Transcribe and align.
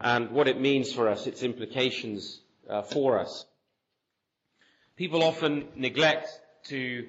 and 0.00 0.30
what 0.30 0.46
it 0.46 0.60
means 0.60 0.92
for 0.92 1.08
us, 1.08 1.26
its 1.26 1.42
implications 1.42 2.40
uh, 2.70 2.82
for 2.82 3.18
us. 3.18 3.46
People 4.94 5.24
often 5.24 5.66
neglect 5.74 6.28
to 6.66 7.08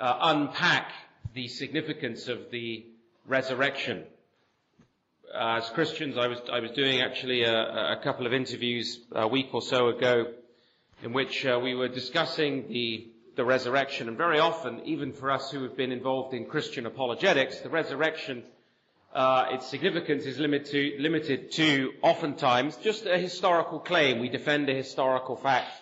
uh, 0.00 0.18
unpack 0.20 0.90
the 1.32 1.46
significance 1.46 2.26
of 2.26 2.50
the 2.50 2.86
resurrection 3.24 4.02
as 5.34 5.68
Christians, 5.70 6.18
I 6.18 6.26
was, 6.26 6.38
I 6.52 6.60
was 6.60 6.70
doing 6.72 7.00
actually 7.00 7.44
a, 7.44 7.92
a, 7.92 8.00
couple 8.02 8.26
of 8.26 8.34
interviews 8.34 9.00
a 9.12 9.26
week 9.26 9.48
or 9.52 9.62
so 9.62 9.88
ago 9.88 10.26
in 11.02 11.12
which 11.12 11.46
uh, 11.46 11.58
we 11.62 11.74
were 11.74 11.88
discussing 11.88 12.68
the, 12.68 13.08
the 13.36 13.44
resurrection. 13.44 14.08
And 14.08 14.16
very 14.16 14.38
often, 14.38 14.82
even 14.84 15.12
for 15.12 15.30
us 15.30 15.50
who 15.50 15.62
have 15.62 15.76
been 15.76 15.90
involved 15.90 16.34
in 16.34 16.44
Christian 16.44 16.84
apologetics, 16.84 17.60
the 17.60 17.70
resurrection, 17.70 18.42
uh, 19.14 19.46
its 19.50 19.66
significance 19.66 20.26
is 20.26 20.38
limited 20.38 20.70
to, 20.72 21.02
limited 21.02 21.52
to 21.52 21.92
oftentimes 22.02 22.76
just 22.76 23.06
a 23.06 23.16
historical 23.16 23.78
claim. 23.80 24.18
We 24.18 24.28
defend 24.28 24.68
a 24.68 24.74
historical 24.74 25.36
fact. 25.36 25.72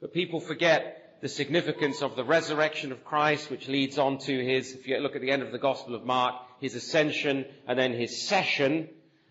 But 0.00 0.12
people 0.12 0.40
forget 0.40 1.18
the 1.20 1.28
significance 1.28 2.02
of 2.02 2.16
the 2.16 2.24
resurrection 2.24 2.92
of 2.92 3.04
Christ, 3.04 3.50
which 3.50 3.68
leads 3.68 3.98
on 3.98 4.18
to 4.18 4.44
his, 4.44 4.72
if 4.72 4.86
you 4.86 4.98
look 4.98 5.16
at 5.16 5.22
the 5.22 5.30
end 5.30 5.42
of 5.42 5.52
the 5.52 5.58
Gospel 5.58 5.94
of 5.94 6.04
Mark, 6.04 6.34
his 6.60 6.74
ascension, 6.74 7.44
and 7.66 7.78
then 7.78 7.92
his 7.92 8.26
session, 8.26 8.88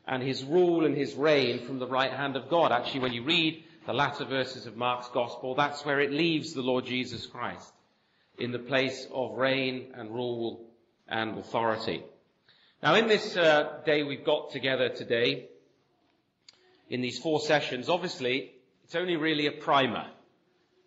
and 0.08 0.24
his 0.24 0.44
rule 0.44 0.86
and 0.86 0.96
his 0.96 1.16
reign 1.16 1.66
from 1.66 1.80
the 1.80 1.88
right 1.88 2.12
hand 2.12 2.36
of 2.36 2.50
God. 2.50 2.72
Actually, 2.72 3.02
when 3.02 3.14
you 3.14 3.24
read 3.24 3.64
the 3.86 3.94
latter 3.94 4.26
verses 4.26 4.66
of 4.66 4.78
Mark's 4.78 5.10
Gospel, 5.10 5.56
that's 5.56 5.86
where 5.86 6.00
it 6.00 6.12
leaves 6.12 6.54
the 6.54 6.62
Lord 6.62 6.86
Jesus 6.86 7.26
Christ, 7.26 7.74
in 8.38 8.52
the 8.52 8.60
place 8.60 9.08
of 9.14 9.38
reign 9.38 9.94
and 9.96 10.12
rule 10.12 10.66
and 11.08 11.38
authority. 11.38 12.04
Now, 12.82 12.96
in 12.96 13.08
this 13.08 13.36
uh, 13.36 13.82
day 13.86 14.04
we've 14.04 14.26
got 14.26 14.52
together 14.52 14.90
today, 14.90 15.48
in 16.90 17.02
these 17.02 17.20
four 17.20 17.40
sessions, 17.42 17.90
obviously, 17.90 18.52
it's 18.86 18.96
only 18.96 19.18
really 19.18 19.48
a 19.48 19.52
primer. 19.52 20.06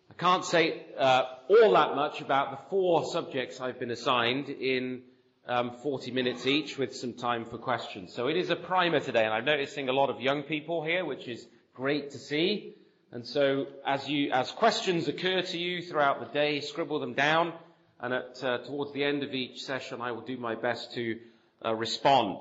I 0.09 0.13
can't 0.17 0.43
say 0.43 0.85
uh, 0.97 1.23
all 1.49 1.73
that 1.73 1.95
much 1.95 2.21
about 2.21 2.51
the 2.51 2.69
four 2.69 3.05
subjects 3.05 3.61
I've 3.61 3.79
been 3.79 3.91
assigned 3.91 4.49
in 4.49 5.03
um, 5.47 5.77
40 5.81 6.11
minutes 6.11 6.45
each 6.45 6.77
with 6.77 6.95
some 6.95 7.13
time 7.13 7.45
for 7.45 7.57
questions. 7.57 8.13
So 8.13 8.27
it 8.27 8.37
is 8.37 8.49
a 8.49 8.55
primer 8.55 8.99
today, 8.99 9.25
and 9.25 9.33
I'm 9.33 9.45
noticing 9.45 9.89
a 9.89 9.93
lot 9.93 10.09
of 10.09 10.21
young 10.21 10.43
people 10.43 10.83
here, 10.83 11.03
which 11.05 11.27
is 11.27 11.45
great 11.73 12.11
to 12.11 12.19
see. 12.19 12.75
And 13.11 13.25
so 13.25 13.67
as 13.85 14.07
you, 14.07 14.31
as 14.31 14.51
questions 14.51 15.07
occur 15.07 15.41
to 15.41 15.57
you 15.57 15.81
throughout 15.81 16.19
the 16.19 16.33
day, 16.33 16.61
scribble 16.61 16.99
them 16.99 17.13
down, 17.13 17.53
and 17.99 18.13
at, 18.13 18.43
uh, 18.43 18.57
towards 18.59 18.93
the 18.93 19.03
end 19.03 19.23
of 19.23 19.33
each 19.33 19.63
session, 19.63 20.01
I 20.01 20.11
will 20.11 20.21
do 20.21 20.37
my 20.37 20.55
best 20.55 20.93
to 20.93 21.19
uh, 21.63 21.75
respond. 21.75 22.39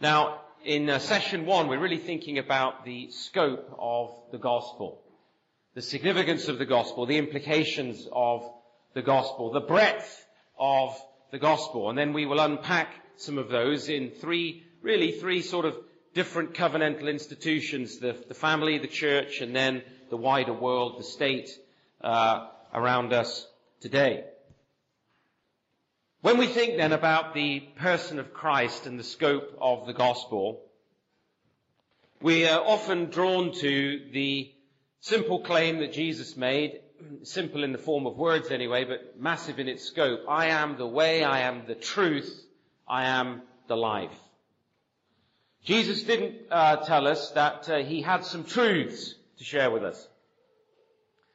Now, 0.00 0.42
in 0.64 0.88
uh, 0.88 0.98
session 0.98 1.46
one, 1.46 1.68
we're 1.68 1.80
really 1.80 1.98
thinking 1.98 2.38
about 2.38 2.84
the 2.84 3.10
scope 3.10 3.74
of 3.78 4.10
the 4.30 4.38
gospel, 4.38 5.02
the 5.74 5.82
significance 5.82 6.48
of 6.48 6.58
the 6.58 6.66
gospel, 6.66 7.06
the 7.06 7.18
implications 7.18 8.06
of 8.12 8.48
the 8.94 9.02
gospel, 9.02 9.52
the 9.52 9.60
breadth 9.60 10.24
of 10.58 11.00
the 11.30 11.38
gospel. 11.38 11.88
And 11.88 11.98
then 11.98 12.12
we 12.12 12.26
will 12.26 12.40
unpack 12.40 12.94
some 13.16 13.38
of 13.38 13.48
those 13.48 13.88
in 13.88 14.10
three, 14.10 14.64
really 14.82 15.12
three 15.12 15.42
sort 15.42 15.64
of 15.64 15.76
different 16.14 16.54
covenantal 16.54 17.08
institutions, 17.08 17.98
the, 17.98 18.16
the 18.28 18.34
family, 18.34 18.78
the 18.78 18.88
church, 18.88 19.40
and 19.40 19.54
then 19.54 19.82
the 20.10 20.16
wider 20.16 20.52
world, 20.52 20.98
the 20.98 21.04
state 21.04 21.50
uh, 22.00 22.48
around 22.72 23.12
us 23.12 23.46
today. 23.80 24.24
When 26.20 26.38
we 26.38 26.46
think 26.46 26.76
then 26.76 26.92
about 26.92 27.34
the 27.34 27.60
person 27.76 28.18
of 28.18 28.34
Christ 28.34 28.86
and 28.86 28.98
the 28.98 29.04
scope 29.04 29.56
of 29.60 29.86
the 29.86 29.92
gospel, 29.92 30.62
we 32.20 32.46
are 32.48 32.60
often 32.60 33.10
drawn 33.10 33.52
to 33.52 34.08
the 34.12 34.52
simple 35.00 35.40
claim 35.40 35.78
that 35.78 35.92
Jesus 35.92 36.36
made 36.36 36.80
simple 37.22 37.64
in 37.64 37.72
the 37.72 37.78
form 37.78 38.06
of 38.06 38.16
words 38.16 38.50
anyway, 38.50 38.84
but 38.84 39.20
massive 39.20 39.58
in 39.58 39.68
its 39.68 39.84
scope. 39.84 40.20
I 40.28 40.46
am 40.46 40.76
the 40.76 40.86
way, 40.86 41.24
I 41.24 41.40
am 41.40 41.66
the 41.66 41.74
truth, 41.74 42.44
I 42.86 43.04
am 43.04 43.42
the 43.66 43.76
life. 43.76 44.16
Jesus 45.64 46.02
didn't 46.02 46.34
uh, 46.50 46.76
tell 46.76 47.06
us 47.06 47.30
that 47.32 47.68
uh, 47.68 47.78
he 47.78 48.00
had 48.00 48.24
some 48.24 48.44
truths 48.44 49.14
to 49.38 49.44
share 49.44 49.70
with 49.70 49.84
us. 49.84 50.08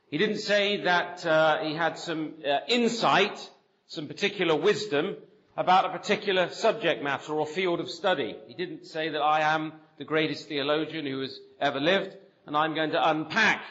He 0.10 0.18
didn't 0.18 0.40
say 0.40 0.84
that 0.84 1.26
uh, 1.26 1.64
he 1.64 1.76
had 1.76 1.98
some 1.98 2.34
uh, 2.46 2.60
insight, 2.68 3.50
some 3.88 4.08
particular 4.08 4.56
wisdom 4.56 5.16
about 5.56 5.86
a 5.86 5.90
particular 5.90 6.50
subject 6.50 7.04
matter 7.04 7.34
or 7.34 7.46
field 7.46 7.80
of 7.80 7.90
study. 7.90 8.36
He 8.48 8.54
didn't 8.54 8.86
say 8.86 9.10
that 9.10 9.22
I 9.22 9.42
am 9.42 9.74
the 9.98 10.06
greatest 10.06 10.48
theologian 10.48 11.06
who 11.06 11.22
has 11.22 11.40
ever 11.60 11.80
lived 11.80 12.16
and 12.46 12.58
I'm 12.58 12.76
going 12.76 12.92
to 12.92 13.10
unpack 13.10 13.64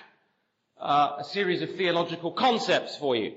uh, 0.82 1.16
a 1.20 1.25
series 1.25 1.62
of 1.62 1.76
theological 1.76 2.32
concepts 2.32 2.97
for 2.97 3.15
you. 3.15 3.37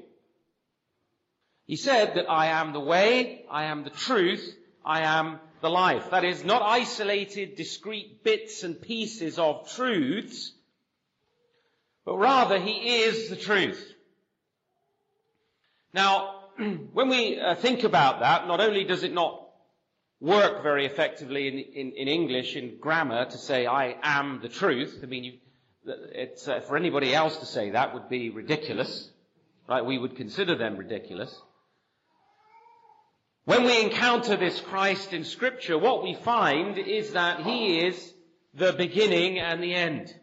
He 1.68 1.76
said 1.76 2.16
that 2.16 2.30
I 2.30 2.48
am 2.48 2.74
the 2.74 2.80
way, 2.80 3.46
I 3.50 3.66
am 3.66 3.84
the 3.84 3.90
truth, 3.90 4.56
I 4.84 5.02
am 5.02 5.40
the 5.62 5.70
life. 5.70 6.12
That 6.12 6.24
is, 6.24 6.44
not 6.44 6.62
isolated, 6.62 7.56
discrete 7.56 8.24
bits 8.24 8.64
and 8.64 8.80
pieces 8.80 9.40
of 9.40 9.72
truths, 9.72 10.52
but 12.04 12.18
rather 12.18 12.60
He 12.60 13.04
is 13.04 13.30
the 13.30 13.36
truth. 13.36 13.94
Now, 15.94 16.44
when 16.94 17.10
we 17.10 17.40
uh, 17.40 17.56
think 17.56 17.84
about 17.84 18.20
that, 18.20 18.48
not 18.48 18.60
only 18.60 18.84
does 18.84 19.04
it 19.04 19.14
not 19.14 19.42
work 20.20 20.64
very 20.64 20.86
effectively 20.86 21.48
in, 21.48 21.60
in, 21.60 21.92
in 21.94 22.08
English, 22.08 22.56
in 22.56 22.78
grammar, 22.80 23.26
to 23.26 23.38
say 23.38 23.66
I 23.66 23.98
am 24.02 24.40
the 24.42 24.50
truth, 24.50 25.00
I 25.04 25.06
mean, 25.06 25.24
you, 25.24 25.34
it's, 25.86 26.48
uh, 26.48 26.60
for 26.62 26.78
anybody 26.78 27.14
else 27.14 27.38
to 27.38 27.46
say 27.46 27.72
that 27.72 27.94
would 27.94 28.10
be 28.10 28.30
ridiculous, 28.30 29.10
right? 29.68 29.86
We 29.86 29.98
would 29.98 30.16
consider 30.16 30.56
them 30.56 30.78
ridiculous. 30.78 31.36
When 33.46 33.64
we 33.64 33.82
encounter 33.82 34.36
this 34.36 34.60
Christ 34.60 35.14
in 35.14 35.24
scripture, 35.24 35.78
what 35.78 36.04
we 36.04 36.16
find 36.16 36.78
is 36.78 37.14
that 37.14 37.42
He 37.42 37.86
is 37.86 38.14
the 38.56 38.74
beginning 38.74 39.40
and 39.40 39.62
the 39.62 39.76
end. 39.76 40.14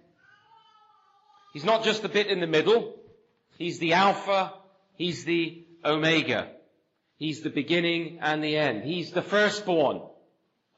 He's 1.52 1.64
not 1.64 1.84
just 1.84 2.02
the 2.02 2.08
bit 2.08 2.26
in 2.28 2.40
the 2.40 2.46
middle. 2.46 2.96
He's 3.58 3.78
the 3.78 3.92
Alpha. 3.92 4.54
He's 4.96 5.24
the 5.24 5.64
Omega. 5.84 6.50
He's 7.16 7.42
the 7.42 7.50
beginning 7.50 8.18
and 8.20 8.42
the 8.42 8.56
end. 8.56 8.82
He's 8.82 9.12
the 9.12 9.22
firstborn 9.22 10.02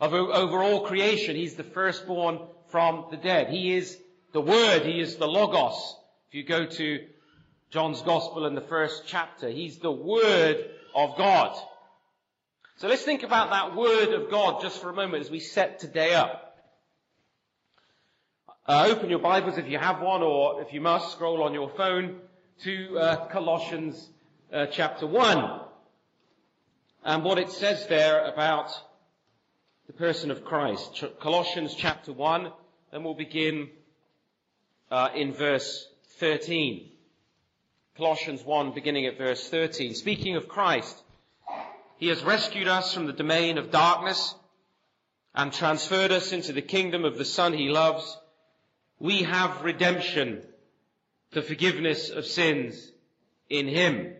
of 0.01 0.13
over 0.13 0.63
all 0.63 0.87
creation. 0.87 1.37
He's 1.37 1.55
the 1.55 1.65
firstborn 1.65 2.41
from 2.69 3.07
the 3.11 3.17
dead. 3.17 3.49
He 3.49 3.75
is 3.75 3.99
the 4.35 4.41
Word. 4.41 4.83
He 4.83 5.01
is 5.01 5.15
the 5.15 5.29
Logos. 5.29 5.97
If 6.29 6.35
you 6.35 6.43
go 6.43 6.67
to 6.67 7.07
John's 7.71 8.03
Gospel 8.03 8.47
in 8.47 8.57
the 8.57 8.61
first 8.61 9.05
chapter, 9.07 9.49
He's 9.49 9.79
the 9.79 9.93
Word 9.93 10.71
of 10.93 11.17
God. 11.17 11.57
So 12.79 12.89
let's 12.89 13.05
think 13.05 13.23
about 13.23 13.51
that 13.51 13.77
Word 13.77 14.13
of 14.13 14.33
God 14.33 14.61
just 14.61 14.83
for 14.83 14.91
a 14.91 14.93
moment 14.93 15.23
as 15.23 15.31
we 15.31 15.39
set 15.39 15.79
today 15.79 16.15
up. 16.15 16.59
Uh, 18.67 18.89
open 18.91 19.09
your 19.09 19.21
Bibles 19.21 19.57
if 19.57 19.69
you 19.69 19.79
have 19.79 20.01
one, 20.01 20.23
or 20.23 20.61
if 20.63 20.73
you 20.73 20.81
must, 20.81 21.13
scroll 21.13 21.45
on 21.45 21.55
your 21.55 21.71
phone 21.71 22.19
to 22.65 22.99
uh, 22.99 23.27
Colossians 23.27 24.09
uh, 24.53 24.67
chapter 24.67 25.07
1 25.07 25.61
and 27.05 27.23
what 27.23 27.39
it 27.39 27.51
says 27.51 27.87
there 27.87 28.25
about 28.25 28.73
the 29.87 29.93
person 29.93 30.33
of 30.33 30.45
Christ. 30.45 30.93
Ch- 30.97 31.21
Colossians 31.21 31.73
chapter 31.77 32.13
1, 32.13 32.51
then 32.91 33.05
we'll 33.05 33.15
begin 33.15 33.69
uh, 34.91 35.09
in 35.15 35.33
verse 35.33 35.89
13. 36.19 36.91
Colossians 37.97 38.45
1, 38.45 38.73
beginning 38.73 39.07
at 39.07 39.19
verse 39.19 39.49
13. 39.49 39.95
Speaking 39.95 40.37
of 40.37 40.49
Christ, 40.49 41.01
He 41.99 42.09
has 42.09 42.25
rescued 42.25 42.69
us 42.69 42.93
from 42.93 43.07
the 43.07 43.13
domain 43.13 43.59
of 43.59 43.71
darkness 43.71 44.35
and 45.35 45.53
transferred 45.53 46.13
us 46.13 46.33
into 46.33 46.53
the 46.53 46.63
kingdom 46.63 47.05
of 47.05 47.19
the 47.19 47.25
Son 47.25 47.53
He 47.53 47.69
loves. 47.69 48.19
We 48.99 49.23
have 49.23 49.63
redemption 49.63 50.43
the 51.35 51.43
forgiveness 51.43 52.11
of 52.11 52.25
sins 52.25 52.91
in 53.51 53.69
Him. 53.69 54.15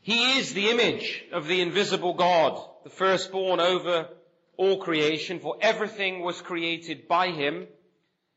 He 0.00 0.38
is 0.38 0.52
the 0.52 0.70
image 0.70 1.24
of 1.32 1.46
the 1.46 1.60
invisible 1.60 2.14
God, 2.14 2.60
the 2.82 2.90
firstborn 2.90 3.60
over 3.60 4.08
all 4.56 4.78
creation, 4.78 5.40
for 5.40 5.56
everything 5.60 6.20
was 6.20 6.40
created 6.40 7.06
by 7.06 7.28
Him, 7.28 7.66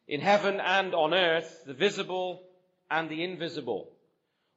in 0.07 0.21
heaven 0.21 0.59
and 0.59 0.93
on 0.93 1.13
earth, 1.13 1.63
the 1.65 1.73
visible 1.73 2.43
and 2.89 3.09
the 3.09 3.23
invisible. 3.23 3.91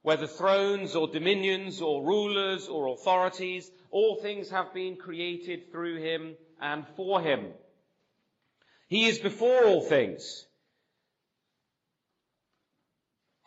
Whether 0.03 0.27
thrones 0.27 0.95
or 0.95 1.09
dominions 1.09 1.83
or 1.83 2.05
rulers 2.05 2.69
or 2.69 2.89
authorities, 2.89 3.71
all 3.91 4.17
things 4.17 4.51
have 4.51 4.73
been 4.73 4.97
created 4.97 5.71
through 5.71 5.99
Him 5.99 6.37
and 6.61 6.87
for 6.97 7.21
Him. 7.21 7.49
He 8.89 9.07
is 9.07 9.19
before 9.19 9.65
all 9.65 9.83
things 9.83 10.47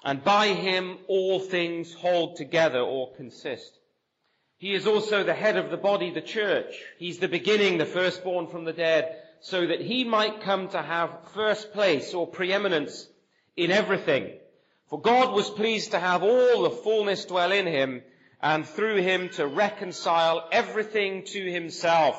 and 0.03 0.23
by 0.23 0.47
him 0.47 0.97
all 1.07 1.39
things 1.39 1.94
hold 1.94 2.35
together 2.35 2.79
or 2.79 3.13
consist. 3.13 3.79
He 4.57 4.73
is 4.73 4.88
also 4.88 5.23
the 5.23 5.33
head 5.33 5.57
of 5.57 5.71
the 5.71 5.77
body, 5.77 6.11
the 6.11 6.21
church. 6.21 6.73
He's 6.97 7.19
the 7.19 7.27
beginning, 7.27 7.77
the 7.77 7.85
firstborn 7.85 8.47
from 8.47 8.65
the 8.65 8.73
dead, 8.73 9.17
so 9.44 9.68
that 9.68 9.81
he 9.81 10.06
might 10.06 10.40
come 10.40 10.69
to 10.69 10.81
have 10.81 11.31
first 11.34 11.74
place 11.74 12.13
or 12.13 12.25
preeminence 12.25 13.10
in 13.57 13.72
everything. 13.72 14.31
For 14.90 15.01
God 15.01 15.34
was 15.34 15.50
pleased 15.50 15.92
to 15.92 16.00
have 16.00 16.24
all 16.24 16.62
the 16.62 16.69
fullness 16.69 17.25
dwell 17.25 17.51
in 17.51 17.68
him, 17.68 18.04
and 18.42 18.66
through 18.66 19.01
him 19.01 19.28
to 19.31 19.45
reconcile 19.45 20.48
everything 20.54 21.25
to 21.25 21.51
himself, 21.51 22.16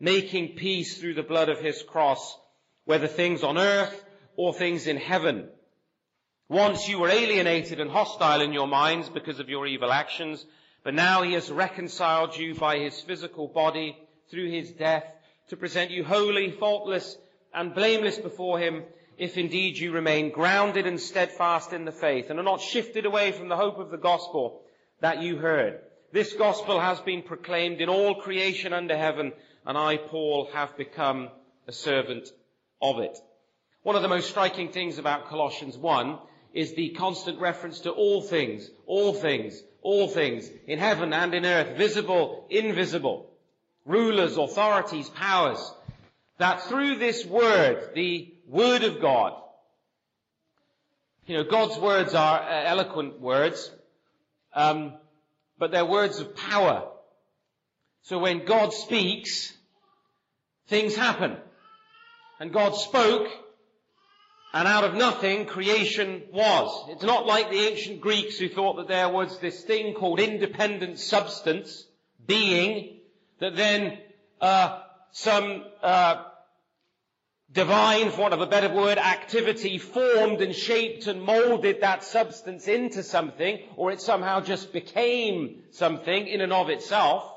making 0.00 0.56
peace 0.56 0.98
through 0.98 1.12
the 1.12 1.22
blood 1.22 1.50
of 1.50 1.60
his 1.60 1.82
cross, 1.82 2.38
whether 2.86 3.06
things 3.06 3.42
on 3.42 3.58
earth 3.58 4.04
or 4.36 4.54
things 4.54 4.86
in 4.86 4.96
heaven. 4.96 5.50
Once 6.48 6.88
you 6.88 6.98
were 6.98 7.10
alienated 7.10 7.80
and 7.80 7.90
hostile 7.90 8.40
in 8.40 8.54
your 8.54 8.66
minds 8.66 9.10
because 9.10 9.40
of 9.40 9.50
your 9.50 9.66
evil 9.66 9.92
actions, 9.92 10.46
but 10.84 10.94
now 10.94 11.22
he 11.22 11.34
has 11.34 11.50
reconciled 11.50 12.34
you 12.34 12.54
by 12.54 12.78
his 12.78 12.98
physical 12.98 13.46
body 13.46 13.94
through 14.30 14.50
his 14.50 14.70
death 14.70 15.04
to 15.52 15.56
present 15.58 15.90
you 15.90 16.02
holy, 16.02 16.50
faultless, 16.50 17.18
and 17.52 17.74
blameless 17.74 18.16
before 18.16 18.58
him, 18.58 18.82
if 19.18 19.36
indeed 19.36 19.76
you 19.76 19.92
remain 19.92 20.30
grounded 20.30 20.86
and 20.86 20.98
steadfast 20.98 21.74
in 21.74 21.84
the 21.84 21.92
faith 21.92 22.30
and 22.30 22.38
are 22.40 22.42
not 22.42 22.62
shifted 22.62 23.04
away 23.04 23.32
from 23.32 23.50
the 23.50 23.56
hope 23.56 23.78
of 23.78 23.90
the 23.90 23.98
gospel 23.98 24.62
that 25.02 25.20
you 25.20 25.36
heard. 25.36 25.78
This 26.10 26.32
gospel 26.32 26.80
has 26.80 27.00
been 27.00 27.20
proclaimed 27.20 27.82
in 27.82 27.90
all 27.90 28.14
creation 28.14 28.72
under 28.72 28.96
heaven, 28.96 29.34
and 29.66 29.76
I, 29.76 29.98
Paul, 29.98 30.48
have 30.54 30.74
become 30.78 31.28
a 31.68 31.72
servant 31.72 32.30
of 32.80 33.00
it. 33.00 33.18
One 33.82 33.94
of 33.94 34.00
the 34.00 34.08
most 34.08 34.30
striking 34.30 34.70
things 34.70 34.96
about 34.96 35.28
Colossians 35.28 35.76
1 35.76 36.18
is 36.54 36.72
the 36.72 36.94
constant 36.94 37.38
reference 37.40 37.80
to 37.80 37.90
all 37.90 38.22
things, 38.22 38.70
all 38.86 39.12
things, 39.12 39.62
all 39.82 40.08
things, 40.08 40.48
in 40.66 40.78
heaven 40.78 41.12
and 41.12 41.34
in 41.34 41.44
earth, 41.44 41.76
visible, 41.76 42.46
invisible, 42.48 43.28
rulers, 43.84 44.36
authorities, 44.36 45.08
powers, 45.08 45.72
that 46.38 46.62
through 46.62 46.96
this 46.98 47.24
word, 47.24 47.90
the 47.94 48.32
word 48.46 48.84
of 48.84 49.00
God, 49.00 49.34
you 51.26 51.36
know, 51.36 51.44
God's 51.44 51.78
words 51.78 52.14
are 52.14 52.40
uh, 52.40 52.64
eloquent 52.64 53.20
words, 53.20 53.70
um, 54.54 54.94
but 55.58 55.70
they're 55.70 55.86
words 55.86 56.18
of 56.18 56.34
power. 56.34 56.88
So 58.02 58.18
when 58.18 58.44
God 58.44 58.72
speaks, 58.72 59.52
things 60.66 60.96
happen. 60.96 61.36
And 62.40 62.52
God 62.52 62.74
spoke, 62.74 63.28
and 64.52 64.66
out 64.66 64.82
of 64.82 64.94
nothing, 64.94 65.46
creation 65.46 66.24
was. 66.32 66.88
It's 66.90 67.04
not 67.04 67.24
like 67.24 67.50
the 67.50 67.68
ancient 67.68 68.00
Greeks 68.00 68.38
who 68.38 68.48
thought 68.48 68.76
that 68.78 68.88
there 68.88 69.08
was 69.08 69.38
this 69.38 69.62
thing 69.62 69.94
called 69.94 70.18
independent 70.18 70.98
substance, 70.98 71.86
being, 72.26 72.98
that 73.38 73.56
then 73.56 73.98
uh, 74.40 74.80
some 75.12 75.64
uh, 75.82 76.24
divine, 77.52 78.10
for 78.10 78.22
want 78.22 78.34
of 78.34 78.40
a 78.40 78.46
better 78.46 78.72
word, 78.72 78.98
activity 78.98 79.78
formed 79.78 80.40
and 80.40 80.54
shaped 80.54 81.06
and 81.06 81.22
molded 81.22 81.80
that 81.80 82.04
substance 82.04 82.68
into 82.68 83.02
something, 83.02 83.58
or 83.76 83.92
it 83.92 84.00
somehow 84.00 84.40
just 84.40 84.72
became 84.72 85.62
something 85.70 86.26
in 86.26 86.40
and 86.40 86.52
of 86.52 86.70
itself. 86.70 87.28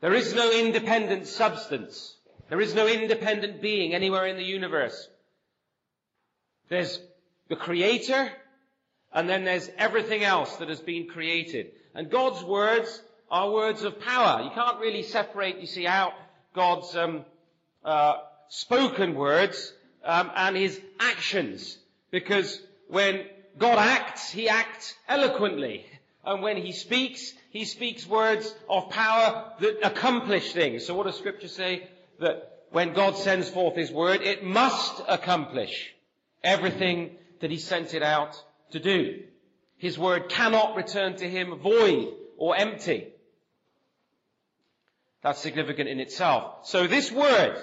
There 0.00 0.14
is 0.14 0.34
no 0.34 0.52
independent 0.52 1.26
substance. 1.26 2.16
There 2.48 2.60
is 2.60 2.74
no 2.74 2.86
independent 2.86 3.60
being 3.60 3.94
anywhere 3.94 4.26
in 4.26 4.36
the 4.36 4.44
universe. 4.44 5.08
There's 6.68 7.00
the 7.48 7.56
creator, 7.56 8.30
and 9.12 9.28
then 9.28 9.44
there's 9.44 9.70
everything 9.76 10.22
else 10.22 10.56
that 10.56 10.68
has 10.68 10.80
been 10.80 11.08
created. 11.08 11.72
And 11.94 12.10
God's 12.10 12.44
words 12.44 13.02
are 13.30 13.50
words 13.50 13.82
of 13.82 14.00
power. 14.00 14.42
You 14.42 14.50
can't 14.50 14.80
really 14.80 15.02
separate, 15.02 15.58
you 15.60 15.66
see, 15.66 15.86
out 15.86 16.12
God's 16.54 16.96
um, 16.96 17.24
uh, 17.84 18.18
spoken 18.48 19.14
words 19.14 19.72
um, 20.04 20.30
and 20.34 20.56
his 20.56 20.80
actions, 20.98 21.78
because 22.10 22.60
when 22.88 23.24
God 23.58 23.78
acts, 23.78 24.30
he 24.30 24.48
acts 24.48 24.94
eloquently. 25.08 25.84
And 26.24 26.42
when 26.42 26.56
he 26.56 26.72
speaks, 26.72 27.32
he 27.50 27.64
speaks 27.64 28.06
words 28.06 28.54
of 28.68 28.90
power 28.90 29.52
that 29.60 29.86
accomplish 29.86 30.52
things. 30.52 30.84
So 30.84 30.94
what 30.94 31.06
does 31.06 31.16
scripture 31.16 31.48
say? 31.48 31.88
that 32.18 32.64
when 32.70 32.92
God 32.92 33.16
sends 33.16 33.48
forth 33.48 33.76
His 33.76 33.90
word, 33.90 34.22
it 34.22 34.44
must 34.44 35.00
accomplish 35.08 35.94
everything 36.42 37.10
that 37.40 37.50
He 37.50 37.58
sent 37.58 37.94
it 37.94 38.02
out 38.02 38.42
to 38.72 38.80
do. 38.80 39.22
His 39.76 39.98
word 39.98 40.28
cannot 40.28 40.76
return 40.76 41.16
to 41.16 41.28
Him 41.28 41.58
void 41.58 42.12
or 42.36 42.56
empty. 42.56 43.08
That's 45.28 45.42
significant 45.42 45.90
in 45.90 46.00
itself. 46.00 46.66
So 46.66 46.86
this 46.86 47.12
word, 47.12 47.54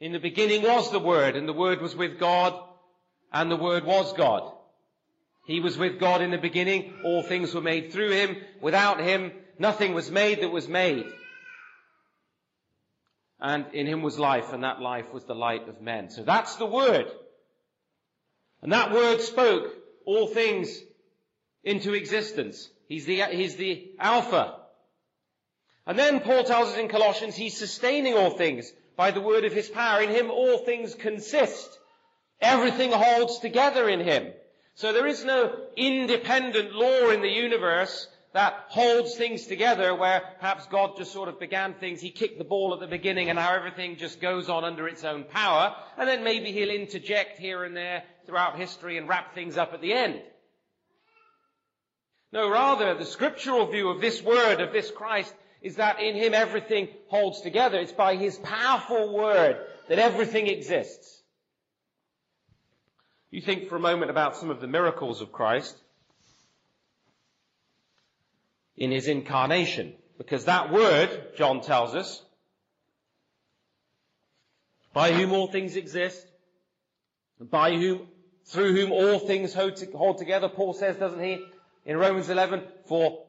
in 0.00 0.12
the 0.12 0.18
beginning 0.18 0.62
was 0.62 0.90
the 0.90 0.98
word, 0.98 1.36
and 1.36 1.46
the 1.46 1.52
word 1.52 1.82
was 1.82 1.94
with 1.94 2.18
God, 2.18 2.58
and 3.30 3.50
the 3.50 3.56
word 3.56 3.84
was 3.84 4.14
God. 4.14 4.50
He 5.46 5.60
was 5.60 5.76
with 5.76 6.00
God 6.00 6.22
in 6.22 6.30
the 6.30 6.38
beginning. 6.38 6.94
All 7.04 7.22
things 7.22 7.54
were 7.54 7.60
made 7.60 7.92
through 7.92 8.12
him. 8.12 8.38
Without 8.62 8.98
him, 8.98 9.32
nothing 9.58 9.92
was 9.92 10.10
made 10.10 10.40
that 10.40 10.48
was 10.48 10.68
made. 10.68 11.04
And 13.42 13.66
in 13.74 13.86
him 13.86 14.00
was 14.00 14.18
life, 14.18 14.54
and 14.54 14.64
that 14.64 14.80
life 14.80 15.12
was 15.12 15.24
the 15.24 15.34
light 15.34 15.68
of 15.68 15.82
men. 15.82 16.08
So 16.08 16.22
that's 16.22 16.56
the 16.56 16.64
word. 16.64 17.08
And 18.62 18.72
that 18.72 18.90
word 18.90 19.20
spoke 19.20 19.70
all 20.06 20.28
things 20.28 20.80
into 21.62 21.92
existence. 21.92 22.70
He's 22.88 23.04
the, 23.04 23.20
he's 23.24 23.56
the 23.56 23.90
Alpha. 23.98 24.60
And 25.86 25.98
then 25.98 26.20
Paul 26.20 26.44
tells 26.44 26.70
us 26.70 26.78
in 26.78 26.88
Colossians, 26.88 27.36
he's 27.36 27.56
sustaining 27.56 28.14
all 28.14 28.30
things 28.30 28.72
by 28.96 29.12
the 29.12 29.20
word 29.20 29.44
of 29.44 29.52
his 29.52 29.68
power. 29.68 30.02
In 30.02 30.10
him 30.10 30.30
all 30.30 30.58
things 30.58 30.94
consist. 30.94 31.78
Everything 32.40 32.90
holds 32.90 33.38
together 33.38 33.88
in 33.88 34.00
him. 34.00 34.32
So 34.74 34.92
there 34.92 35.06
is 35.06 35.24
no 35.24 35.56
independent 35.76 36.74
law 36.74 37.10
in 37.10 37.22
the 37.22 37.30
universe 37.30 38.08
that 38.34 38.66
holds 38.68 39.14
things 39.14 39.46
together 39.46 39.94
where 39.94 40.22
perhaps 40.38 40.66
God 40.66 40.98
just 40.98 41.10
sort 41.10 41.30
of 41.30 41.40
began 41.40 41.72
things, 41.72 42.02
he 42.02 42.10
kicked 42.10 42.36
the 42.36 42.44
ball 42.44 42.74
at 42.74 42.80
the 42.80 42.86
beginning 42.86 43.30
and 43.30 43.38
now 43.38 43.54
everything 43.54 43.96
just 43.96 44.20
goes 44.20 44.50
on 44.50 44.62
under 44.62 44.86
its 44.86 45.04
own 45.04 45.24
power, 45.24 45.74
and 45.96 46.06
then 46.06 46.22
maybe 46.22 46.52
he'll 46.52 46.68
interject 46.68 47.38
here 47.38 47.64
and 47.64 47.74
there 47.74 48.02
throughout 48.26 48.58
history 48.58 48.98
and 48.98 49.08
wrap 49.08 49.34
things 49.34 49.56
up 49.56 49.72
at 49.72 49.80
the 49.80 49.94
end. 49.94 50.20
No, 52.30 52.50
rather, 52.50 52.92
the 52.94 53.06
scriptural 53.06 53.68
view 53.68 53.88
of 53.88 54.02
this 54.02 54.22
word, 54.22 54.60
of 54.60 54.70
this 54.70 54.90
Christ, 54.90 55.32
is 55.62 55.76
that 55.76 56.00
in 56.00 56.14
him 56.14 56.34
everything 56.34 56.88
holds 57.08 57.40
together. 57.40 57.78
It's 57.78 57.92
by 57.92 58.16
his 58.16 58.36
powerful 58.38 59.14
word 59.14 59.58
that 59.88 59.98
everything 59.98 60.46
exists. 60.46 61.22
You 63.30 63.40
think 63.40 63.68
for 63.68 63.76
a 63.76 63.80
moment 63.80 64.10
about 64.10 64.36
some 64.36 64.50
of 64.50 64.60
the 64.60 64.66
miracles 64.66 65.20
of 65.20 65.32
Christ 65.32 65.76
in 68.76 68.90
his 68.90 69.08
incarnation, 69.08 69.94
because 70.18 70.44
that 70.44 70.70
word, 70.72 71.34
John 71.36 71.60
tells 71.60 71.94
us, 71.94 72.22
by 74.92 75.12
whom 75.12 75.32
all 75.32 75.48
things 75.48 75.76
exist, 75.76 76.26
by 77.40 77.72
whom, 77.74 78.06
through 78.46 78.74
whom 78.74 78.92
all 78.92 79.18
things 79.18 79.52
hold 79.52 80.18
together, 80.18 80.48
Paul 80.48 80.72
says, 80.72 80.96
doesn't 80.96 81.22
he, 81.22 81.44
in 81.84 81.96
Romans 81.96 82.30
11, 82.30 82.62
for 82.86 83.24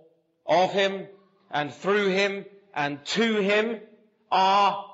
of 0.46 0.72
him 0.72 1.08
and 1.52 1.74
through 1.74 2.10
him 2.10 2.46
and 2.74 3.04
to 3.06 3.36
him 3.42 3.80
are 4.32 4.86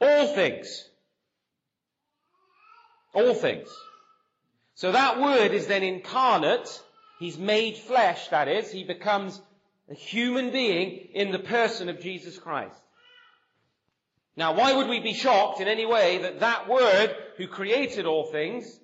all 0.00 0.34
things. 0.34 0.88
All 3.14 3.34
things. 3.34 3.68
So 4.74 4.92
that 4.92 5.20
word 5.20 5.52
is 5.52 5.66
then 5.66 5.82
incarnate. 5.82 6.82
He's 7.18 7.38
made 7.38 7.76
flesh, 7.76 8.28
that 8.28 8.48
is. 8.48 8.70
He 8.70 8.84
becomes 8.84 9.40
a 9.90 9.94
human 9.94 10.50
being 10.50 11.08
in 11.14 11.32
the 11.32 11.38
person 11.38 11.88
of 11.88 12.00
Jesus 12.00 12.38
Christ. 12.38 12.76
Now, 14.36 14.54
why 14.54 14.74
would 14.74 14.88
we 14.88 15.00
be 15.00 15.14
shocked 15.14 15.60
in 15.62 15.68
any 15.68 15.86
way 15.86 16.18
that 16.18 16.40
that 16.40 16.68
word 16.68 17.16
who 17.38 17.46
created 17.46 18.04
all 18.04 18.24
things 18.24 18.78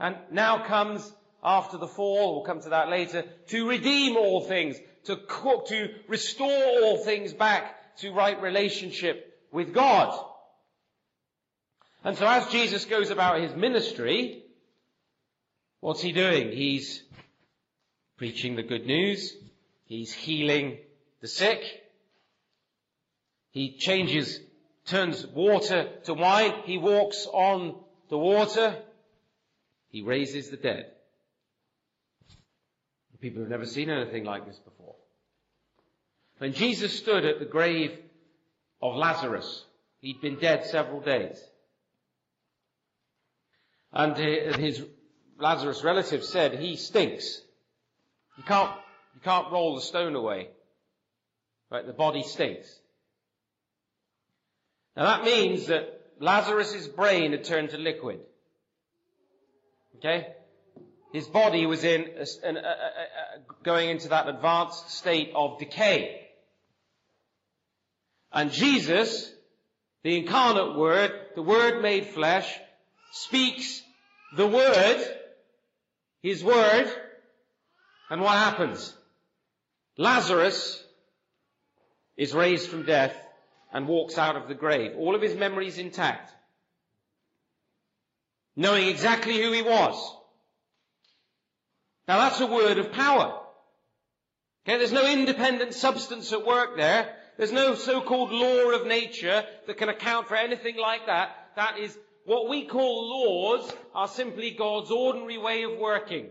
and 0.00 0.16
now 0.30 0.64
comes 0.66 1.12
after 1.42 1.76
the 1.76 1.86
fall, 1.86 2.36
we'll 2.36 2.44
come 2.44 2.62
to 2.62 2.70
that 2.70 2.88
later, 2.88 3.24
to 3.48 3.68
redeem 3.68 4.16
all 4.16 4.40
things, 4.40 4.76
to 5.04 5.16
cook, 5.16 5.68
to 5.68 5.94
restore 6.08 6.50
all 6.50 6.98
things 6.98 7.32
back 7.32 7.96
to 7.98 8.12
right 8.12 8.40
relationship 8.40 9.38
with 9.52 9.72
God. 9.72 10.18
And 12.02 12.16
so 12.16 12.26
as 12.26 12.48
Jesus 12.48 12.84
goes 12.84 13.10
about 13.10 13.40
his 13.40 13.54
ministry, 13.54 14.42
what's 15.80 16.02
he 16.02 16.12
doing? 16.12 16.52
He's 16.52 17.02
preaching 18.16 18.56
the 18.56 18.62
good 18.62 18.86
news. 18.86 19.34
He's 19.86 20.12
healing 20.12 20.78
the 21.20 21.28
sick. 21.28 21.62
He 23.50 23.76
changes, 23.78 24.40
turns 24.86 25.26
water 25.26 25.88
to 26.04 26.14
wine. 26.14 26.52
He 26.64 26.78
walks 26.78 27.26
on 27.32 27.76
the 28.08 28.18
water. 28.18 28.76
He 29.88 30.02
raises 30.02 30.50
the 30.50 30.56
dead. 30.56 30.93
People 33.24 33.40
have 33.40 33.50
never 33.50 33.64
seen 33.64 33.88
anything 33.88 34.24
like 34.24 34.44
this 34.44 34.58
before. 34.58 34.96
When 36.36 36.52
Jesus 36.52 36.94
stood 36.94 37.24
at 37.24 37.38
the 37.38 37.46
grave 37.46 37.98
of 38.82 38.96
Lazarus, 38.96 39.64
he'd 40.00 40.20
been 40.20 40.38
dead 40.38 40.66
several 40.66 41.00
days. 41.00 41.42
And 43.94 44.14
his 44.14 44.84
Lazarus 45.38 45.82
relative 45.82 46.22
said, 46.22 46.58
he 46.58 46.76
stinks. 46.76 47.40
You 48.36 48.44
can't, 48.44 48.76
you 49.14 49.22
can't 49.22 49.50
roll 49.50 49.74
the 49.74 49.80
stone 49.80 50.16
away. 50.16 50.50
Right? 51.70 51.86
The 51.86 51.94
body 51.94 52.24
stinks. 52.24 52.78
Now 54.98 55.04
that 55.04 55.24
means 55.24 55.68
that 55.68 55.98
Lazarus' 56.20 56.88
brain 56.88 57.32
had 57.32 57.44
turned 57.44 57.70
to 57.70 57.78
liquid. 57.78 58.20
Okay? 59.96 60.26
His 61.14 61.28
body 61.28 61.64
was 61.64 61.84
in 61.84 62.06
a, 62.18 62.48
a, 62.48 62.50
a, 62.50 62.58
going 63.62 63.88
into 63.88 64.08
that 64.08 64.28
advanced 64.28 64.90
state 64.90 65.30
of 65.32 65.60
decay. 65.60 66.26
And 68.32 68.50
Jesus, 68.50 69.30
the 70.02 70.18
incarnate 70.18 70.76
Word, 70.76 71.12
the 71.36 71.42
Word 71.42 71.82
made 71.82 72.08
flesh, 72.08 72.52
speaks 73.12 73.80
the 74.36 74.48
Word, 74.48 75.06
His 76.20 76.42
Word, 76.42 76.92
and 78.10 78.20
what 78.20 78.36
happens? 78.36 78.92
Lazarus 79.96 80.82
is 82.16 82.34
raised 82.34 82.68
from 82.68 82.86
death 82.86 83.14
and 83.72 83.86
walks 83.86 84.18
out 84.18 84.34
of 84.34 84.48
the 84.48 84.54
grave. 84.54 84.96
All 84.98 85.14
of 85.14 85.22
his 85.22 85.36
memories 85.36 85.78
intact. 85.78 86.32
Knowing 88.56 88.88
exactly 88.88 89.40
who 89.40 89.52
he 89.52 89.62
was. 89.62 90.16
Now 92.06 92.18
that's 92.18 92.40
a 92.40 92.46
word 92.46 92.78
of 92.78 92.92
power. 92.92 93.40
Okay, 94.66 94.78
there's 94.78 94.92
no 94.92 95.06
independent 95.06 95.74
substance 95.74 96.32
at 96.32 96.46
work 96.46 96.76
there. 96.76 97.14
There's 97.36 97.52
no 97.52 97.74
so-called 97.74 98.30
law 98.30 98.70
of 98.72 98.86
nature 98.86 99.44
that 99.66 99.76
can 99.76 99.88
account 99.88 100.28
for 100.28 100.36
anything 100.36 100.76
like 100.76 101.06
that. 101.06 101.30
That 101.56 101.78
is, 101.78 101.96
what 102.24 102.48
we 102.48 102.66
call 102.66 103.10
laws 103.10 103.72
are 103.94 104.08
simply 104.08 104.52
God's 104.52 104.90
ordinary 104.90 105.38
way 105.38 105.64
of 105.64 105.78
working. 105.78 106.28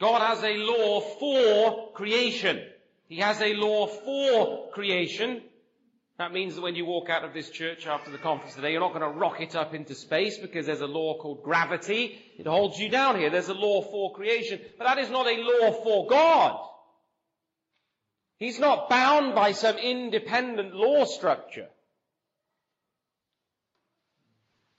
God 0.00 0.20
has 0.22 0.44
a 0.44 0.56
law 0.56 1.00
for 1.00 1.92
creation. 1.92 2.62
He 3.08 3.16
has 3.16 3.40
a 3.40 3.54
law 3.54 3.86
for 3.86 4.70
creation. 4.70 5.42
That 6.18 6.32
means 6.32 6.56
that 6.56 6.62
when 6.62 6.74
you 6.74 6.84
walk 6.84 7.08
out 7.10 7.24
of 7.24 7.32
this 7.32 7.48
church 7.48 7.86
after 7.86 8.10
the 8.10 8.18
conference 8.18 8.56
today, 8.56 8.72
you're 8.72 8.80
not 8.80 8.92
going 8.92 9.02
to 9.02 9.18
rocket 9.18 9.54
up 9.54 9.72
into 9.72 9.94
space 9.94 10.36
because 10.36 10.66
there's 10.66 10.80
a 10.80 10.86
law 10.86 11.16
called 11.16 11.44
gravity. 11.44 12.20
It 12.36 12.46
holds 12.46 12.76
you 12.76 12.88
down 12.88 13.18
here. 13.18 13.30
There's 13.30 13.48
a 13.48 13.54
law 13.54 13.82
for 13.82 14.12
creation. 14.14 14.60
But 14.76 14.88
that 14.88 14.98
is 14.98 15.10
not 15.10 15.28
a 15.28 15.36
law 15.36 15.72
for 15.84 16.08
God. 16.08 16.58
He's 18.36 18.58
not 18.58 18.88
bound 18.88 19.36
by 19.36 19.52
some 19.52 19.76
independent 19.76 20.74
law 20.74 21.04
structure. 21.04 21.68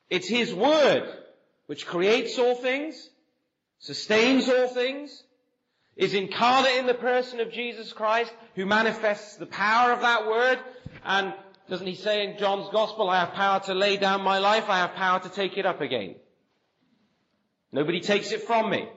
It's 0.10 0.27
His 0.27 0.53
Word 0.53 1.08
which 1.67 1.86
creates 1.86 2.38
all 2.38 2.55
things, 2.55 3.10
sustains 3.79 4.50
all 4.50 4.67
things, 4.67 5.24
is 6.00 6.13
incarnate 6.13 6.77
in 6.77 6.88
the 6.88 6.93
person 6.93 7.41
of 7.41 7.51
Jesus 7.51 7.91
Christ, 7.91 8.34
who 8.55 8.65
manifests 8.65 9.36
the 9.36 9.46
power 9.46 9.91
of 9.91 10.01
that 10.01 10.25
Word, 10.27 10.58
and 11.03 11.34
doesn't 11.69 11.88
he 11.88 11.96
say 11.96 12.25
in 12.25 12.38
John's 12.38 12.69
Gospel, 12.72 13.10
I 13.10 13.19
have 13.19 13.34
power 13.34 13.60
to 13.62 13.74
lay 13.74 13.98
down 13.98 14.22
my 14.22 14.39
life, 14.39 14.69
I 14.69 14.77
have 14.77 14.96
power 14.96 15.19
to 15.19 15.29
take 15.29 15.58
it 15.58 15.65
up 15.65 15.81
again. 15.81 16.15
Nobody 17.72 18.00
takes 18.00 18.31
it 18.31 18.43
from 18.43 18.69
me. 18.69 18.89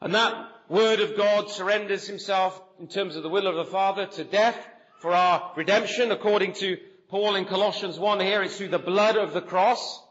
And 0.00 0.14
that 0.14 0.50
Word 0.68 1.00
of 1.00 1.16
God 1.16 1.50
surrenders 1.50 2.06
himself 2.06 2.60
in 2.78 2.88
terms 2.88 3.16
of 3.16 3.22
the 3.22 3.28
will 3.28 3.46
of 3.46 3.56
the 3.56 3.70
Father 3.70 4.06
to 4.06 4.24
death 4.24 4.58
for 5.00 5.12
our 5.12 5.52
redemption 5.56 6.10
according 6.10 6.54
to 6.54 6.76
Paul 7.08 7.36
in 7.36 7.44
Colossians 7.44 7.98
1 7.98 8.20
here, 8.20 8.42
it's 8.42 8.56
through 8.56 8.68
the 8.68 8.78
blood 8.78 9.16
of 9.16 9.32
the 9.32 9.40
cross. 9.40 10.02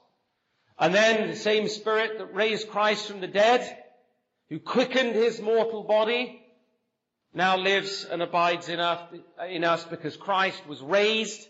And 0.79 0.93
then 0.93 1.29
the 1.29 1.35
same 1.35 1.67
Spirit 1.67 2.17
that 2.17 2.33
raised 2.33 2.69
Christ 2.69 3.07
from 3.07 3.21
the 3.21 3.27
dead, 3.27 3.77
who 4.49 4.59
quickened 4.59 5.15
his 5.15 5.41
mortal 5.41 5.83
body, 5.83 6.44
now 7.35 7.57
lives 7.57 8.05
and 8.09 8.21
abides 8.21 8.69
in 8.69 8.79
us, 8.79 9.83
because 9.83 10.15
Christ 10.15 10.65
was 10.67 10.81
raised, 10.81 11.47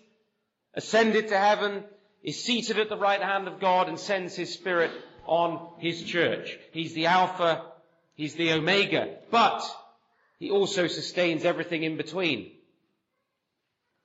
ascended 0.73 1.29
to 1.29 1.37
heaven, 1.37 1.83
is 2.23 2.43
seated 2.43 2.79
at 2.79 2.89
the 2.89 2.97
right 2.97 3.21
hand 3.21 3.47
of 3.47 3.59
God 3.59 3.87
and 3.87 3.99
sends 3.99 4.35
his 4.35 4.51
Spirit 4.51 4.91
on 5.27 5.69
his 5.77 6.03
church. 6.03 6.57
He's 6.71 6.93
the 6.95 7.05
Alpha, 7.05 7.65
he's 8.15 8.33
the 8.33 8.53
Omega, 8.53 9.15
but 9.29 9.63
he 10.39 10.49
also 10.49 10.87
sustains 10.87 11.45
everything 11.45 11.83
in 11.83 11.97
between. 11.97 12.51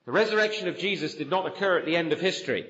The 0.05 0.13
resurrection 0.13 0.69
of 0.69 0.79
Jesus 0.79 1.15
did 1.15 1.31
not 1.31 1.47
occur 1.47 1.79
at 1.79 1.87
the 1.87 1.97
end 1.97 2.13
of 2.13 2.21
history. 2.21 2.69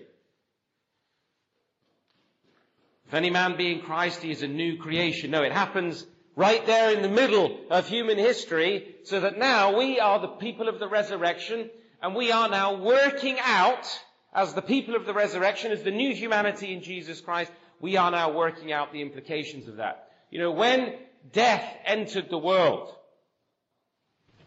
If 3.08 3.14
any 3.14 3.30
man 3.30 3.56
be 3.56 3.72
in 3.72 3.80
Christ, 3.80 4.22
he 4.22 4.30
is 4.30 4.42
a 4.42 4.48
new 4.48 4.76
creation. 4.78 5.32
No, 5.32 5.42
it 5.42 5.52
happens 5.52 6.06
right 6.40 6.64
there 6.64 6.90
in 6.90 7.02
the 7.02 7.08
middle 7.08 7.54
of 7.68 7.86
human 7.86 8.16
history, 8.16 8.94
so 9.04 9.20
that 9.20 9.36
now 9.36 9.76
we 9.76 10.00
are 10.00 10.18
the 10.20 10.26
people 10.26 10.70
of 10.70 10.78
the 10.78 10.88
resurrection, 10.88 11.68
and 12.00 12.14
we 12.14 12.32
are 12.32 12.48
now 12.48 12.82
working 12.82 13.36
out, 13.44 13.86
as 14.32 14.54
the 14.54 14.62
people 14.62 14.96
of 14.96 15.04
the 15.04 15.12
resurrection, 15.12 15.70
as 15.70 15.82
the 15.82 15.90
new 15.90 16.14
humanity 16.14 16.72
in 16.72 16.82
Jesus 16.82 17.20
Christ, 17.20 17.52
we 17.78 17.98
are 17.98 18.10
now 18.10 18.32
working 18.32 18.72
out 18.72 18.90
the 18.90 19.02
implications 19.02 19.68
of 19.68 19.76
that. 19.76 20.08
You 20.30 20.38
know, 20.38 20.50
when 20.50 20.94
death 21.30 21.76
entered 21.84 22.30
the 22.30 22.38
world 22.38 22.88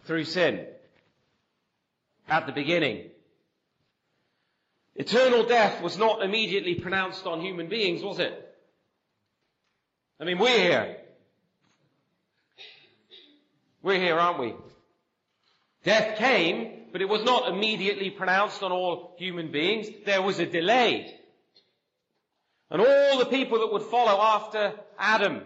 through 0.06 0.24
sin, 0.24 0.66
at 2.28 2.48
the 2.48 2.54
beginning, 2.54 3.12
eternal 4.96 5.46
death 5.46 5.80
was 5.84 5.96
not 5.96 6.24
immediately 6.24 6.74
pronounced 6.74 7.28
on 7.28 7.40
human 7.40 7.70
beings, 7.70 8.02
was 8.02 8.18
it? 8.18 8.34
I 10.20 10.24
mean, 10.24 10.40
we're 10.40 10.58
here. 10.58 10.98
We're 13.84 14.00
here, 14.00 14.18
aren't 14.18 14.40
we? 14.40 14.56
Death 15.84 16.18
came, 16.18 16.86
but 16.94 17.02
it 17.02 17.10
was 17.10 17.24
not 17.24 17.50
immediately 17.50 18.10
pronounced 18.10 18.64
on 18.64 18.72
all 18.72 19.14
human 19.18 19.52
beings. 19.52 19.88
There 20.06 20.22
was 20.22 20.40
a 20.40 20.46
delay. 20.46 21.14
And 22.72 22.82
all 22.82 23.20
the 23.20 23.26
people 23.26 23.60
that 23.60 23.74
would 23.74 23.84
follow 23.84 24.22
after 24.22 24.74
Adam, 24.98 25.42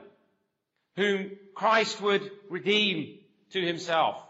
whom 0.96 1.32
Christ 1.56 2.00
would 2.00 2.30
redeem 2.48 3.18
to 3.54 3.66
himself. 3.66 4.22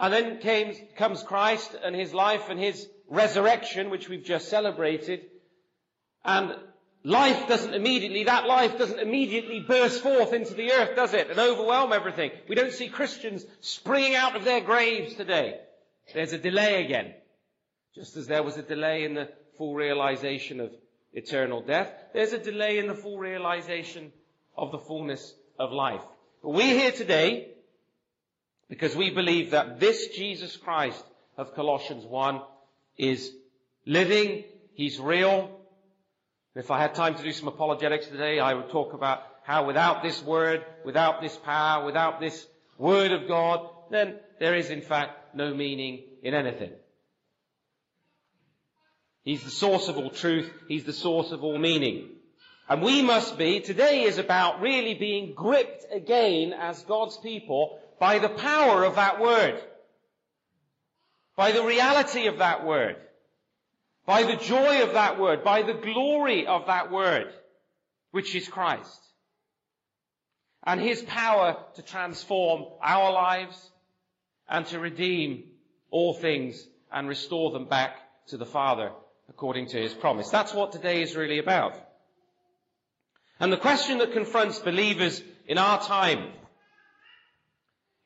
And 0.00 0.12
then 0.12 0.38
came, 0.38 0.74
comes 0.96 1.22
Christ 1.22 1.76
and 1.80 1.94
his 1.94 2.12
life 2.12 2.48
and 2.50 2.58
his 2.58 2.88
resurrection, 3.08 3.90
which 3.90 4.08
we've 4.08 4.24
just 4.24 4.48
celebrated. 4.48 5.20
And 6.24 6.56
life 7.02 7.48
doesn't 7.48 7.74
immediately, 7.74 8.24
that 8.24 8.46
life 8.46 8.78
doesn't 8.78 8.98
immediately 8.98 9.60
burst 9.60 10.02
forth 10.02 10.32
into 10.32 10.54
the 10.54 10.72
earth, 10.72 10.96
does 10.96 11.14
it? 11.14 11.30
And 11.30 11.38
overwhelm 11.38 11.92
everything. 11.92 12.30
We 12.48 12.54
don't 12.54 12.72
see 12.72 12.88
Christians 12.88 13.44
springing 13.60 14.14
out 14.14 14.36
of 14.36 14.44
their 14.44 14.60
graves 14.60 15.14
today. 15.14 15.60
There's 16.14 16.32
a 16.32 16.38
delay 16.38 16.84
again. 16.84 17.14
Just 17.94 18.16
as 18.16 18.26
there 18.26 18.42
was 18.42 18.56
a 18.56 18.62
delay 18.62 19.04
in 19.04 19.14
the 19.14 19.28
full 19.56 19.74
realization 19.74 20.60
of 20.60 20.72
eternal 21.12 21.62
death, 21.62 21.92
there's 22.12 22.32
a 22.32 22.38
delay 22.38 22.78
in 22.78 22.86
the 22.86 22.94
full 22.94 23.18
realization 23.18 24.12
of 24.56 24.72
the 24.72 24.78
fullness 24.78 25.34
of 25.58 25.72
life. 25.72 26.02
But 26.42 26.50
we're 26.50 26.78
here 26.78 26.92
today 26.92 27.48
because 28.68 28.94
we 28.94 29.10
believe 29.10 29.50
that 29.50 29.80
this 29.80 30.08
Jesus 30.08 30.56
Christ 30.56 31.04
of 31.36 31.54
Colossians 31.54 32.04
1 32.04 32.40
is 32.96 33.32
living, 33.86 34.44
He's 34.74 34.98
real. 34.98 35.59
If 36.54 36.70
I 36.70 36.80
had 36.80 36.94
time 36.94 37.14
to 37.14 37.22
do 37.22 37.32
some 37.32 37.48
apologetics 37.48 38.08
today, 38.08 38.40
I 38.40 38.54
would 38.54 38.70
talk 38.70 38.92
about 38.92 39.22
how 39.44 39.66
without 39.66 40.02
this 40.02 40.22
word, 40.22 40.64
without 40.84 41.20
this 41.20 41.36
power, 41.36 41.84
without 41.84 42.20
this 42.20 42.46
word 42.76 43.12
of 43.12 43.28
God, 43.28 43.68
then 43.90 44.18
there 44.40 44.56
is 44.56 44.70
in 44.70 44.82
fact 44.82 45.34
no 45.34 45.54
meaning 45.54 46.02
in 46.22 46.34
anything. 46.34 46.72
He's 49.22 49.44
the 49.44 49.50
source 49.50 49.88
of 49.88 49.96
all 49.96 50.10
truth. 50.10 50.50
He's 50.66 50.84
the 50.84 50.92
source 50.92 51.30
of 51.30 51.44
all 51.44 51.58
meaning. 51.58 52.08
And 52.68 52.82
we 52.82 53.02
must 53.02 53.38
be, 53.38 53.60
today 53.60 54.02
is 54.02 54.18
about 54.18 54.60
really 54.60 54.94
being 54.94 55.34
gripped 55.34 55.86
again 55.92 56.52
as 56.52 56.82
God's 56.82 57.16
people 57.18 57.78
by 58.00 58.18
the 58.18 58.28
power 58.28 58.84
of 58.84 58.96
that 58.96 59.20
word. 59.20 59.60
By 61.36 61.52
the 61.52 61.64
reality 61.64 62.26
of 62.26 62.38
that 62.38 62.64
word. 62.64 62.96
By 64.10 64.24
the 64.24 64.34
joy 64.34 64.82
of 64.82 64.94
that 64.94 65.20
word. 65.20 65.44
By 65.44 65.62
the 65.62 65.72
glory 65.72 66.44
of 66.44 66.66
that 66.66 66.90
word, 66.90 67.32
which 68.10 68.34
is 68.34 68.48
Christ. 68.48 69.00
And 70.64 70.80
his 70.80 71.00
power 71.02 71.56
to 71.76 71.82
transform 71.82 72.64
our 72.82 73.12
lives 73.12 73.70
and 74.48 74.66
to 74.66 74.80
redeem 74.80 75.44
all 75.92 76.12
things 76.12 76.66
and 76.90 77.08
restore 77.08 77.52
them 77.52 77.66
back 77.66 77.98
to 78.30 78.36
the 78.36 78.44
Father 78.44 78.90
according 79.28 79.68
to 79.68 79.80
his 79.80 79.94
promise. 79.94 80.28
That's 80.28 80.52
what 80.52 80.72
today 80.72 81.02
is 81.02 81.14
really 81.14 81.38
about. 81.38 81.76
And 83.38 83.52
the 83.52 83.58
question 83.58 83.98
that 83.98 84.12
confronts 84.12 84.58
believers 84.58 85.22
in 85.46 85.56
our 85.56 85.80
time, 85.80 86.32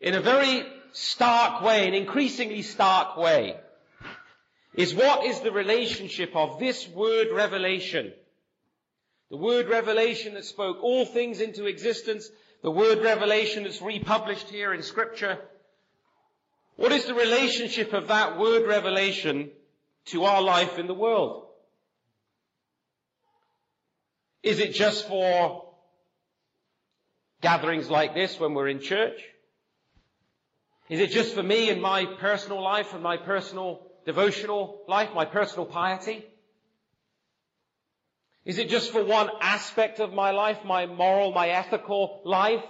in 0.02 0.14
a 0.14 0.20
very 0.20 0.66
stark 0.92 1.62
way, 1.62 1.88
an 1.88 1.94
increasingly 1.94 2.60
stark 2.60 3.16
way, 3.16 3.56
is 4.74 4.94
what 4.94 5.24
is 5.24 5.40
the 5.40 5.52
relationship 5.52 6.34
of 6.34 6.58
this 6.58 6.88
word 6.88 7.28
revelation? 7.32 8.12
The 9.30 9.36
word 9.36 9.68
revelation 9.68 10.34
that 10.34 10.44
spoke 10.44 10.82
all 10.82 11.04
things 11.04 11.40
into 11.40 11.66
existence, 11.66 12.28
the 12.62 12.70
word 12.70 13.02
revelation 13.02 13.64
that's 13.64 13.80
republished 13.80 14.48
here 14.48 14.74
in 14.74 14.82
scripture. 14.82 15.38
What 16.76 16.92
is 16.92 17.06
the 17.06 17.14
relationship 17.14 17.92
of 17.92 18.08
that 18.08 18.38
word 18.38 18.66
revelation 18.66 19.50
to 20.06 20.24
our 20.24 20.42
life 20.42 20.78
in 20.78 20.86
the 20.86 20.94
world? 20.94 21.46
Is 24.42 24.58
it 24.58 24.74
just 24.74 25.08
for 25.08 25.64
gatherings 27.40 27.88
like 27.88 28.14
this 28.14 28.38
when 28.40 28.54
we're 28.54 28.68
in 28.68 28.80
church? 28.80 29.20
Is 30.88 31.00
it 31.00 31.10
just 31.10 31.34
for 31.34 31.42
me 31.42 31.70
and 31.70 31.80
my 31.80 32.04
personal 32.04 32.62
life 32.62 32.92
and 32.92 33.02
my 33.02 33.16
personal 33.16 33.86
devotional 34.04 34.80
life, 34.88 35.10
my 35.14 35.24
personal 35.24 35.66
piety? 35.66 36.24
Is 38.44 38.58
it 38.58 38.68
just 38.68 38.92
for 38.92 39.02
one 39.02 39.30
aspect 39.40 40.00
of 40.00 40.12
my 40.12 40.32
life, 40.32 40.58
my 40.64 40.86
moral, 40.86 41.32
my 41.32 41.48
ethical 41.48 42.20
life? 42.24 42.64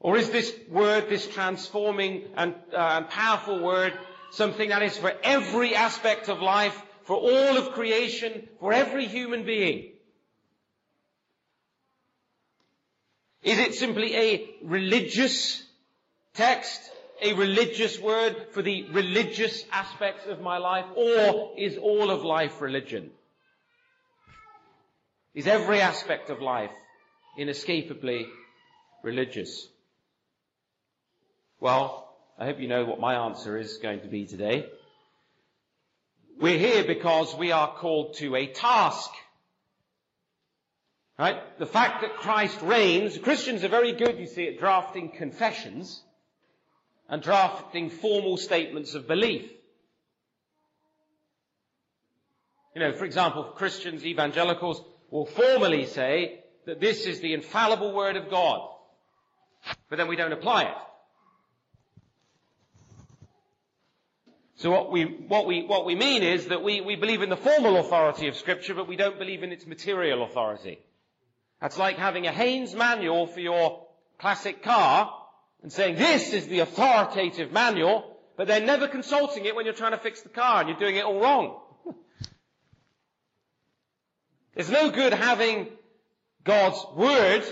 Or 0.00 0.16
is 0.16 0.30
this 0.30 0.52
word, 0.68 1.08
this 1.08 1.26
transforming 1.26 2.24
and, 2.36 2.54
uh, 2.72 2.76
and 2.76 3.08
powerful 3.08 3.60
word, 3.60 3.92
something 4.30 4.68
that 4.70 4.82
is 4.82 4.96
for 4.96 5.12
every 5.22 5.74
aspect 5.74 6.28
of 6.28 6.40
life, 6.40 6.80
for 7.02 7.16
all 7.16 7.56
of 7.56 7.72
creation, 7.72 8.48
for 8.60 8.72
every 8.72 9.06
human 9.06 9.44
being? 9.44 9.92
Is 13.42 13.58
it 13.58 13.74
simply 13.74 14.16
a 14.16 14.50
religious 14.62 15.62
text, 16.34 16.90
a 17.20 17.32
religious 17.34 17.98
word 17.98 18.36
for 18.52 18.62
the 18.62 18.84
religious 18.90 19.64
aspects 19.72 20.26
of 20.26 20.40
my 20.40 20.58
life, 20.58 20.86
or 20.94 21.52
is 21.56 21.76
all 21.76 22.10
of 22.10 22.22
life 22.22 22.60
religion? 22.60 23.10
Is 25.34 25.46
every 25.46 25.80
aspect 25.80 26.30
of 26.30 26.40
life 26.40 26.70
inescapably 27.36 28.26
religious? 29.02 29.68
Well, 31.60 32.08
I 32.38 32.44
hope 32.46 32.60
you 32.60 32.68
know 32.68 32.84
what 32.84 33.00
my 33.00 33.14
answer 33.26 33.58
is 33.58 33.78
going 33.78 34.00
to 34.00 34.08
be 34.08 34.26
today. 34.26 34.66
We're 36.40 36.58
here 36.58 36.84
because 36.84 37.34
we 37.34 37.50
are 37.50 37.74
called 37.74 38.14
to 38.18 38.36
a 38.36 38.46
task. 38.46 39.10
Right? 41.18 41.36
The 41.58 41.66
fact 41.66 42.02
that 42.02 42.16
Christ 42.16 42.62
reigns, 42.62 43.18
Christians 43.18 43.64
are 43.64 43.68
very 43.68 43.92
good, 43.92 44.20
you 44.20 44.26
see, 44.28 44.46
at 44.46 44.60
drafting 44.60 45.10
confessions 45.10 46.02
and 47.08 47.22
drafting 47.22 47.90
formal 47.90 48.36
statements 48.36 48.94
of 48.94 49.08
belief. 49.08 49.50
You 52.74 52.82
know, 52.82 52.92
for 52.92 53.04
example, 53.04 53.44
Christians, 53.44 54.04
evangelicals 54.04 54.82
will 55.10 55.26
formally 55.26 55.86
say 55.86 56.44
that 56.66 56.80
this 56.80 57.06
is 57.06 57.20
the 57.20 57.32
infallible 57.32 57.94
word 57.94 58.16
of 58.16 58.30
God. 58.30 58.68
But 59.88 59.96
then 59.96 60.06
we 60.06 60.16
don't 60.16 60.32
apply 60.32 60.64
it. 60.64 60.74
So 64.56 64.70
what 64.70 64.92
we, 64.92 65.04
what 65.04 65.46
we, 65.46 65.62
what 65.62 65.86
we 65.86 65.94
mean 65.94 66.22
is 66.22 66.46
that 66.46 66.62
we, 66.62 66.80
we 66.80 66.96
believe 66.96 67.22
in 67.22 67.30
the 67.30 67.36
formal 67.36 67.76
authority 67.78 68.28
of 68.28 68.36
scripture, 68.36 68.74
but 68.74 68.88
we 68.88 68.96
don't 68.96 69.18
believe 69.18 69.42
in 69.42 69.52
its 69.52 69.66
material 69.66 70.24
authority. 70.24 70.80
That's 71.60 71.78
like 71.78 71.96
having 71.96 72.26
a 72.26 72.32
Haynes 72.32 72.74
manual 72.74 73.26
for 73.26 73.40
your 73.40 73.86
classic 74.18 74.62
car 74.62 75.17
and 75.62 75.72
saying 75.72 75.96
this 75.96 76.32
is 76.32 76.46
the 76.46 76.60
authoritative 76.60 77.52
manual, 77.52 78.16
but 78.36 78.46
then 78.46 78.66
never 78.66 78.88
consulting 78.88 79.44
it 79.44 79.54
when 79.54 79.64
you're 79.64 79.74
trying 79.74 79.92
to 79.92 79.98
fix 79.98 80.22
the 80.22 80.28
car 80.28 80.60
and 80.60 80.68
you're 80.68 80.78
doing 80.78 80.96
it 80.96 81.04
all 81.04 81.20
wrong. 81.20 81.60
It's 84.54 84.68
no 84.68 84.90
good 84.90 85.12
having 85.12 85.68
God's 86.42 86.84
word 86.96 87.44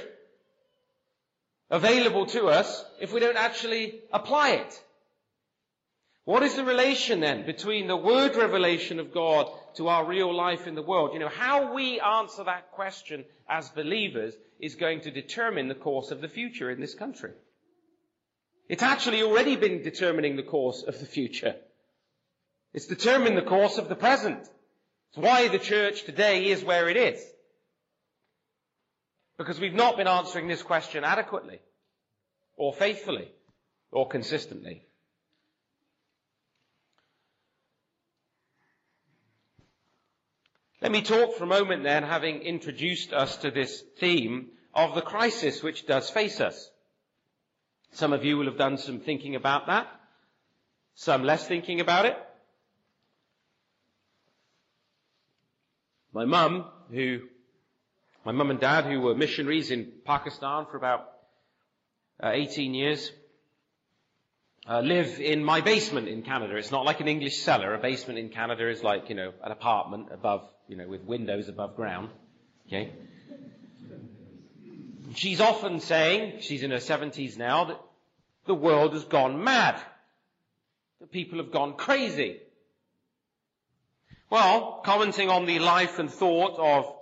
available 1.71 2.27
to 2.27 2.47
us 2.47 2.85
if 3.01 3.12
we 3.12 3.21
don't 3.21 3.37
actually 3.37 4.01
apply 4.12 4.55
it. 4.55 4.83
What 6.25 6.42
is 6.42 6.57
the 6.57 6.64
relation 6.64 7.21
then 7.21 7.47
between 7.47 7.87
the 7.87 7.97
word 7.97 8.35
revelation 8.35 8.99
of 8.99 9.14
God 9.14 9.49
to 9.77 9.87
our 9.87 10.05
real 10.05 10.35
life 10.35 10.66
in 10.66 10.75
the 10.75 10.83
world? 10.83 11.12
You 11.12 11.21
know, 11.21 11.29
how 11.29 11.73
we 11.73 12.01
answer 12.01 12.42
that 12.42 12.73
question 12.73 13.25
as 13.49 13.69
believers 13.69 14.35
is 14.59 14.75
going 14.75 15.03
to 15.03 15.12
determine 15.12 15.69
the 15.69 15.77
course 15.77 16.11
of 16.11 16.21
the 16.21 16.29
future 16.29 16.73
in 16.73 16.81
this 16.81 16.97
country. 16.97 17.31
It's 18.68 18.83
actually 18.83 19.22
already 19.22 19.57
been 19.57 19.83
determining 19.83 20.37
the 20.37 20.42
course 20.42 20.83
of 20.83 20.98
the 20.98 21.07
future. 21.07 21.55
It's 22.74 22.87
determined 22.87 23.37
the 23.37 23.42
course 23.42 23.79
of 23.79 23.88
the 23.88 23.94
present. 23.94 24.40
It's 24.40 25.18
why 25.18 25.48
the 25.48 25.59
church 25.59 26.02
today 26.02 26.46
is 26.46 26.64
where 26.64 26.88
it 26.88 26.96
is. 26.96 27.24
Because 29.38 29.61
we've 29.61 29.74
not 29.74 29.96
been 29.96 30.09
answering 30.09 30.48
this 30.48 30.62
question 30.62 31.05
adequately, 31.05 31.61
or 32.57 32.72
faithfully, 32.72 33.31
or 33.92 34.09
consistently. 34.09 34.83
Let 40.83 40.92
me 40.92 41.02
talk 41.02 41.37
for 41.37 41.44
a 41.44 41.48
moment 41.48 41.85
then, 41.85 42.02
having 42.02 42.42
introduced 42.42 43.12
us 43.12 43.37
to 43.38 43.50
this 43.50 43.83
theme 43.98 44.48
of 44.74 44.94
the 44.94 45.02
crisis 45.02 45.62
which 45.62 45.87
does 45.87 46.11
face 46.11 46.40
us. 46.40 46.70
Some 47.92 48.12
of 48.12 48.25
you 48.25 48.37
will 48.37 48.46
have 48.46 48.59
done 48.59 48.79
some 48.79 49.01
thinking 49.01 49.37
about 49.37 49.66
that, 49.66 49.87
some 50.94 51.25
less 51.25 51.46
thinking 51.46 51.81
about 51.81 52.07
it. 52.07 52.16
My 56.12 56.25
mum, 56.25 56.64
who 56.90 57.20
My 58.27 58.33
mum 58.33 58.51
and 58.51 58.59
dad, 58.59 58.87
who 58.87 59.01
were 59.01 59.14
missionaries 59.14 59.70
in 59.70 59.92
Pakistan 60.05 60.66
for 60.68 60.77
about 60.77 61.12
uh, 62.20 62.31
18 62.33 62.75
years, 62.75 63.12
uh, 64.68 64.81
live 64.81 65.20
in 65.20 65.44
my 65.44 65.61
basement 65.61 66.09
in 66.09 66.22
Canada. 66.22 66.57
It's 66.57 66.72
not 66.72 66.85
like 66.85 66.99
an 66.99 67.07
English 67.07 67.37
cellar. 67.37 67.72
A 67.75 67.79
basement 67.79 68.18
in 68.18 68.31
Canada 68.31 68.68
is 68.68 68.83
like, 68.83 69.09
you 69.11 69.14
know, 69.14 69.33
an 69.44 69.53
apartment 69.53 70.09
above, 70.11 70.40
you 70.66 70.77
know, 70.77 70.88
with 70.88 71.03
windows 71.05 71.49
above 71.49 71.77
ground. 71.77 72.09
Okay? 72.66 72.92
She's 75.16 75.40
often 75.40 75.81
saying, 75.81 76.40
she's 76.40 76.62
in 76.62 76.70
her 76.70 76.76
70s 76.76 77.38
now, 77.38 77.64
that 77.64 77.81
the 78.44 78.55
world 78.55 78.92
has 78.92 79.05
gone 79.05 79.42
mad. 79.42 79.81
That 81.00 81.11
people 81.11 81.38
have 81.38 81.50
gone 81.50 81.74
crazy. 81.74 82.40
Well, 84.29 84.83
commenting 84.85 85.31
on 85.31 85.46
the 85.46 85.59
life 85.59 85.98
and 85.98 86.11
thought 86.11 86.59
of 86.59 86.94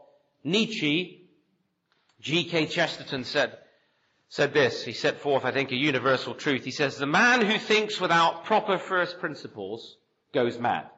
Nietzsche, 0.44 1.26
G.K. 2.20 2.66
Chesterton 2.66 3.24
said, 3.24 3.58
said 4.28 4.54
this. 4.54 4.84
He 4.84 4.92
set 4.92 5.18
forth, 5.18 5.44
I 5.44 5.50
think, 5.50 5.72
a 5.72 5.76
universal 5.76 6.34
truth. 6.34 6.64
He 6.64 6.70
says, 6.70 6.96
the 6.96 7.06
man 7.06 7.40
who 7.44 7.58
thinks 7.58 8.00
without 8.00 8.44
proper 8.44 8.78
first 8.78 9.18
principles 9.18 9.96
goes 10.32 10.56
mad. 10.56 10.88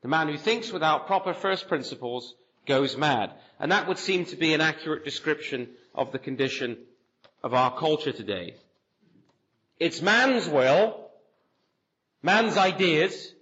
The 0.00 0.08
man 0.08 0.28
who 0.28 0.38
thinks 0.38 0.72
without 0.72 1.06
proper 1.06 1.34
first 1.34 1.68
principles 1.68 2.34
goes 2.66 2.96
mad. 2.96 3.32
And 3.58 3.72
that 3.72 3.88
would 3.88 3.98
seem 3.98 4.24
to 4.26 4.36
be 4.36 4.54
an 4.54 4.60
accurate 4.60 5.04
description 5.04 5.68
of 5.94 6.12
the 6.12 6.18
condition 6.18 6.78
of 7.42 7.54
our 7.54 7.76
culture 7.76 8.12
today. 8.12 8.54
It's 9.78 10.02
man's 10.02 10.48
will, 10.48 11.10
man's 12.22 12.56
ideas 12.56 13.32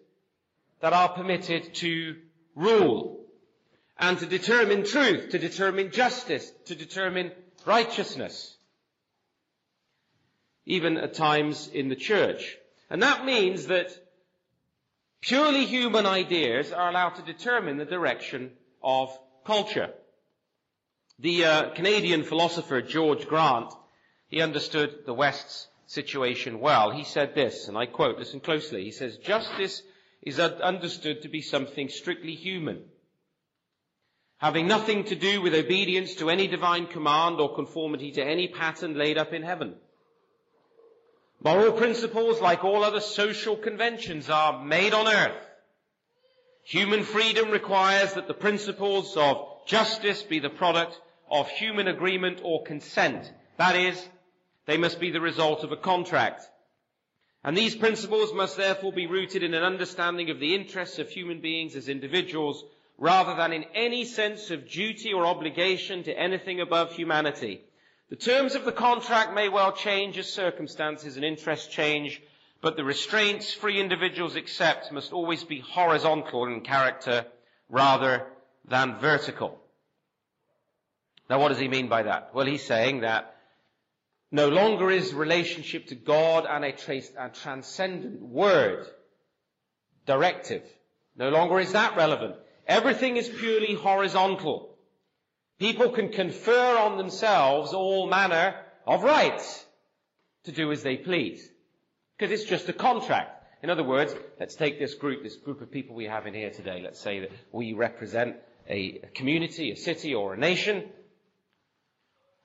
that 0.81 0.93
are 0.93 1.09
permitted 1.09 1.75
to 1.77 2.17
rule 2.55 3.21
and 3.99 4.19
to 4.19 4.27
determine 4.27 4.85
truth, 4.85 5.31
to 5.31 5.39
determine 5.39 5.91
justice, 5.91 6.51
to 6.67 6.75
determine 6.75 7.33
righteousness. 7.67 8.57
Even 10.65 10.97
at 10.97 11.15
times 11.15 11.69
in 11.69 11.89
the 11.89 11.97
church. 11.97 12.57
And 12.91 13.03
that 13.03 13.25
means 13.25 13.67
that 13.67 13.91
purely 15.21 15.65
human 15.65 16.07
ideas 16.07 16.73
are 16.73 16.91
allowed 16.91 17.17
to 17.17 17.23
determine 17.23 17.79
the 17.79 17.85
direction 17.85 18.53
of 18.83 19.17
culture. 19.45 19.91
The 21.19 21.45
uh, 21.45 21.71
Canadian 21.71 22.23
philosopher 22.23 22.81
George 22.81 23.27
Grant, 23.27 23.73
he 24.29 24.41
understood 24.41 25.01
the 25.05 25.15
West's 25.15 25.67
situation 25.87 26.61
well. 26.61 26.91
He 26.91 27.05
said 27.05 27.35
this, 27.35 27.67
and 27.67 27.77
I 27.77 27.87
quote, 27.87 28.19
listen 28.19 28.41
closely. 28.41 28.85
He 28.85 28.93
says, 28.93 29.17
justice 29.17 29.83
is 30.23 30.39
understood 30.39 31.23
to 31.23 31.29
be 31.29 31.43
something 31.43 31.89
strictly 31.89 32.35
human, 32.35 32.85
having 34.37 34.69
nothing 34.69 35.05
to 35.05 35.17
do 35.17 35.41
with 35.41 35.55
obedience 35.55 36.15
to 36.17 36.31
any 36.31 36.47
divine 36.47 36.87
command 36.87 37.41
or 37.41 37.55
conformity 37.55 38.13
to 38.13 38.25
any 38.25 38.49
pattern 38.49 38.97
laid 38.97 39.19
up 39.19 39.33
in 39.33 39.43
heaven. 39.43 39.75
Moral 41.43 41.73
principles, 41.73 42.41
like 42.41 42.65
all 42.65 42.85
other 42.85 43.01
social 43.01 43.57
conventions, 43.57 44.29
are 44.29 44.63
made 44.63 44.93
on 44.93 45.09
earth 45.09 45.48
Human 46.69 47.03
freedom 47.03 47.51
requires 47.51 48.13
that 48.13 48.29
the 48.29 48.35
principles 48.35 49.17
of 49.17 49.65
justice 49.67 50.23
be 50.23 50.39
the 50.39 50.51
product 50.51 51.01
of 51.31 51.49
human 51.49 51.89
agreement 51.89 52.43
or 52.45 52.63
consent. 52.63 53.33
That 53.57 53.75
is, 53.75 54.07
they 54.67 54.77
must 54.77 55.01
be 55.01 55.11
the 55.11 55.23
result 55.23 55.65
of 55.65 55.73
a 55.73 55.79
contract. 55.79 56.43
And 57.43 57.57
these 57.57 57.75
principles 57.75 58.35
must 58.35 58.59
therefore 58.59 58.93
be 58.93 59.07
rooted 59.07 59.43
in 59.43 59.55
an 59.55 59.63
understanding 59.63 60.29
of 60.29 60.41
the 60.41 60.55
interests 60.55 60.99
of 60.99 61.09
human 61.09 61.41
beings 61.41 61.75
as 61.75 61.89
individuals 61.89 62.63
rather 62.99 63.35
than 63.35 63.55
in 63.55 63.65
any 63.75 64.05
sense 64.05 64.51
of 64.51 64.69
duty 64.69 65.15
or 65.15 65.25
obligation 65.25 66.03
to 66.03 66.13
anything 66.19 66.61
above 66.61 66.93
humanity. 66.93 67.63
The 68.11 68.17
terms 68.17 68.55
of 68.55 68.67
the 68.67 68.73
contract 68.73 69.33
may 69.33 69.49
well 69.49 69.73
change 69.73 70.19
as 70.19 70.31
circumstances 70.31 71.17
and 71.17 71.25
interests 71.25 71.69
change, 71.69 72.21
but 72.61 72.77
the 72.77 72.85
restraints 72.85 73.53
free 73.53 73.81
individuals 73.81 74.37
accept 74.37 74.93
must 74.93 75.13
always 75.13 75.45
be 75.45 75.61
horizontal 75.61 76.47
in 76.47 76.61
character 76.63 77.27
rather 77.69 78.27
than 78.65 78.99
vertical. 78.99 79.59
Now 81.31 81.41
what 81.41 81.49
does 81.49 81.59
he 81.59 81.69
mean 81.69 81.89
by 81.89 82.05
that? 82.05 82.31
Well, 82.35 82.47
he's 82.47 82.65
saying 82.65 83.01
that 83.03 83.37
no 84.31 84.49
longer 84.49 84.91
is 84.91 85.15
relationship 85.15 85.87
to 85.89 85.95
God 85.95 86.47
and 86.49 86.65
a, 86.65 87.03
a 87.19 87.29
transcendent 87.31 88.21
word, 88.21 88.87
directive. 90.07 90.63
No 91.17 91.31
longer 91.31 91.61
is 91.61 91.73
that 91.73 91.97
relevant. 91.97 92.37
Everything 92.67 93.17
is 93.17 93.29
purely 93.29 93.75
horizontal. 93.75 94.77
People 95.59 95.91
can 95.91 96.11
confer 96.11 96.77
on 96.77 96.99
themselves 96.99 97.73
all 97.73 98.09
manner 98.09 98.55
of 98.87 99.03
rights 99.03 99.65
to 100.45 100.53
do 100.53 100.71
as 100.73 100.83
they 100.83 100.97
please. 100.97 101.51
Because 102.19 102.33
it's 102.33 102.49
just 102.49 102.69
a 102.69 102.73
contract. 102.73 103.45
In 103.63 103.71
other 103.71 103.85
words, 103.85 104.15
let's 104.41 104.55
take 104.55 104.79
this 104.79 104.95
group, 104.95 105.23
this 105.23 105.37
group 105.37 105.61
of 105.61 105.71
people 105.71 105.95
we 105.95 106.07
have 106.07 106.27
in 106.27 106.35
here 106.35 106.51
today. 106.51 106.81
Let's 106.83 107.01
say 107.01 107.21
that 107.21 107.31
we 107.53 107.73
represent 107.73 108.37
a 108.69 109.01
community, 109.15 109.71
a 109.71 109.77
city, 109.77 110.15
or 110.15 110.35
a 110.35 110.37
nation. 110.37 110.85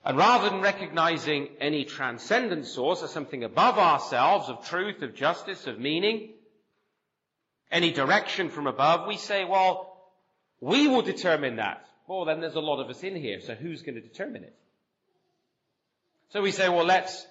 And 0.06 0.18
rather 0.18 0.50
than 0.50 0.62
recognizing 0.62 1.50
any 1.60 1.86
transcendent 1.86 2.66
source 2.66 3.04
as 3.04 3.12
something 3.12 3.44
above 3.44 3.78
ourselves, 3.78 4.50
of 4.50 4.68
truth, 4.68 5.02
of 5.02 5.16
justice, 5.16 5.66
of 5.66 5.80
meaning, 5.80 6.34
any 7.72 7.92
direction 7.92 8.50
from 8.50 8.68
above, 8.68 9.08
we 9.08 9.18
say, 9.18 9.46
well, 9.46 10.12
we 10.60 10.88
will 10.88 11.02
determine 11.02 11.56
that. 11.56 11.86
Well, 12.08 12.26
then 12.26 12.42
there's 12.42 12.56
a 12.56 12.60
lot 12.60 12.82
of 12.82 12.90
us 12.90 13.02
in 13.02 13.16
here, 13.16 13.40
so 13.42 13.56
who's 13.56 13.82
going 13.82 13.96
to 13.96 14.02
determine 14.02 14.44
it? 14.44 14.56
So 16.30 16.42
we 16.42 16.52
say, 16.52 16.70
well, 16.70 16.86
let's 16.86 17.26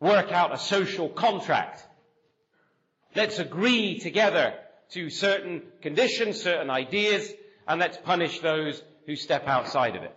work 0.00 0.32
out 0.32 0.54
a 0.54 0.58
social 0.58 1.08
contract. 1.08 1.84
Let's 3.14 3.38
agree 3.38 3.98
together 3.98 4.54
to 4.90 5.10
certain 5.10 5.62
conditions, 5.82 6.40
certain 6.40 6.70
ideas, 6.70 7.32
and 7.66 7.80
let's 7.80 7.98
punish 7.98 8.40
those 8.40 8.82
who 9.06 9.16
step 9.16 9.46
outside 9.46 9.96
of 9.96 10.02
it. 10.02 10.14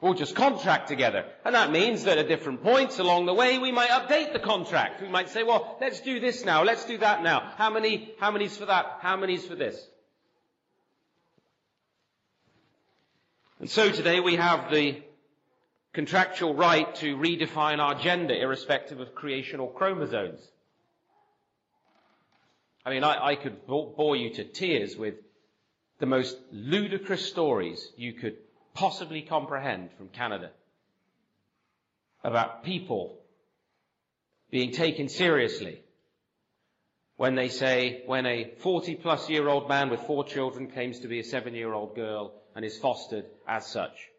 We'll 0.00 0.14
just 0.14 0.36
contract 0.36 0.88
together. 0.88 1.24
And 1.44 1.54
that 1.54 1.72
means 1.72 2.04
that 2.04 2.18
at 2.18 2.28
different 2.28 2.62
points 2.62 2.98
along 2.98 3.24
the 3.24 3.32
way, 3.32 3.58
we 3.58 3.72
might 3.72 3.88
update 3.88 4.34
the 4.34 4.38
contract. 4.38 5.00
We 5.00 5.08
might 5.08 5.30
say, 5.30 5.42
well, 5.42 5.78
let's 5.80 6.00
do 6.00 6.20
this 6.20 6.44
now, 6.44 6.64
let's 6.64 6.84
do 6.84 6.98
that 6.98 7.22
now. 7.22 7.52
How 7.56 7.70
many, 7.70 8.12
how 8.20 8.30
many's 8.30 8.56
for 8.56 8.66
that? 8.66 8.98
How 9.00 9.16
many's 9.16 9.46
for 9.46 9.54
this? 9.54 9.80
And 13.58 13.70
so 13.70 13.90
today 13.90 14.20
we 14.20 14.36
have 14.36 14.70
the 14.70 15.02
contractual 15.96 16.52
right 16.52 16.94
to 16.96 17.16
redefine 17.16 17.78
our 17.78 17.94
gender 17.94 18.34
irrespective 18.34 19.00
of 19.00 19.14
creational 19.14 19.66
chromosomes. 19.66 20.46
I 22.84 22.90
mean, 22.90 23.02
I, 23.02 23.28
I 23.28 23.34
could 23.34 23.66
bore 23.66 24.14
you 24.14 24.28
to 24.34 24.44
tears 24.44 24.94
with 24.94 25.14
the 25.98 26.04
most 26.04 26.36
ludicrous 26.52 27.24
stories 27.24 27.90
you 27.96 28.12
could 28.12 28.36
possibly 28.74 29.22
comprehend 29.22 29.88
from 29.96 30.08
Canada 30.08 30.50
about 32.22 32.62
people 32.62 33.18
being 34.50 34.72
taken 34.72 35.08
seriously 35.08 35.80
when 37.16 37.36
they 37.36 37.48
say, 37.48 38.02
when 38.04 38.26
a 38.26 38.52
40 38.58 38.96
plus 38.96 39.30
year 39.30 39.48
old 39.48 39.66
man 39.66 39.88
with 39.88 40.00
four 40.00 40.24
children 40.24 40.70
claims 40.70 41.00
to 41.00 41.08
be 41.08 41.20
a 41.20 41.24
seven 41.24 41.54
year 41.54 41.72
old 41.72 41.96
girl 41.96 42.34
and 42.54 42.66
is 42.66 42.76
fostered 42.76 43.24
as 43.48 43.66
such. 43.66 44.10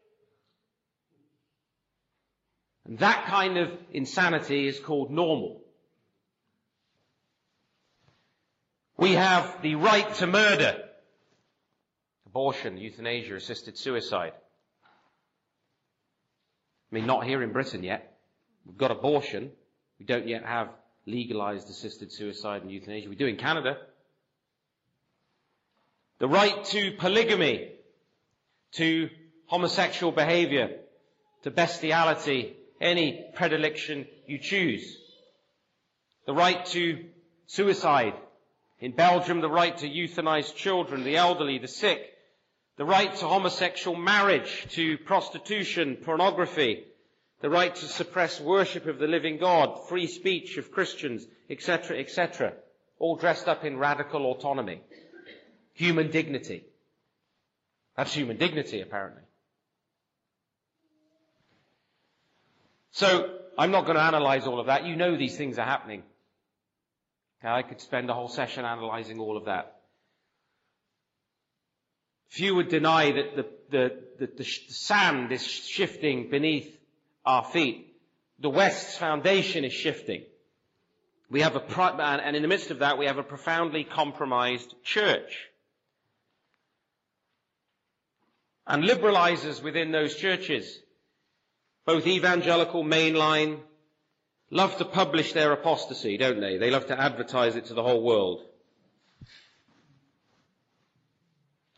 And 2.88 3.00
that 3.00 3.26
kind 3.26 3.58
of 3.58 3.71
insanity 3.91 4.67
is 4.67 4.80
called 4.80 5.12
normal. 5.12 5.62
We 8.97 9.13
have 9.13 9.62
the 9.62 9.76
right 9.76 10.12
to 10.15 10.28
murder. 10.28 10.84
Abortion, 12.26 12.78
euthanasia, 12.78 13.36
assisted 13.36 13.78
suicide. 13.78 14.32
I 16.91 16.95
mean, 16.95 17.06
not 17.06 17.26
here 17.26 17.43
in 17.43 17.52
Britain 17.52 17.84
yet. 17.84 18.17
We've 18.65 18.78
got 18.78 18.91
abortion. 18.91 19.52
We 20.00 20.06
don't 20.06 20.28
yet 20.28 20.45
have 20.45 20.69
legalized 21.06 21.69
assisted 21.69 22.12
suicide 22.12 22.62
and 22.62 22.71
euthanasia. 22.71 23.10
We 23.10 23.15
do 23.15 23.28
in 23.28 23.38
Canada. 23.38 23.78
The 26.19 26.28
right 26.28 26.63
to 26.65 26.93
polygamy, 26.97 27.71
to 28.73 29.10
homosexual 29.45 30.12
behavior, 30.12 30.80
to 31.43 31.52
bestiality, 31.52 32.57
any 32.80 33.26
predilection 33.36 34.08
you 34.26 34.38
choose. 34.40 34.98
The 36.26 36.34
right 36.34 36.66
to 36.68 37.06
suicide. 37.48 38.13
In 38.80 38.92
Belgium, 38.92 39.42
the 39.42 39.50
right 39.50 39.76
to 39.78 39.90
euthanize 39.90 40.54
children, 40.54 41.04
the 41.04 41.18
elderly, 41.18 41.58
the 41.58 41.68
sick. 41.68 42.13
The 42.78 42.86
right 42.86 43.13
to 43.16 43.26
homosexual 43.26 43.98
marriage, 43.98 44.68
to 44.72 44.98
prostitution, 45.00 45.98
pornography. 46.04 46.84
The 47.42 47.50
right 47.50 47.74
to 47.74 47.86
suppress 47.86 48.40
worship 48.40 48.86
of 48.86 49.00
the 49.00 49.08
living 49.08 49.38
God, 49.38 49.88
free 49.88 50.08
speech 50.08 50.58
of 50.58 50.72
Christians, 50.72 51.26
etc., 51.50 52.00
etc. 52.00 52.54
All 53.00 53.16
dressed 53.16 53.48
up 53.48 53.63
in 53.63 53.78
radical 53.78 54.26
autonomy. 54.26 54.82
Human 55.74 56.12
dignity. 56.12 56.66
That's 57.96 58.13
human 58.13 58.38
dignity, 58.38 58.82
apparently. 58.82 59.24
So, 62.98 63.30
I'm 63.60 63.70
not 63.70 63.86
going 63.86 63.96
to 63.96 64.02
analyze 64.02 64.48
all 64.48 64.60
of 64.60 64.66
that. 64.66 64.88
You 64.88 64.96
know 64.96 65.16
these 65.16 65.38
things 65.38 65.60
are 65.60 65.66
happening. 65.66 66.02
I 67.44 67.62
could 67.62 67.80
spend 67.80 68.10
a 68.10 68.14
whole 68.16 68.28
session 68.28 68.66
analyzing 68.66 69.20
all 69.20 69.38
of 69.38 69.46
that. 69.46 69.82
Few 72.30 72.56
would 72.56 72.70
deny 72.70 73.12
that 73.12 73.36
the, 73.36 73.46
the, 73.70 74.00
the, 74.18 74.32
the 74.38 74.44
sand 74.44 75.32
is 75.32 75.46
shifting 75.46 76.32
beneath 76.32 76.76
our 77.24 77.44
feet. 77.44 77.96
The 78.40 78.50
West's 78.50 78.98
foundation 78.98 79.64
is 79.64 79.74
shifting. 79.74 80.24
We 81.30 81.42
have 81.42 81.56
a, 81.56 81.82
and 82.02 82.36
in 82.36 82.42
the 82.42 82.48
midst 82.48 82.72
of 82.72 82.80
that, 82.80 82.98
we 82.98 83.06
have 83.06 83.20
a 83.20 83.24
profoundly 83.24 83.84
compromised 83.84 84.74
church. 84.84 85.50
And 88.66 88.84
liberalizers 88.84 89.62
within 89.62 89.92
those 89.92 90.16
churches, 90.16 90.80
both 91.88 92.06
evangelical, 92.06 92.84
mainline, 92.84 93.62
love 94.52 94.78
to 94.78 94.84
publish 94.84 95.32
their 95.32 95.54
apostasy, 95.54 96.17
don't 96.17 96.41
they? 96.41 96.58
They 96.58 96.69
love 96.69 96.88
to 96.88 97.02
advertise 97.02 97.56
it 97.56 97.67
to 97.67 97.73
the 97.73 97.82
whole 97.82 98.04
world. 98.04 98.43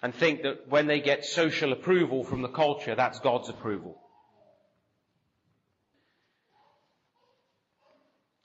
And 0.01 0.15
think 0.15 0.41
that 0.41 0.67
when 0.67 0.87
they 0.87 0.99
get 0.99 1.25
social 1.25 1.71
approval 1.73 2.23
from 2.23 2.41
the 2.41 2.49
culture, 2.49 2.95
that's 2.95 3.19
God's 3.19 3.49
approval. 3.49 4.01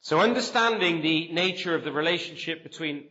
So 0.03 0.20
understanding 0.20 1.00
the 1.00 1.33
nature 1.33 1.74
of 1.74 1.83
the 1.83 1.92
relationship 1.92 2.62
between 2.62 3.05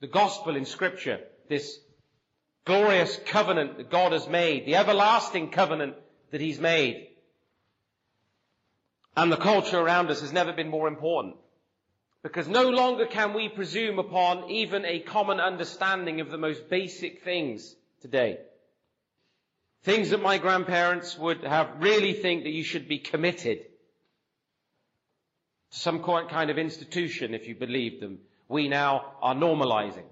the 0.00 0.06
gospel 0.06 0.54
in 0.54 0.64
scripture, 0.64 1.18
this 1.48 1.76
glorious 2.64 3.18
covenant 3.26 3.78
that 3.78 3.90
God 3.90 4.12
has 4.12 4.28
made, 4.28 4.64
the 4.64 4.76
everlasting 4.76 5.50
covenant 5.50 5.96
that 6.30 6.40
He's 6.40 6.60
made, 6.60 7.09
and 9.16 9.30
the 9.32 9.36
culture 9.36 9.78
around 9.78 10.10
us 10.10 10.20
has 10.20 10.32
never 10.32 10.52
been 10.52 10.68
more 10.68 10.88
important. 10.88 11.36
Because 12.22 12.48
no 12.48 12.68
longer 12.68 13.06
can 13.06 13.32
we 13.32 13.48
presume 13.48 13.98
upon 13.98 14.50
even 14.50 14.84
a 14.84 15.00
common 15.00 15.40
understanding 15.40 16.20
of 16.20 16.30
the 16.30 16.36
most 16.38 16.68
basic 16.68 17.22
things 17.24 17.74
today. 18.02 18.38
Things 19.82 20.10
that 20.10 20.20
my 20.22 20.36
grandparents 20.36 21.16
would 21.18 21.42
have 21.44 21.68
really 21.78 22.12
think 22.12 22.42
that 22.44 22.50
you 22.50 22.62
should 22.62 22.86
be 22.88 22.98
committed 22.98 23.60
to 25.70 25.78
some 25.78 26.02
kind 26.02 26.50
of 26.50 26.58
institution 26.58 27.32
if 27.32 27.48
you 27.48 27.54
believe 27.54 28.00
them. 28.00 28.18
We 28.48 28.68
now 28.68 29.12
are 29.22 29.34
normalizing. 29.34 30.04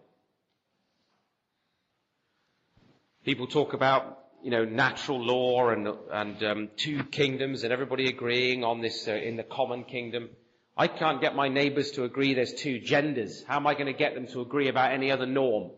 People 3.25 3.47
talk 3.47 3.75
about 3.75 4.19
you 4.43 4.51
know, 4.51 4.65
natural 4.65 5.21
law 5.21 5.71
and, 5.71 5.89
and 6.13 6.43
um, 6.43 6.69
two 6.77 7.05
kingdoms 7.05 7.65
and 7.65 7.73
everybody 7.73 8.09
agreeing 8.09 8.65
on 8.65 8.81
this 8.81 9.09
uh, 9.09 9.13
in 9.13 9.37
the 9.37 9.43
common 9.43 9.85
kingdom. 9.85 10.29
I 10.77 10.87
can't 10.87 11.21
get 11.21 11.35
my 11.35 11.49
neighbours 11.49 11.91
to 11.93 12.05
agree 12.05 12.35
there's 12.35 12.55
two 12.55 12.79
genders. 12.79 13.43
How 13.47 13.57
am 13.57 13.67
I 13.67 13.75
going 13.75 13.87
to 13.87 13.93
get 13.93 14.15
them 14.15 14.29
to 14.29 14.41
agree 14.41 14.69
about 14.69 14.93
any 14.93 15.11
other 15.11 15.27
norm? 15.27 15.73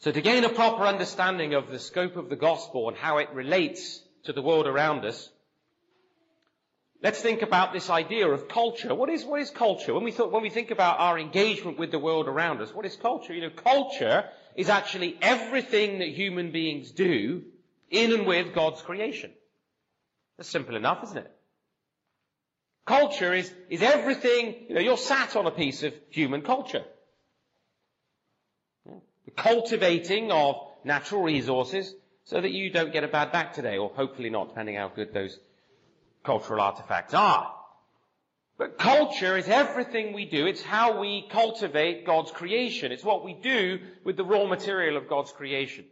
So 0.00 0.12
to 0.12 0.20
gain 0.20 0.44
a 0.44 0.50
proper 0.50 0.84
understanding 0.84 1.54
of 1.54 1.70
the 1.70 1.78
scope 1.78 2.16
of 2.16 2.28
the 2.28 2.36
gospel 2.36 2.88
and 2.88 2.96
how 2.98 3.16
it 3.16 3.30
relates 3.32 4.02
to 4.24 4.34
the 4.34 4.42
world 4.42 4.66
around 4.66 5.06
us, 5.06 5.30
Let's 7.04 7.20
think 7.20 7.42
about 7.42 7.74
this 7.74 7.90
idea 7.90 8.26
of 8.26 8.48
culture. 8.48 8.94
What 8.94 9.10
is, 9.10 9.26
what 9.26 9.38
is 9.38 9.50
culture? 9.50 9.92
When 9.92 10.04
we, 10.04 10.10
thought, 10.10 10.32
when 10.32 10.40
we 10.40 10.48
think 10.48 10.70
about 10.70 11.00
our 11.00 11.18
engagement 11.18 11.78
with 11.78 11.90
the 11.90 11.98
world 11.98 12.28
around 12.28 12.62
us, 12.62 12.72
what 12.72 12.86
is 12.86 12.96
culture? 12.96 13.34
You 13.34 13.42
know, 13.42 13.50
culture 13.50 14.24
is 14.56 14.70
actually 14.70 15.18
everything 15.20 15.98
that 15.98 16.08
human 16.08 16.50
beings 16.50 16.92
do 16.92 17.42
in 17.90 18.10
and 18.10 18.26
with 18.26 18.54
God's 18.54 18.80
creation. 18.80 19.30
That's 20.38 20.48
simple 20.48 20.76
enough, 20.76 21.04
isn't 21.04 21.18
it? 21.18 21.30
Culture 22.86 23.34
is, 23.34 23.52
is 23.68 23.82
everything, 23.82 24.54
you 24.70 24.74
know, 24.74 24.80
you're 24.80 24.96
sat 24.96 25.36
on 25.36 25.46
a 25.46 25.50
piece 25.50 25.82
of 25.82 25.92
human 26.08 26.40
culture. 26.40 26.84
The 28.86 29.30
cultivating 29.36 30.32
of 30.32 30.56
natural 30.84 31.22
resources 31.22 31.94
so 32.24 32.40
that 32.40 32.50
you 32.50 32.70
don't 32.70 32.94
get 32.94 33.04
a 33.04 33.08
bad 33.08 33.30
back 33.30 33.52
today, 33.52 33.76
or 33.76 33.90
hopefully 33.90 34.30
not, 34.30 34.48
depending 34.48 34.76
how 34.76 34.88
good 34.88 35.12
those 35.12 35.38
cultural 36.24 36.60
artifacts 36.60 37.14
are. 37.14 37.54
But 38.56 38.78
culture 38.78 39.36
is 39.36 39.48
everything 39.48 40.12
we 40.12 40.26
do. 40.26 40.46
It's 40.46 40.62
how 40.62 41.00
we 41.00 41.26
cultivate 41.28 42.06
God's 42.06 42.30
creation. 42.30 42.92
It's 42.92 43.04
what 43.04 43.24
we 43.24 43.34
do 43.34 43.80
with 44.04 44.16
the 44.16 44.24
raw 44.24 44.46
material 44.46 44.96
of 44.96 45.08
God's 45.08 45.32
creation. 45.32 45.84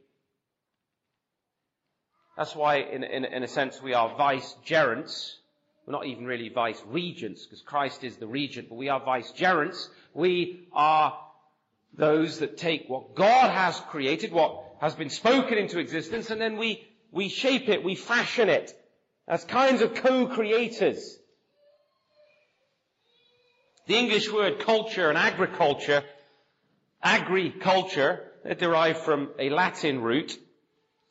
That's 2.37 2.55
why, 2.55 2.77
in, 2.77 3.03
in, 3.03 3.25
in 3.25 3.43
a 3.43 3.49
sense, 3.49 3.83
we 3.83 3.95
are 3.95 4.17
vicegerents. 4.17 5.39
We're 5.87 5.93
not 5.93 6.07
even 6.07 6.25
really 6.25 6.49
vice 6.49 6.81
regents, 6.87 7.45
because 7.45 7.63
Christ 7.63 8.05
is 8.05 8.17
the 8.17 8.29
regent, 8.29 8.69
but 8.69 8.77
we 8.77 8.89
are 8.89 9.01
vicegerents. 9.01 9.91
We 10.15 10.69
are 10.73 11.19
those 11.95 12.39
that 12.39 12.57
take 12.57 12.89
what 12.89 13.17
God 13.17 13.51
has 13.51 13.79
created, 13.91 14.33
what 14.33 14.65
has 14.81 14.95
been 14.95 15.11
spoken 15.11 15.59
into 15.59 15.79
existence, 15.79 16.31
and 16.31 16.41
then 16.41 16.57
we, 16.57 16.87
we 17.11 17.29
shape 17.29 17.69
it, 17.69 17.85
we 17.85 17.97
fashion 17.97 18.49
it 18.49 18.73
as 19.27 19.45
kinds 19.45 19.83
of 19.83 19.95
co-creators. 19.95 21.19
The 23.87 23.97
English 23.97 24.31
word 24.33 24.61
culture 24.61 25.09
and 25.09 25.19
agriculture, 25.19 26.05
agriculture, 27.03 28.31
they're 28.45 28.55
derived 28.55 28.99
from 28.99 29.31
a 29.39 29.51
Latin 29.51 30.03
root, 30.03 30.39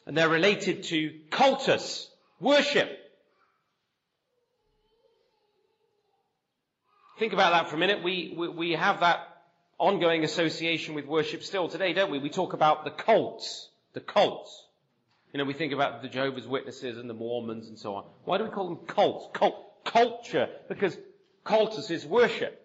and 0.06 0.18
they're 0.18 0.30
related 0.30 0.84
to 0.84 1.20
cultus, 1.30 2.10
worship. 2.40 2.90
Think 7.20 7.34
about 7.34 7.52
that 7.52 7.70
for 7.70 7.76
a 7.76 7.80
minute. 7.80 8.04
We, 8.04 8.34
we, 8.36 8.48
we 8.50 8.72
have 8.72 9.02
that 9.02 9.28
ongoing 9.78 10.24
association 10.24 10.96
with 10.96 11.06
worship 11.06 11.44
still 11.44 11.68
today, 11.68 11.94
don't 11.94 12.12
we? 12.12 12.20
We 12.20 12.30
talk 12.30 12.54
about 12.54 12.84
the 12.84 12.92
cults, 12.92 13.70
the 13.94 14.00
cults. 14.00 14.66
You 15.34 15.38
know, 15.38 15.46
we 15.46 15.54
think 15.54 15.72
about 15.72 16.02
the 16.02 16.10
Jehovah's 16.10 16.48
Witnesses 16.48 16.98
and 16.98 17.10
the 17.10 17.14
Mormons 17.14 17.70
and 17.70 17.80
so 17.80 17.96
on. 17.96 18.04
Why 18.26 18.38
do 18.38 18.44
we 18.44 18.50
call 18.50 18.68
them 18.68 18.86
cults? 18.86 19.28
Cult, 19.34 19.84
culture, 19.86 20.50
because 20.68 20.98
cultus 21.46 21.90
is 21.90 22.06
worship. 22.06 22.58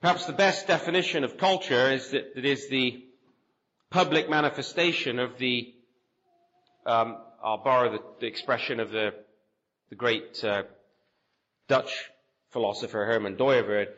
Perhaps 0.00 0.26
the 0.26 0.32
best 0.32 0.66
definition 0.66 1.22
of 1.22 1.36
culture 1.36 1.92
is 1.92 2.10
that 2.10 2.36
it 2.36 2.44
is 2.44 2.68
the 2.68 3.04
public 3.90 4.28
manifestation 4.28 5.18
of 5.18 5.38
the, 5.38 5.72
um, 6.86 7.18
I'll 7.44 7.62
borrow 7.62 7.92
the, 7.92 8.00
the, 8.20 8.26
expression 8.26 8.80
of 8.80 8.90
the, 8.90 9.12
the 9.90 9.94
great 9.94 10.42
uh, 10.42 10.62
Dutch 11.68 12.10
philosopher 12.50 13.04
Herman 13.04 13.36
Dooyeweerd, 13.36 13.88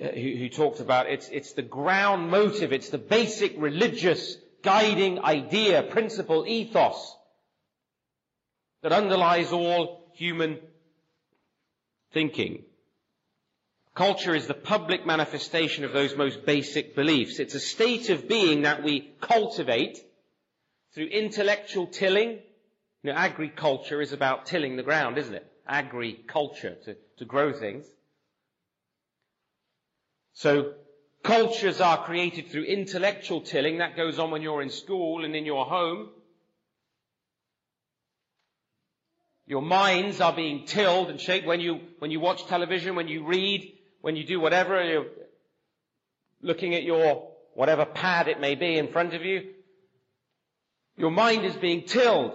Uh, 0.00 0.08
who, 0.08 0.36
who 0.36 0.48
talked 0.48 0.80
about 0.80 1.06
it's, 1.06 1.28
it's 1.28 1.52
the 1.52 1.62
ground 1.62 2.30
motive, 2.30 2.72
it's 2.72 2.88
the 2.88 2.98
basic 2.98 3.54
religious 3.58 4.36
guiding 4.62 5.22
idea, 5.22 5.82
principle, 5.82 6.46
ethos 6.46 7.16
that 8.82 8.92
underlies 8.92 9.52
all 9.52 10.10
human 10.14 10.58
thinking. 12.12 12.62
Culture 13.94 14.34
is 14.34 14.46
the 14.46 14.54
public 14.54 15.06
manifestation 15.06 15.84
of 15.84 15.92
those 15.92 16.16
most 16.16 16.46
basic 16.46 16.96
beliefs. 16.96 17.38
It's 17.38 17.54
a 17.54 17.60
state 17.60 18.08
of 18.08 18.26
being 18.26 18.62
that 18.62 18.82
we 18.82 19.12
cultivate 19.20 19.98
through 20.94 21.06
intellectual 21.06 21.86
tilling. 21.86 22.38
You 23.02 23.12
know, 23.12 23.18
agriculture 23.18 24.00
is 24.00 24.12
about 24.12 24.46
tilling 24.46 24.76
the 24.76 24.82
ground, 24.82 25.18
isn't 25.18 25.34
it? 25.34 25.46
Agriculture, 25.68 26.76
to, 26.86 26.96
to 27.18 27.24
grow 27.26 27.52
things. 27.52 27.84
So 30.34 30.74
cultures 31.22 31.80
are 31.80 32.04
created 32.04 32.48
through 32.48 32.64
intellectual 32.64 33.40
tilling. 33.40 33.78
That 33.78 33.96
goes 33.96 34.18
on 34.18 34.30
when 34.30 34.42
you're 34.42 34.62
in 34.62 34.70
school 34.70 35.24
and 35.24 35.36
in 35.36 35.44
your 35.44 35.64
home. 35.64 36.10
Your 39.46 39.62
minds 39.62 40.20
are 40.20 40.32
being 40.32 40.66
tilled 40.66 41.10
and 41.10 41.20
shaped 41.20 41.46
when 41.46 41.60
you, 41.60 41.80
when 41.98 42.10
you 42.10 42.20
watch 42.20 42.46
television, 42.46 42.94
when 42.94 43.08
you 43.08 43.24
read, 43.26 43.76
when 44.00 44.16
you 44.16 44.24
do 44.24 44.40
whatever, 44.40 44.78
and 44.78 44.88
you're 44.88 45.06
looking 46.40 46.74
at 46.74 46.84
your 46.84 47.28
whatever 47.54 47.84
pad 47.84 48.28
it 48.28 48.40
may 48.40 48.54
be 48.54 48.78
in 48.78 48.88
front 48.88 49.14
of 49.14 49.24
you. 49.24 49.50
Your 50.96 51.10
mind 51.10 51.44
is 51.44 51.54
being 51.56 51.82
tilled, 51.82 52.32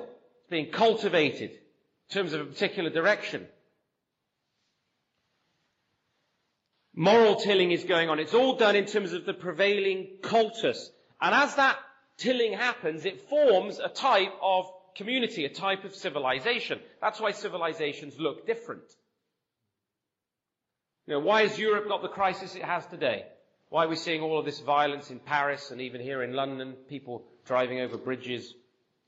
being 0.49 0.71
cultivated 0.71 1.51
in 1.51 2.13
terms 2.13 2.33
of 2.33 2.41
a 2.41 2.45
particular 2.45 2.89
direction. 2.89 3.47
Moral 6.97 7.35
tilling 7.35 7.71
is 7.71 7.83
going 7.83 8.09
on. 8.09 8.19
It's 8.19 8.33
all 8.33 8.57
done 8.57 8.75
in 8.75 8.85
terms 8.85 9.13
of 9.13 9.25
the 9.25 9.33
prevailing 9.33 10.07
cultus. 10.23 10.91
And 11.21 11.33
as 11.33 11.55
that 11.55 11.77
tilling 12.17 12.53
happens, 12.53 13.05
it 13.05 13.29
forms 13.29 13.79
a 13.79 13.87
type 13.87 14.33
of 14.41 14.65
community, 14.95 15.45
a 15.45 15.49
type 15.49 15.85
of 15.85 15.95
civilization. 15.95 16.79
That's 16.99 17.21
why 17.21 17.31
civilizations 17.31 18.19
look 18.19 18.47
different. 18.47 18.81
You 21.05 21.13
know, 21.13 21.19
why 21.19 21.43
has 21.43 21.57
Europe 21.59 21.87
got 21.87 22.01
the 22.01 22.07
crisis 22.09 22.55
it 22.55 22.63
has 22.63 22.85
today? 22.87 23.25
Why 23.69 23.85
are 23.85 23.89
we 23.89 23.95
seeing 23.95 24.21
all 24.21 24.39
of 24.39 24.45
this 24.45 24.59
violence 24.59 25.11
in 25.11 25.19
Paris 25.19 25.69
and 25.69 25.79
even 25.81 26.01
here 26.01 26.23
in 26.23 26.33
London? 26.33 26.73
People 26.89 27.25
driving 27.45 27.79
over 27.79 27.97
bridges 27.97 28.55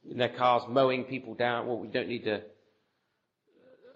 in 0.10 0.17
their 0.17 0.30
cars, 0.30 0.62
mowing 0.69 1.06
people 1.06 1.34
down. 1.34 1.65
Well, 1.65 1.80
we 1.80 1.88
don't 1.88 2.08
need 2.08 2.28
a, 2.28 2.43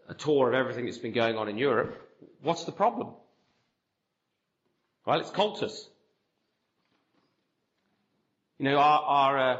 a 0.10 0.16
tour 0.16 0.48
of 0.48 0.56
everything 0.56 0.86
that's 0.86 0.98
been 0.98 1.14
going 1.14 1.38
on 1.38 1.48
in 1.48 1.58
Europe. 1.60 1.96
What's 2.42 2.64
the 2.64 2.72
problem? 2.72 3.14
Well, 5.06 5.20
it's 5.20 5.32
cultus. 5.32 5.90
You 8.60 8.66
know, 8.66 8.78
our, 8.78 9.02
our 9.02 9.38
uh, 9.38 9.58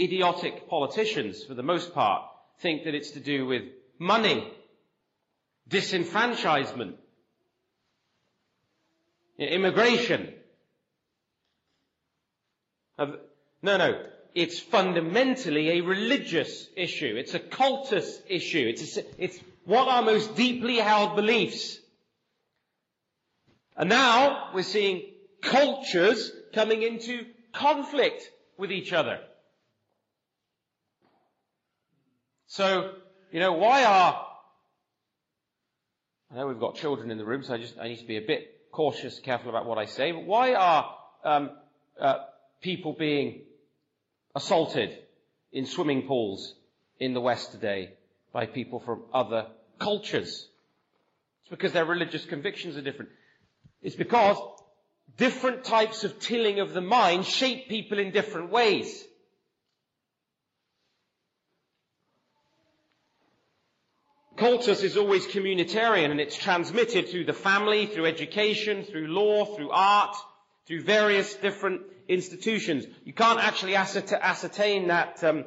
idiotic 0.00 0.68
politicians, 0.68 1.44
for 1.44 1.54
the 1.54 1.62
most 1.62 1.92
part, 1.92 2.22
think 2.60 2.84
that 2.84 2.94
it's 2.94 3.12
to 3.12 3.20
do 3.20 3.46
with 3.46 3.62
money, 3.98 4.48
disenfranchisement, 5.68 6.94
immigration. 9.38 10.32
No, 12.98 13.76
no. 13.76 14.04
It's 14.34 14.60
fundamentally 14.60 15.70
a 15.70 15.80
religious 15.82 16.68
issue. 16.76 17.16
It's 17.16 17.34
a 17.34 17.40
cultus 17.40 18.20
issue. 18.28 18.66
It's, 18.68 18.96
a, 18.96 19.02
it's 19.18 19.38
what 19.64 19.88
our 19.88 20.02
most 20.02 20.36
deeply 20.36 20.76
held 20.76 21.16
beliefs. 21.16 21.78
And 23.76 23.88
now 23.88 24.50
we're 24.54 24.62
seeing 24.62 25.02
cultures 25.40 26.30
coming 26.54 26.82
into 26.82 27.26
conflict 27.52 28.30
with 28.58 28.70
each 28.70 28.92
other. 28.92 29.20
So, 32.46 32.92
you 33.30 33.40
know, 33.40 33.54
why 33.54 33.84
are, 33.84 34.26
I 36.30 36.36
know 36.36 36.46
we've 36.46 36.60
got 36.60 36.74
children 36.74 37.10
in 37.10 37.16
the 37.16 37.24
room, 37.24 37.42
so 37.42 37.54
I 37.54 37.58
just, 37.58 37.78
I 37.78 37.88
need 37.88 38.00
to 38.00 38.06
be 38.06 38.18
a 38.18 38.26
bit 38.26 38.70
cautious, 38.70 39.18
careful 39.20 39.48
about 39.48 39.64
what 39.64 39.78
I 39.78 39.86
say, 39.86 40.12
but 40.12 40.24
why 40.24 40.54
are, 40.54 40.94
um, 41.24 41.50
uh, 41.98 42.18
people 42.60 42.92
being 42.92 43.40
assaulted 44.34 44.98
in 45.50 45.66
swimming 45.66 46.06
pools 46.06 46.54
in 47.00 47.14
the 47.14 47.20
West 47.20 47.52
today 47.52 47.94
by 48.32 48.44
people 48.44 48.80
from 48.80 49.02
other 49.14 49.46
cultures? 49.78 50.48
It's 51.42 51.50
because 51.50 51.72
their 51.72 51.86
religious 51.86 52.26
convictions 52.26 52.76
are 52.76 52.82
different. 52.82 53.10
It's 53.82 53.96
because 53.96 54.36
different 55.16 55.64
types 55.64 56.04
of 56.04 56.18
tilling 56.20 56.60
of 56.60 56.72
the 56.72 56.80
mind 56.80 57.26
shape 57.26 57.68
people 57.68 57.98
in 57.98 58.12
different 58.12 58.50
ways. 58.50 59.04
Cultus 64.36 64.82
is 64.82 64.96
always 64.96 65.26
communitarian 65.26 66.10
and 66.10 66.20
it's 66.20 66.36
transmitted 66.36 67.08
through 67.08 67.26
the 67.26 67.32
family, 67.32 67.86
through 67.86 68.06
education, 68.06 68.84
through 68.84 69.08
law, 69.08 69.44
through 69.44 69.70
art, 69.70 70.16
through 70.66 70.82
various 70.82 71.34
different 71.34 71.82
institutions. 72.08 72.86
You 73.04 73.12
can't 73.12 73.38
actually 73.38 73.76
ascertain 73.76 74.88
that 74.88 75.22
um, 75.22 75.44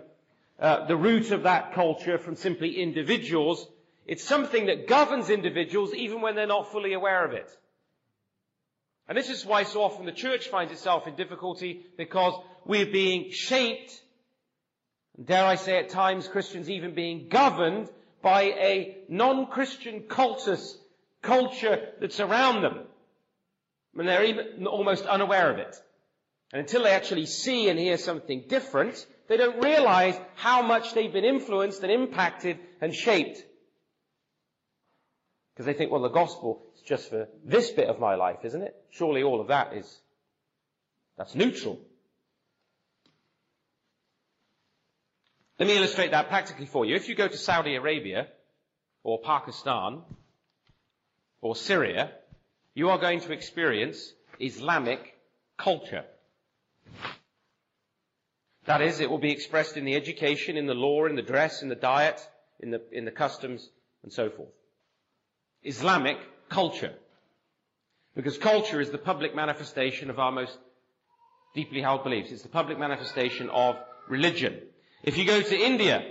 uh, 0.60 0.86
the 0.86 0.95
root 0.95 1.32
of 1.32 1.43
that 1.43 1.74
culture 1.74 2.17
from 2.17 2.36
simply 2.36 2.82
individuals. 2.82 3.67
It's 4.06 4.24
something 4.24 4.67
that 4.67 4.88
governs 4.88 5.30
individuals 5.30 5.93
even 5.93 6.21
when 6.21 6.36
they're 6.36 6.48
not 6.48 6.71
fully 6.71 6.93
aware 6.93 7.26
of 7.26 7.34
it. 7.34 7.50
And 9.07 9.17
this 9.17 9.29
is 9.29 9.45
why 9.45 9.63
so 9.63 9.83
often 9.83 10.05
the 10.05 10.11
church 10.11 10.47
finds 10.47 10.71
itself 10.73 11.07
in 11.07 11.15
difficulty 11.15 11.85
because 11.97 12.33
we're 12.65 12.91
being 12.91 13.31
shaped, 13.31 13.91
dare 15.23 15.45
I 15.45 15.55
say 15.55 15.77
at 15.77 15.89
times 15.89 16.27
Christians 16.27 16.69
even 16.69 16.95
being 16.95 17.29
governed 17.29 17.89
by 18.23 18.43
a 18.43 18.97
non-Christian 19.07 20.01
cultus 20.09 20.77
culture 21.21 21.89
that's 22.01 22.19
around 22.19 22.63
them. 22.63 22.79
And 23.95 24.07
they're 24.07 24.25
even 24.25 24.65
almost 24.65 25.05
unaware 25.05 25.51
of 25.51 25.59
it. 25.59 25.75
And 26.51 26.61
until 26.61 26.83
they 26.83 26.91
actually 26.91 27.27
see 27.27 27.69
and 27.69 27.79
hear 27.79 27.97
something 27.97 28.45
different, 28.49 29.05
they 29.27 29.37
don't 29.37 29.63
realize 29.63 30.19
how 30.35 30.63
much 30.63 30.93
they've 30.93 31.13
been 31.13 31.25
influenced 31.25 31.83
and 31.83 31.91
impacted 31.91 32.59
and 32.81 32.93
shaped. 32.93 33.43
Because 35.53 35.67
they 35.67 35.73
think, 35.73 35.91
well, 35.91 36.01
the 36.01 36.09
gospel 36.09 36.64
just 36.86 37.10
for 37.10 37.28
this 37.43 37.71
bit 37.71 37.89
of 37.89 38.00
my 38.00 38.15
life, 38.15 38.39
isn't 38.43 38.62
it? 38.62 38.76
Surely 38.91 39.24
all 39.24 39.41
of 39.41 39.48
that 39.48 39.74
is, 39.74 40.02
that's 41.17 41.36
neutral. 41.36 41.80
Let 45.60 45.67
me 45.67 45.78
illustrate 45.78 46.12
that 46.12 46.28
practically 46.28 46.65
for 46.65 46.86
you. 46.86 46.95
If 46.95 47.08
you 47.08 47.15
go 47.15 47.28
to 47.28 47.38
Saudi 47.38 47.76
Arabia, 47.76 48.28
or 49.04 49.19
Pakistan, 49.21 50.02
or 51.41 51.56
Syria, 51.56 52.12
you 52.74 52.89
are 52.89 52.98
going 52.98 53.21
to 53.21 53.32
experience 53.32 54.13
Islamic 54.39 55.15
culture. 55.58 56.04
That 58.65 58.82
is, 58.82 59.00
it 59.00 59.10
will 59.10 59.19
be 59.19 59.32
expressed 59.32 59.78
in 59.78 59.86
the 59.86 59.95
education, 59.95 60.58
in 60.58 60.65
the 60.65 60.74
law, 60.74 61.06
in 61.06 61.15
the 61.15 61.21
dress, 61.21 61.62
in 61.62 61.69
the 61.69 61.76
diet, 61.76 62.19
in 62.60 62.71
the, 62.71 62.82
in 62.91 63.06
the 63.06 63.12
customs, 63.12 63.69
and 64.02 64.12
so 64.12 64.30
forth. 64.30 64.50
Islamic 65.63 66.17
culture. 66.49 66.93
Because 68.15 68.38
culture 68.38 68.79
is 68.79 68.91
the 68.91 68.97
public 68.97 69.36
manifestation 69.36 70.10
of 70.10 70.19
our 70.19 70.31
most 70.31 70.58
deeply 71.53 71.81
held 71.81 72.03
beliefs. 72.03 72.31
It's 72.31 72.43
the 72.43 72.49
public 72.49 72.79
manifestation 72.79 73.49
of 73.49 73.75
religion. 74.08 74.60
If 75.03 75.17
you 75.17 75.25
go 75.25 75.41
to 75.41 75.58
India, 75.58 76.03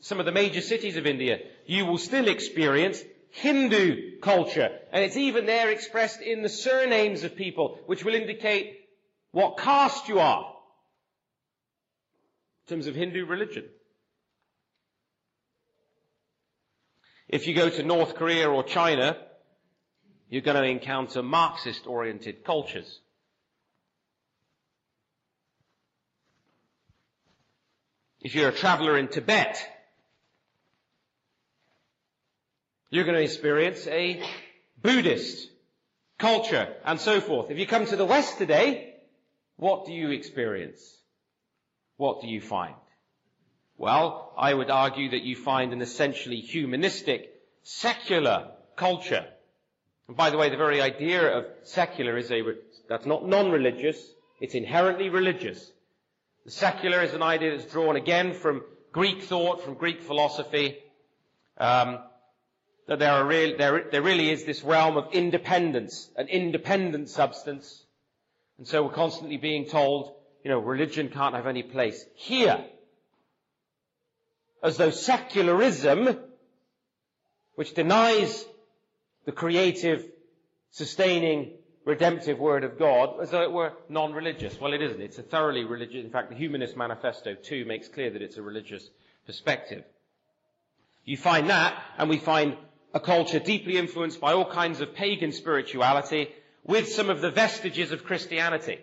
some 0.00 0.18
of 0.18 0.26
the 0.26 0.32
major 0.32 0.60
cities 0.60 0.96
of 0.96 1.06
India, 1.06 1.38
you 1.66 1.86
will 1.86 1.98
still 1.98 2.28
experience 2.28 3.02
Hindu 3.30 4.20
culture. 4.20 4.68
And 4.92 5.04
it's 5.04 5.16
even 5.16 5.46
there 5.46 5.70
expressed 5.70 6.20
in 6.20 6.42
the 6.42 6.48
surnames 6.48 7.24
of 7.24 7.36
people, 7.36 7.78
which 7.86 8.04
will 8.04 8.14
indicate 8.14 8.80
what 9.30 9.58
caste 9.58 10.08
you 10.08 10.20
are 10.20 10.54
in 12.66 12.68
terms 12.68 12.86
of 12.86 12.94
Hindu 12.94 13.24
religion. 13.24 13.64
If 17.28 17.46
you 17.46 17.54
go 17.54 17.70
to 17.70 17.82
North 17.82 18.14
Korea 18.14 18.50
or 18.50 18.62
China, 18.62 19.16
you're 20.32 20.40
going 20.40 20.56
to 20.56 20.64
encounter 20.64 21.22
Marxist 21.22 21.86
oriented 21.86 22.42
cultures. 22.42 23.00
If 28.22 28.34
you're 28.34 28.48
a 28.48 28.52
traveler 28.52 28.96
in 28.96 29.08
Tibet, 29.08 29.62
you're 32.88 33.04
going 33.04 33.18
to 33.18 33.22
experience 33.22 33.86
a 33.86 34.22
Buddhist 34.80 35.50
culture 36.18 36.76
and 36.86 36.98
so 36.98 37.20
forth. 37.20 37.50
If 37.50 37.58
you 37.58 37.66
come 37.66 37.84
to 37.84 37.96
the 37.96 38.06
West 38.06 38.38
today, 38.38 38.94
what 39.56 39.84
do 39.84 39.92
you 39.92 40.12
experience? 40.12 40.80
What 41.98 42.22
do 42.22 42.26
you 42.26 42.40
find? 42.40 42.74
Well, 43.76 44.32
I 44.38 44.54
would 44.54 44.70
argue 44.70 45.10
that 45.10 45.24
you 45.24 45.36
find 45.36 45.74
an 45.74 45.82
essentially 45.82 46.40
humanistic, 46.40 47.34
secular 47.64 48.52
culture. 48.76 49.26
And 50.12 50.16
by 50.18 50.28
the 50.28 50.36
way, 50.36 50.50
the 50.50 50.58
very 50.58 50.82
idea 50.82 51.38
of 51.38 51.46
secular 51.62 52.18
is 52.18 52.30
a, 52.30 52.42
that's 52.86 53.06
not 53.06 53.26
non-religious, 53.26 53.96
it's 54.42 54.54
inherently 54.54 55.08
religious. 55.08 55.72
The 56.44 56.50
secular 56.50 57.00
is 57.00 57.14
an 57.14 57.22
idea 57.22 57.56
that's 57.56 57.72
drawn 57.72 57.96
again 57.96 58.34
from 58.34 58.62
Greek 58.92 59.22
thought, 59.22 59.64
from 59.64 59.72
Greek 59.72 60.02
philosophy, 60.02 60.76
um, 61.56 61.98
that 62.88 62.98
there, 62.98 63.12
are 63.12 63.24
real, 63.24 63.56
there, 63.56 63.88
there 63.90 64.02
really 64.02 64.28
is 64.28 64.44
this 64.44 64.62
realm 64.62 64.98
of 64.98 65.14
independence, 65.14 66.10
an 66.14 66.28
independent 66.28 67.08
substance. 67.08 67.82
And 68.58 68.68
so 68.68 68.82
we're 68.82 68.92
constantly 68.92 69.38
being 69.38 69.64
told, 69.64 70.12
you 70.44 70.50
know, 70.50 70.58
religion 70.58 71.08
can't 71.08 71.34
have 71.34 71.46
any 71.46 71.62
place 71.62 72.04
here. 72.16 72.62
As 74.62 74.76
though 74.76 74.90
secularism, 74.90 76.18
which 77.54 77.72
denies 77.72 78.44
the 79.24 79.32
creative, 79.32 80.04
sustaining, 80.70 81.52
redemptive 81.84 82.38
word 82.38 82.64
of 82.64 82.78
God 82.78 83.20
as 83.20 83.30
though 83.30 83.42
it 83.42 83.52
were 83.52 83.72
non-religious. 83.88 84.60
Well, 84.60 84.72
it 84.72 84.82
isn't. 84.82 85.00
It's 85.00 85.18
a 85.18 85.22
thoroughly 85.22 85.64
religious, 85.64 86.04
in 86.04 86.10
fact, 86.10 86.30
the 86.30 86.36
Humanist 86.36 86.76
Manifesto 86.76 87.34
too 87.34 87.64
makes 87.64 87.88
clear 87.88 88.10
that 88.10 88.22
it's 88.22 88.36
a 88.36 88.42
religious 88.42 88.88
perspective. 89.26 89.84
You 91.04 91.16
find 91.16 91.50
that, 91.50 91.80
and 91.98 92.08
we 92.08 92.18
find 92.18 92.56
a 92.94 93.00
culture 93.00 93.40
deeply 93.40 93.76
influenced 93.76 94.20
by 94.20 94.32
all 94.32 94.50
kinds 94.50 94.80
of 94.80 94.94
pagan 94.94 95.32
spirituality 95.32 96.28
with 96.64 96.88
some 96.88 97.10
of 97.10 97.20
the 97.20 97.30
vestiges 97.30 97.90
of 97.90 98.04
Christianity. 98.04 98.78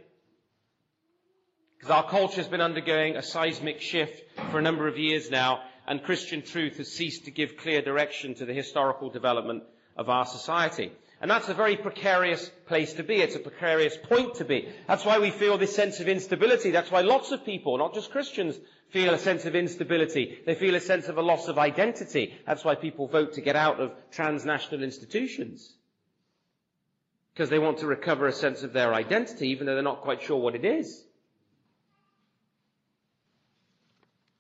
Because 1.77 1.91
our 1.91 2.09
culture 2.09 2.37
has 2.37 2.47
been 2.47 2.59
undergoing 2.59 3.15
a 3.15 3.23
seismic 3.23 3.79
shift 3.79 4.23
for 4.51 4.59
a 4.59 4.61
number 4.61 4.87
of 4.87 4.97
years 4.97 5.31
now, 5.31 5.61
and 5.87 6.03
Christian 6.03 6.41
truth 6.41 6.77
has 6.77 6.91
ceased 6.91 7.25
to 7.25 7.31
give 7.31 7.55
clear 7.55 7.81
direction 7.81 8.35
to 8.35 8.45
the 8.45 8.53
historical 8.53 9.09
development 9.09 9.63
of 9.99 10.09
our 10.09 10.25
society. 10.25 10.91
And 11.21 11.29
that's 11.29 11.49
a 11.49 11.53
very 11.53 11.75
precarious 11.75 12.49
place 12.65 12.93
to 12.93 13.03
be. 13.03 13.15
It's 13.15 13.35
a 13.35 13.39
precarious 13.39 13.95
point 13.97 14.35
to 14.35 14.45
be. 14.45 14.69
That's 14.87 15.05
why 15.05 15.19
we 15.19 15.29
feel 15.29 15.57
this 15.57 15.75
sense 15.75 15.99
of 15.99 16.07
instability. 16.07 16.71
That's 16.71 16.89
why 16.91 17.01
lots 17.01 17.31
of 17.31 17.45
people, 17.45 17.77
not 17.77 17.93
just 17.93 18.09
Christians, 18.09 18.57
feel 18.89 19.13
a 19.13 19.19
sense 19.19 19.45
of 19.45 19.55
instability. 19.55 20.39
They 20.45 20.55
feel 20.55 20.75
a 20.75 20.79
sense 20.79 21.09
of 21.09 21.17
a 21.17 21.21
loss 21.21 21.47
of 21.49 21.59
identity. 21.59 22.33
That's 22.47 22.63
why 22.63 22.75
people 22.75 23.07
vote 23.07 23.33
to 23.33 23.41
get 23.41 23.55
out 23.57 23.79
of 23.79 23.91
transnational 24.11 24.81
institutions. 24.83 25.73
because 27.39 27.49
they 27.49 27.57
want 27.57 27.77
to 27.77 27.87
recover 27.87 28.27
a 28.27 28.33
sense 28.33 28.63
of 28.63 28.73
their 28.73 28.93
identity, 28.93 29.47
even 29.47 29.65
though 29.65 29.73
they're 29.73 29.81
not 29.81 30.01
quite 30.01 30.21
sure 30.21 30.35
what 30.35 30.55
it 30.55 30.65
is. 30.65 31.05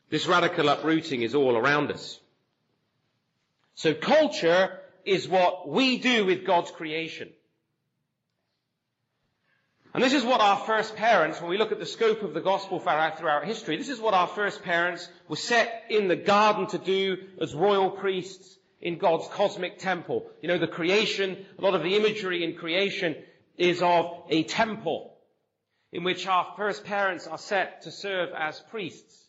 This 0.09 0.27
radical 0.27 0.67
uprooting 0.67 1.21
is 1.21 1.33
all 1.33 1.55
around 1.55 1.91
us. 1.91 2.19
So 3.75 3.93
culture 3.93 4.81
is 5.05 5.27
what 5.27 5.67
we 5.67 5.97
do 5.97 6.25
with 6.25 6.45
God's 6.45 6.71
creation. 6.71 7.29
And 9.93 10.03
this 10.03 10.13
is 10.13 10.23
what 10.23 10.39
our 10.39 10.57
first 10.57 10.95
parents, 10.95 11.41
when 11.41 11.49
we 11.49 11.57
look 11.57 11.71
at 11.71 11.79
the 11.79 11.85
scope 11.85 12.21
of 12.21 12.33
the 12.33 12.41
gospel 12.41 12.79
throughout 12.79 13.45
history, 13.45 13.77
this 13.77 13.89
is 13.89 13.99
what 13.99 14.13
our 14.13 14.27
first 14.27 14.61
parents 14.63 15.09
were 15.27 15.35
set 15.35 15.85
in 15.89 16.07
the 16.07 16.15
garden 16.15 16.67
to 16.67 16.77
do 16.77 17.17
as 17.41 17.55
royal 17.55 17.89
priests 17.89 18.57
in 18.81 18.99
God's 18.99 19.27
cosmic 19.29 19.79
temple. 19.79 20.29
You 20.41 20.47
know, 20.47 20.59
the 20.59 20.67
creation, 20.67 21.43
a 21.57 21.61
lot 21.61 21.73
of 21.73 21.83
the 21.83 21.95
imagery 21.95 22.43
in 22.43 22.55
creation 22.55 23.15
is 23.57 23.81
of 23.81 24.25
a 24.29 24.43
temple 24.43 25.17
in 25.91 26.03
which 26.03 26.27
our 26.27 26.53
first 26.55 26.83
parents 26.83 27.25
are 27.25 27.39
set 27.39 27.81
to 27.83 27.91
serve 27.91 28.29
as 28.37 28.59
priests. 28.69 29.28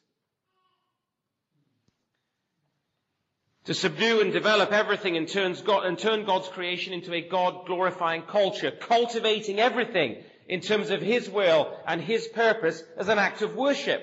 To 3.71 3.75
subdue 3.75 4.21
and 4.21 4.33
develop 4.33 4.73
everything 4.73 5.17
and, 5.17 5.33
God, 5.65 5.87
and 5.87 5.97
turn 5.97 6.25
God's 6.25 6.49
creation 6.49 6.93
into 6.93 7.15
a 7.15 7.21
God 7.21 7.67
glorifying 7.67 8.23
culture, 8.23 8.73
cultivating 8.73 9.61
everything 9.61 10.25
in 10.49 10.61
terms 10.61 10.91
of 10.91 11.01
His 11.01 11.31
will 11.31 11.73
and 11.87 12.01
His 12.01 12.27
purpose 12.27 12.83
as 12.97 13.09
an 13.09 13.21
act 13.21 13.43
of 13.43 13.55
worship. 13.55 14.03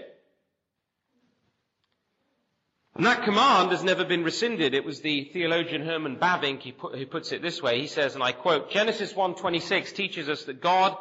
And 2.96 3.06
that 3.06 3.26
command 3.26 3.72
has 3.72 3.84
never 3.84 4.06
been 4.06 4.24
rescinded. 4.24 4.74
It 4.74 4.86
was 4.86 5.02
the 5.02 5.26
theologian 5.34 5.86
Herman 5.86 6.16
Bavinck 6.16 6.62
who 6.62 7.06
puts 7.06 7.34
it 7.34 7.42
this 7.42 7.62
way. 7.62 7.82
He 7.82 7.88
says, 7.88 8.16
and 8.16 8.24
I 8.24 8.32
quote, 8.32 8.72
Genesis 8.72 9.12
1.26 9.12 9.94
teaches 9.94 10.30
us 10.30 10.46
that 10.46 10.62
God 10.62 10.96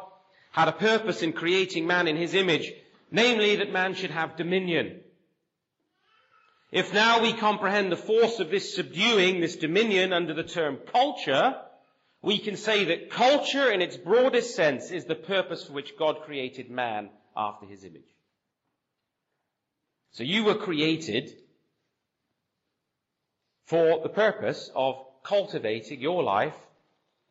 had 0.51 0.67
a 0.67 0.73
purpose 0.73 1.21
in 1.21 1.31
creating 1.31 1.87
man 1.87 2.09
in 2.09 2.17
his 2.17 2.33
image, 2.33 2.73
namely 3.11 3.55
that 3.55 3.71
man 3.71 3.93
should 3.93 4.11
have 4.11 4.35
dominion. 4.35 4.99
If 6.71 6.93
now 6.93 7.21
we 7.21 7.33
comprehend 7.33 7.91
the 7.91 7.97
force 7.97 8.39
of 8.39 8.49
this 8.49 8.75
subduing, 8.75 9.39
this 9.39 9.55
dominion 9.55 10.11
under 10.11 10.33
the 10.33 10.43
term 10.43 10.77
culture, 10.91 11.55
we 12.21 12.39
can 12.39 12.57
say 12.57 12.85
that 12.85 13.09
culture 13.09 13.71
in 13.71 13.81
its 13.81 13.95
broadest 13.95 14.55
sense 14.55 14.91
is 14.91 15.05
the 15.05 15.15
purpose 15.15 15.65
for 15.65 15.73
which 15.73 15.97
God 15.97 16.21
created 16.23 16.69
man 16.69 17.09
after 17.35 17.65
his 17.65 17.83
image. 17.83 18.03
So 20.11 20.23
you 20.23 20.43
were 20.43 20.55
created 20.55 21.31
for 23.65 24.01
the 24.01 24.09
purpose 24.09 24.69
of 24.75 24.95
cultivating 25.23 26.01
your 26.01 26.23
life 26.23 26.55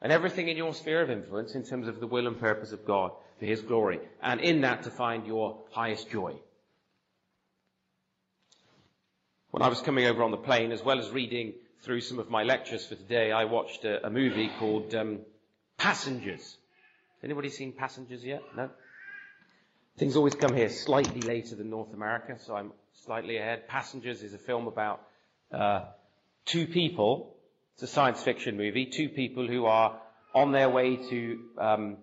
and 0.00 0.12
everything 0.12 0.48
in 0.48 0.56
your 0.56 0.74
sphere 0.74 1.02
of 1.02 1.10
influence 1.10 1.54
in 1.54 1.64
terms 1.64 1.88
of 1.88 2.00
the 2.00 2.06
will 2.06 2.26
and 2.26 2.38
purpose 2.38 2.72
of 2.72 2.86
God 2.86 3.12
for 3.38 3.46
His 3.46 3.60
glory, 3.62 4.00
and 4.22 4.40
in 4.40 4.60
that 4.62 4.84
to 4.84 4.90
find 4.90 5.26
your 5.26 5.64
highest 5.72 6.10
joy. 6.10 6.34
When 9.56 9.62
I 9.62 9.68
was 9.68 9.80
coming 9.80 10.04
over 10.04 10.22
on 10.22 10.32
the 10.32 10.36
plane, 10.36 10.70
as 10.70 10.84
well 10.84 10.98
as 10.98 11.08
reading 11.08 11.54
through 11.80 12.02
some 12.02 12.18
of 12.18 12.28
my 12.28 12.42
lectures 12.42 12.84
for 12.84 12.94
today, 12.94 13.32
I 13.32 13.46
watched 13.46 13.86
a, 13.86 14.06
a 14.06 14.10
movie 14.10 14.50
called 14.58 14.94
um, 14.94 15.20
Passengers. 15.78 16.58
Anybody 17.24 17.48
seen 17.48 17.72
Passengers 17.72 18.22
yet? 18.22 18.42
No? 18.54 18.68
Things 19.96 20.14
always 20.14 20.34
come 20.34 20.54
here 20.54 20.68
slightly 20.68 21.22
later 21.22 21.54
than 21.54 21.70
North 21.70 21.94
America, 21.94 22.36
so 22.38 22.54
I'm 22.54 22.70
slightly 23.06 23.38
ahead. 23.38 23.66
Passengers 23.66 24.22
is 24.22 24.34
a 24.34 24.38
film 24.38 24.66
about 24.66 25.00
uh, 25.50 25.84
two 26.44 26.66
people, 26.66 27.34
it's 27.72 27.82
a 27.82 27.86
science 27.86 28.22
fiction 28.22 28.58
movie, 28.58 28.84
two 28.84 29.08
people 29.08 29.48
who 29.48 29.64
are 29.64 29.98
on 30.34 30.52
their 30.52 30.68
way 30.68 30.96
to, 30.96 31.40
um, 31.56 31.96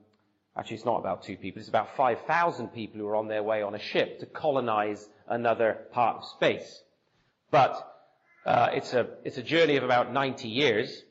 actually 0.58 0.78
it's 0.78 0.86
not 0.86 0.98
about 0.98 1.22
two 1.22 1.38
people, 1.38 1.60
it's 1.60 1.70
about 1.70 1.96
5,000 1.98 2.70
people 2.70 3.00
who 3.00 3.08
are 3.10 3.16
on 3.16 3.28
their 3.28 3.44
way 3.44 3.62
on 3.62 3.76
a 3.76 3.80
ship 3.80 4.22
to 4.22 4.26
colonize 4.26 5.08
another 5.28 5.78
part 5.92 6.18
of 6.18 6.26
space. 6.26 6.82
But 7.54 7.88
uh, 8.48 8.70
it's 8.74 8.94
a 8.94 9.10
it's 9.24 9.38
a 9.38 9.44
journey 9.44 9.78
of 9.78 9.84
about 9.84 10.12
90 10.12 10.48
years, 10.48 11.04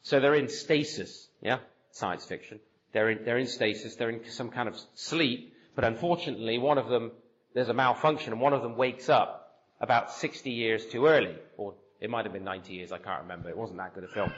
so 0.00 0.20
they're 0.20 0.34
in 0.34 0.48
stasis. 0.48 1.28
Yeah, 1.42 1.58
science 1.90 2.24
fiction. 2.24 2.60
They're 2.94 3.10
in 3.10 3.24
they're 3.26 3.36
in 3.36 3.46
stasis. 3.46 3.94
They're 3.94 4.08
in 4.08 4.22
some 4.30 4.48
kind 4.48 4.70
of 4.70 4.76
sleep. 4.94 5.52
But 5.74 5.84
unfortunately, 5.84 6.56
one 6.56 6.78
of 6.78 6.88
them 6.88 7.12
there's 7.52 7.68
a 7.68 7.74
malfunction, 7.74 8.32
and 8.32 8.40
one 8.40 8.54
of 8.54 8.62
them 8.62 8.78
wakes 8.78 9.10
up 9.10 9.62
about 9.78 10.12
60 10.12 10.50
years 10.50 10.86
too 10.86 11.04
early, 11.08 11.34
or 11.58 11.74
it 12.00 12.08
might 12.08 12.24
have 12.24 12.32
been 12.32 12.44
90 12.44 12.72
years, 12.72 12.90
I 12.90 12.96
can't 12.96 13.24
remember. 13.24 13.50
It 13.50 13.58
wasn't 13.58 13.78
that 13.78 13.94
good 13.94 14.04
a 14.04 14.08
film. 14.08 14.32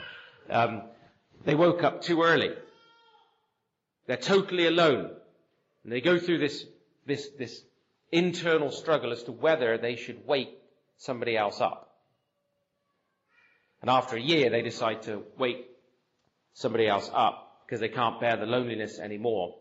Um, 0.49 0.81
they 1.45 1.55
woke 1.55 1.83
up 1.83 2.01
too 2.01 2.21
early. 2.23 2.51
They're 4.07 4.17
totally 4.17 4.67
alone. 4.67 5.11
And 5.85 5.93
they 5.93 6.01
go 6.01 6.19
through 6.19 6.39
this, 6.39 6.65
this, 7.05 7.29
this 7.37 7.61
internal 8.11 8.71
struggle 8.71 9.13
as 9.13 9.23
to 9.23 9.31
whether 9.31 9.77
they 9.77 9.95
should 9.95 10.27
wake 10.27 10.58
somebody 10.99 11.35
else 11.35 11.59
up. 11.59 11.89
And 13.81 13.89
after 13.89 14.17
a 14.17 14.21
year, 14.21 14.49
they 14.49 14.61
decide 14.61 15.03
to 15.03 15.23
wake 15.37 15.65
somebody 16.53 16.87
else 16.87 17.09
up 17.13 17.63
because 17.65 17.79
they 17.79 17.89
can't 17.89 18.19
bear 18.19 18.35
the 18.37 18.45
loneliness 18.45 18.99
anymore. 18.99 19.55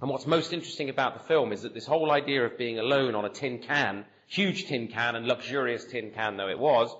And 0.00 0.08
what's 0.08 0.26
most 0.26 0.52
interesting 0.52 0.88
about 0.88 1.14
the 1.14 1.24
film 1.24 1.52
is 1.52 1.62
that 1.62 1.74
this 1.74 1.86
whole 1.86 2.10
idea 2.10 2.44
of 2.44 2.58
being 2.58 2.78
alone 2.78 3.14
on 3.14 3.24
a 3.24 3.28
tin 3.28 3.58
can, 3.58 4.04
huge 4.26 4.66
tin 4.66 4.88
can 4.88 5.16
and 5.16 5.26
luxurious 5.26 5.84
tin 5.84 6.12
can 6.12 6.36
though 6.36 6.48
it 6.48 6.58
was, 6.58 6.94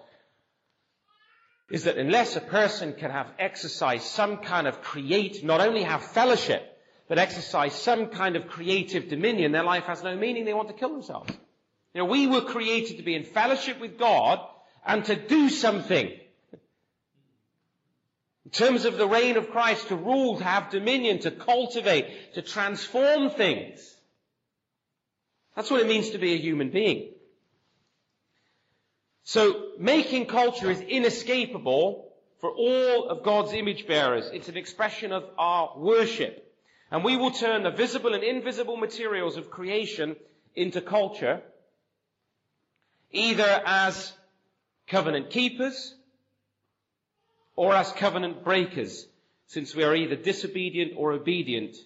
is 1.70 1.84
that 1.84 1.96
unless 1.96 2.36
a 2.36 2.40
person 2.40 2.92
can 2.92 3.10
have 3.10 3.32
exercised 3.38 4.04
some 4.04 4.38
kind 4.38 4.66
of 4.66 4.82
create, 4.82 5.44
not 5.44 5.60
only 5.60 5.82
have 5.84 6.02
fellowship, 6.02 6.62
but 7.08 7.18
exercise 7.18 7.74
some 7.74 8.08
kind 8.08 8.36
of 8.36 8.48
creative 8.48 9.08
dominion, 9.08 9.52
their 9.52 9.64
life 9.64 9.84
has 9.84 10.02
no 10.02 10.16
meaning, 10.16 10.44
they 10.44 10.52
want 10.52 10.68
to 10.68 10.74
kill 10.74 10.92
themselves. 10.92 11.32
You 11.94 12.00
know, 12.00 12.06
we 12.06 12.26
were 12.26 12.40
created 12.40 12.96
to 12.96 13.02
be 13.02 13.14
in 13.14 13.24
fellowship 13.24 13.80
with 13.80 13.98
God 13.98 14.40
and 14.86 15.04
to 15.04 15.16
do 15.16 15.48
something. 15.50 16.10
In 18.44 18.50
terms 18.50 18.84
of 18.84 18.96
the 18.96 19.06
reign 19.06 19.36
of 19.36 19.50
Christ, 19.50 19.88
to 19.88 19.96
rule, 19.96 20.38
to 20.38 20.44
have 20.44 20.70
dominion, 20.70 21.20
to 21.20 21.30
cultivate, 21.30 22.34
to 22.34 22.42
transform 22.42 23.30
things. 23.30 23.96
That's 25.54 25.70
what 25.70 25.80
it 25.80 25.86
means 25.86 26.10
to 26.10 26.18
be 26.18 26.32
a 26.34 26.38
human 26.38 26.70
being. 26.70 27.12
So 29.24 29.72
making 29.78 30.26
culture 30.26 30.70
is 30.70 30.80
inescapable 30.80 32.12
for 32.40 32.50
all 32.50 33.08
of 33.08 33.22
God's 33.22 33.52
image 33.52 33.86
bearers. 33.86 34.28
It's 34.32 34.48
an 34.48 34.56
expression 34.56 35.12
of 35.12 35.24
our 35.38 35.74
worship. 35.76 36.52
And 36.90 37.04
we 37.04 37.16
will 37.16 37.30
turn 37.30 37.62
the 37.62 37.70
visible 37.70 38.14
and 38.14 38.24
invisible 38.24 38.76
materials 38.76 39.36
of 39.36 39.50
creation 39.50 40.16
into 40.54 40.80
culture, 40.80 41.40
either 43.12 43.62
as 43.64 44.12
covenant 44.86 45.30
keepers 45.30 45.94
or 47.54 47.74
as 47.74 47.92
covenant 47.92 48.44
breakers, 48.44 49.06
since 49.46 49.74
we 49.74 49.84
are 49.84 49.94
either 49.94 50.16
disobedient 50.16 50.92
or 50.96 51.12
obedient 51.12 51.76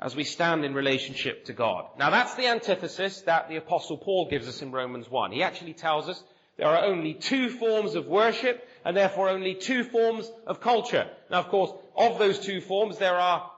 as 0.00 0.14
we 0.14 0.24
stand 0.24 0.64
in 0.64 0.74
relationship 0.74 1.44
to 1.46 1.52
God. 1.52 1.86
Now 1.98 2.10
that's 2.10 2.34
the 2.34 2.46
antithesis 2.46 3.22
that 3.22 3.48
the 3.48 3.56
apostle 3.56 3.98
Paul 3.98 4.28
gives 4.28 4.48
us 4.48 4.62
in 4.62 4.70
Romans 4.70 5.10
1. 5.10 5.32
He 5.32 5.42
actually 5.42 5.74
tells 5.74 6.08
us 6.08 6.22
there 6.56 6.68
are 6.68 6.84
only 6.84 7.14
two 7.14 7.48
forms 7.50 7.94
of 7.94 8.06
worship 8.06 8.66
and 8.84 8.96
therefore 8.96 9.28
only 9.28 9.54
two 9.54 9.84
forms 9.84 10.30
of 10.46 10.60
culture. 10.60 11.08
Now 11.30 11.40
of 11.40 11.48
course, 11.48 11.72
of 11.96 12.18
those 12.18 12.38
two 12.38 12.60
forms 12.60 12.98
there 12.98 13.16
are 13.16 13.50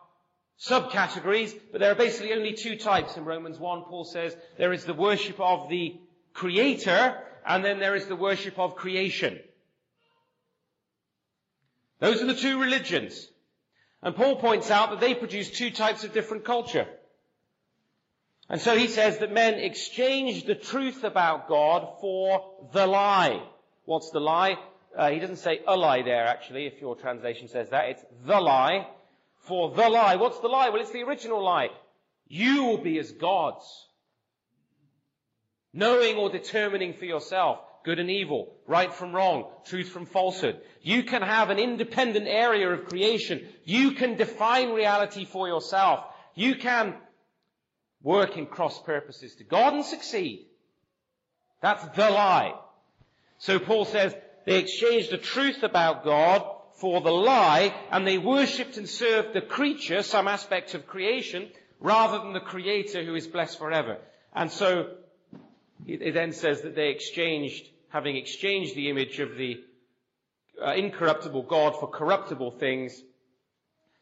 subcategories, 0.59 1.55
but 1.72 1.80
there 1.80 1.92
are 1.92 1.96
basically 1.96 2.32
only 2.34 2.53
two 2.53 2.76
types. 2.76 3.16
In 3.16 3.24
Romans 3.24 3.59
1, 3.59 3.82
Paul 3.84 4.05
says 4.05 4.36
there 4.59 4.72
is 4.72 4.84
the 4.84 4.94
worship 4.94 5.40
of 5.40 5.68
the 5.68 5.98
creator 6.35 7.16
and 7.47 7.64
then 7.64 7.78
there 7.78 7.95
is 7.95 8.07
the 8.07 8.16
worship 8.16 8.59
of 8.59 8.76
creation. 8.76 9.39
Those 11.99 12.22
are 12.22 12.26
the 12.26 12.35
two 12.35 12.61
religions. 12.61 13.28
And 14.03 14.16
Paul 14.16 14.37
points 14.37 14.70
out 14.70 14.91
that 14.91 15.01
they 15.01 15.14
produce 15.14 15.51
two 15.51 15.70
types 15.70 16.05
of 16.05 16.12
different 16.12 16.45
culture. 16.45 16.87
And 18.49 18.61
so 18.61 18.76
he 18.76 18.89
says 18.89 19.18
that 19.18 19.33
men 19.33 19.55
exchange 19.55 20.45
the 20.45 20.55
truth 20.55 21.05
about 21.05 21.49
God 21.49 21.99
for 22.01 22.55
the 22.72 22.87
lie. 22.87 23.43
What's 23.85 24.11
the 24.11 24.20
lie? 24.20 24.57
Uh, 24.97 25.11
he 25.11 25.20
doesn't 25.20 25.37
say 25.37 25.61
a 25.68 25.76
lie 25.76 26.03
there, 26.03 26.26
actually, 26.26 26.66
if 26.66 26.81
your 26.81 26.97
translation 26.97 27.49
says 27.49 27.70
that. 27.70 27.91
It's 27.91 28.05
the 28.26 28.41
lie. 28.41 28.89
For 29.47 29.70
the 29.70 29.89
lie. 29.89 30.16
What's 30.16 30.41
the 30.41 30.49
lie? 30.49 30.70
Well, 30.70 30.81
it's 30.81 30.91
the 30.91 31.03
original 31.03 31.45
lie. 31.45 31.68
You 32.26 32.64
will 32.64 32.78
be 32.78 32.99
as 32.99 33.12
gods. 33.12 33.87
Knowing 35.73 36.16
or 36.16 36.31
determining 36.31 36.95
for 36.95 37.05
yourself 37.05 37.61
good 37.83 37.99
and 37.99 38.11
evil, 38.11 38.53
right 38.66 38.93
from 38.93 39.14
wrong, 39.14 39.47
truth 39.64 39.89
from 39.89 40.07
falsehood. 40.07 40.61
You 40.83 41.03
can 41.03 41.23
have 41.23 41.51
an 41.51 41.59
independent 41.59 42.27
area 42.27 42.68
of 42.68 42.87
creation. 42.87 43.47
You 43.64 43.93
can 43.93 44.16
define 44.16 44.71
reality 44.71 45.25
for 45.25 45.49
yourself. 45.49 46.05
You 46.35 46.57
can 46.57 46.95
work 48.03 48.37
in 48.37 48.47
cross 48.47 48.81
purposes 48.83 49.35
to 49.37 49.45
God 49.45 49.75
and 49.75 49.85
succeed. 49.85 50.47
That's 51.62 51.85
the 51.97 52.11
lie. 52.11 52.55
So 53.39 53.59
Paul 53.59 53.85
says 53.85 54.14
they 54.47 54.59
exchanged 54.59 55.11
the 55.11 55.18
truth 55.18 55.62
about 55.62 56.05
God 56.05 56.45
for 56.77 57.01
the 57.03 57.12
lie, 57.12 57.75
and 57.91 58.07
they 58.07 58.16
worshipped 58.16 58.79
and 58.79 58.89
served 58.89 59.35
the 59.35 59.43
creature, 59.43 60.03
some 60.03 60.29
aspect 60.29 60.75
of 60.75 60.87
creation, 60.87 61.51
rather 61.79 62.18
than 62.18 62.33
the 62.33 62.41
creator 62.41 63.05
who 63.05 63.14
is 63.14 63.27
blessed 63.27 63.59
forever. 63.59 63.99
And 64.33 64.51
so, 64.51 64.95
it 65.87 66.14
then 66.14 66.33
says 66.33 66.62
that 66.62 66.74
they 66.74 66.91
exchanged, 66.91 67.66
having 67.89 68.16
exchanged 68.16 68.74
the 68.74 68.91
image 68.91 69.18
of 69.20 69.37
the 69.37 69.62
uh, 70.62 70.72
incorruptible 70.72 71.43
God 71.45 71.78
for 71.78 71.89
corruptible 71.89 72.53
things, 72.53 73.03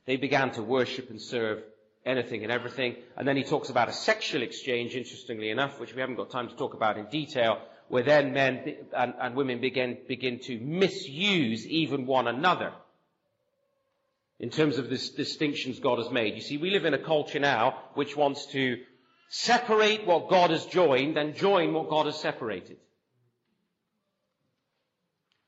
they 0.06 0.16
began 0.16 0.50
to 0.52 0.62
worship 0.62 1.10
and 1.10 1.20
serve 1.20 1.62
anything 2.04 2.42
and 2.42 2.52
everything. 2.52 2.96
And 3.16 3.28
then 3.28 3.36
he 3.36 3.44
talks 3.44 3.68
about 3.68 3.88
a 3.88 3.92
sexual 3.92 4.42
exchange, 4.42 4.94
interestingly 4.94 5.50
enough, 5.50 5.78
which 5.78 5.94
we 5.94 6.00
haven't 6.00 6.16
got 6.16 6.30
time 6.30 6.48
to 6.48 6.56
talk 6.56 6.74
about 6.74 6.98
in 6.98 7.06
detail, 7.06 7.60
where 7.88 8.02
then 8.02 8.32
men 8.32 8.76
and, 8.96 9.14
and 9.20 9.34
women 9.34 9.60
begin, 9.60 9.98
begin 10.08 10.40
to 10.40 10.58
misuse 10.58 11.66
even 11.66 12.06
one 12.06 12.26
another 12.26 12.72
in 14.38 14.50
terms 14.50 14.78
of 14.78 14.88
the 14.88 14.96
distinctions 15.16 15.80
God 15.80 15.98
has 15.98 16.10
made. 16.10 16.34
You 16.34 16.40
see, 16.40 16.58
we 16.58 16.70
live 16.70 16.84
in 16.84 16.94
a 16.94 16.98
culture 16.98 17.40
now 17.40 17.78
which 17.94 18.16
wants 18.16 18.46
to 18.46 18.78
separate 19.28 20.06
what 20.06 20.28
God 20.28 20.50
has 20.50 20.64
joined 20.66 21.16
and 21.18 21.34
join 21.34 21.72
what 21.72 21.88
God 21.88 22.06
has 22.06 22.18
separated. 22.18 22.78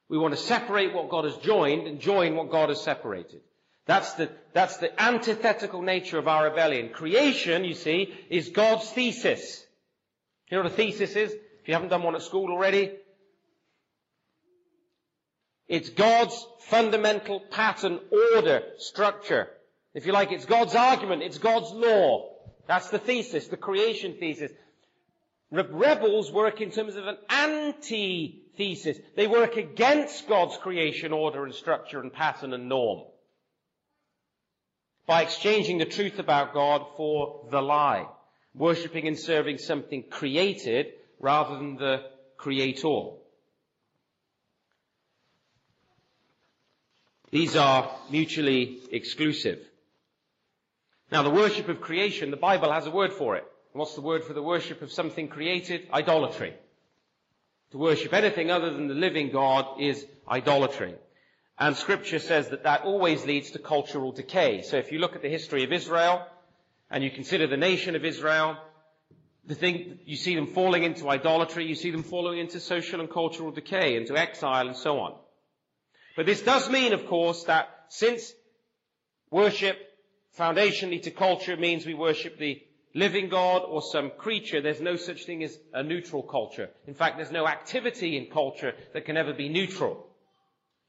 We 0.08 0.18
want 0.18 0.34
to 0.34 0.40
separate 0.40 0.92
what 0.92 1.08
God 1.08 1.24
has 1.24 1.36
joined 1.36 1.86
and 1.86 2.00
join 2.00 2.34
what 2.34 2.50
God 2.50 2.68
has 2.68 2.82
separated. 2.82 3.40
That's 3.86 4.14
the, 4.14 4.28
that's 4.52 4.76
the 4.78 5.00
antithetical 5.00 5.82
nature 5.82 6.18
of 6.18 6.28
our 6.28 6.44
rebellion. 6.44 6.90
Creation, 6.90 7.64
you 7.64 7.74
see, 7.74 8.12
is 8.28 8.48
God's 8.48 8.90
thesis. 8.90 9.64
You 10.50 10.56
know 10.56 10.64
what 10.64 10.72
a 10.72 10.76
thesis 10.76 11.16
is? 11.16 11.32
If 11.32 11.68
you 11.68 11.74
haven't 11.74 11.90
done 11.90 12.02
one 12.02 12.16
at 12.16 12.22
school 12.22 12.50
already, 12.50 12.92
it's 15.68 15.90
God's 15.90 16.44
fundamental 16.62 17.38
pattern, 17.38 18.00
order, 18.34 18.62
structure. 18.78 19.48
If 19.94 20.06
you 20.06 20.12
like, 20.12 20.32
it's 20.32 20.44
God's 20.44 20.74
argument, 20.74 21.22
it's 21.22 21.38
God's 21.38 21.70
law. 21.70 22.30
That's 22.66 22.90
the 22.90 22.98
thesis, 22.98 23.48
the 23.48 23.56
creation 23.56 24.16
thesis. 24.18 24.52
Rebels 25.50 26.30
work 26.30 26.60
in 26.60 26.70
terms 26.70 26.94
of 26.94 27.06
an 27.06 27.16
anti-thesis. 27.28 28.98
They 29.16 29.26
work 29.26 29.56
against 29.56 30.28
God's 30.28 30.56
creation 30.56 31.12
order 31.12 31.44
and 31.44 31.54
structure 31.54 32.00
and 32.00 32.12
pattern 32.12 32.52
and 32.52 32.68
norm. 32.68 33.02
By 35.06 35.22
exchanging 35.22 35.78
the 35.78 35.86
truth 35.86 36.20
about 36.20 36.54
God 36.54 36.86
for 36.96 37.48
the 37.50 37.60
lie. 37.60 38.06
Worshipping 38.54 39.08
and 39.08 39.18
serving 39.18 39.58
something 39.58 40.04
created 40.08 40.86
rather 41.18 41.56
than 41.56 41.76
the 41.76 42.02
creator. 42.36 43.10
These 47.30 47.56
are 47.56 47.90
mutually 48.10 48.80
exclusive. 48.90 49.69
Now 51.10 51.22
the 51.22 51.30
worship 51.30 51.68
of 51.68 51.80
creation, 51.80 52.30
the 52.30 52.36
Bible 52.36 52.72
has 52.72 52.86
a 52.86 52.90
word 52.90 53.12
for 53.12 53.36
it. 53.36 53.44
What's 53.72 53.94
the 53.94 54.00
word 54.00 54.24
for 54.24 54.32
the 54.32 54.42
worship 54.42 54.82
of 54.82 54.92
something 54.92 55.28
created? 55.28 55.88
Idolatry. 55.92 56.54
To 57.72 57.78
worship 57.78 58.12
anything 58.12 58.50
other 58.50 58.72
than 58.72 58.88
the 58.88 58.94
living 58.94 59.30
God 59.30 59.80
is 59.80 60.04
idolatry. 60.28 60.94
And 61.58 61.76
scripture 61.76 62.18
says 62.18 62.48
that 62.48 62.64
that 62.64 62.82
always 62.82 63.24
leads 63.26 63.52
to 63.52 63.58
cultural 63.58 64.12
decay. 64.12 64.62
So 64.62 64.76
if 64.76 64.92
you 64.92 64.98
look 64.98 65.14
at 65.14 65.22
the 65.22 65.28
history 65.28 65.62
of 65.62 65.72
Israel, 65.72 66.26
and 66.90 67.04
you 67.04 67.10
consider 67.10 67.46
the 67.46 67.56
nation 67.56 67.94
of 67.94 68.04
Israel, 68.04 68.56
the 69.46 69.54
thing, 69.54 69.98
you 70.04 70.16
see 70.16 70.34
them 70.34 70.48
falling 70.48 70.82
into 70.82 71.08
idolatry, 71.08 71.66
you 71.66 71.74
see 71.74 71.90
them 71.90 72.02
falling 72.02 72.38
into 72.38 72.58
social 72.60 73.00
and 73.00 73.10
cultural 73.10 73.52
decay, 73.52 73.96
into 73.96 74.16
exile 74.16 74.66
and 74.66 74.76
so 74.76 74.98
on. 74.98 75.14
But 76.16 76.26
this 76.26 76.42
does 76.42 76.68
mean, 76.68 76.92
of 76.92 77.06
course, 77.06 77.44
that 77.44 77.68
since 77.88 78.32
worship 79.30 79.78
foundationally 80.38 81.02
to 81.02 81.10
culture 81.10 81.56
means 81.56 81.86
we 81.86 81.94
worship 81.94 82.38
the 82.38 82.62
living 82.94 83.28
God 83.28 83.62
or 83.66 83.82
some 83.82 84.10
creature, 84.10 84.60
there's 84.60 84.80
no 84.80 84.96
such 84.96 85.24
thing 85.24 85.42
as 85.44 85.58
a 85.72 85.82
neutral 85.82 86.22
culture. 86.22 86.70
In 86.86 86.94
fact, 86.94 87.16
there's 87.16 87.30
no 87.30 87.46
activity 87.46 88.16
in 88.16 88.32
culture 88.32 88.74
that 88.92 89.04
can 89.04 89.16
ever 89.16 89.32
be 89.32 89.48
neutral. 89.48 90.06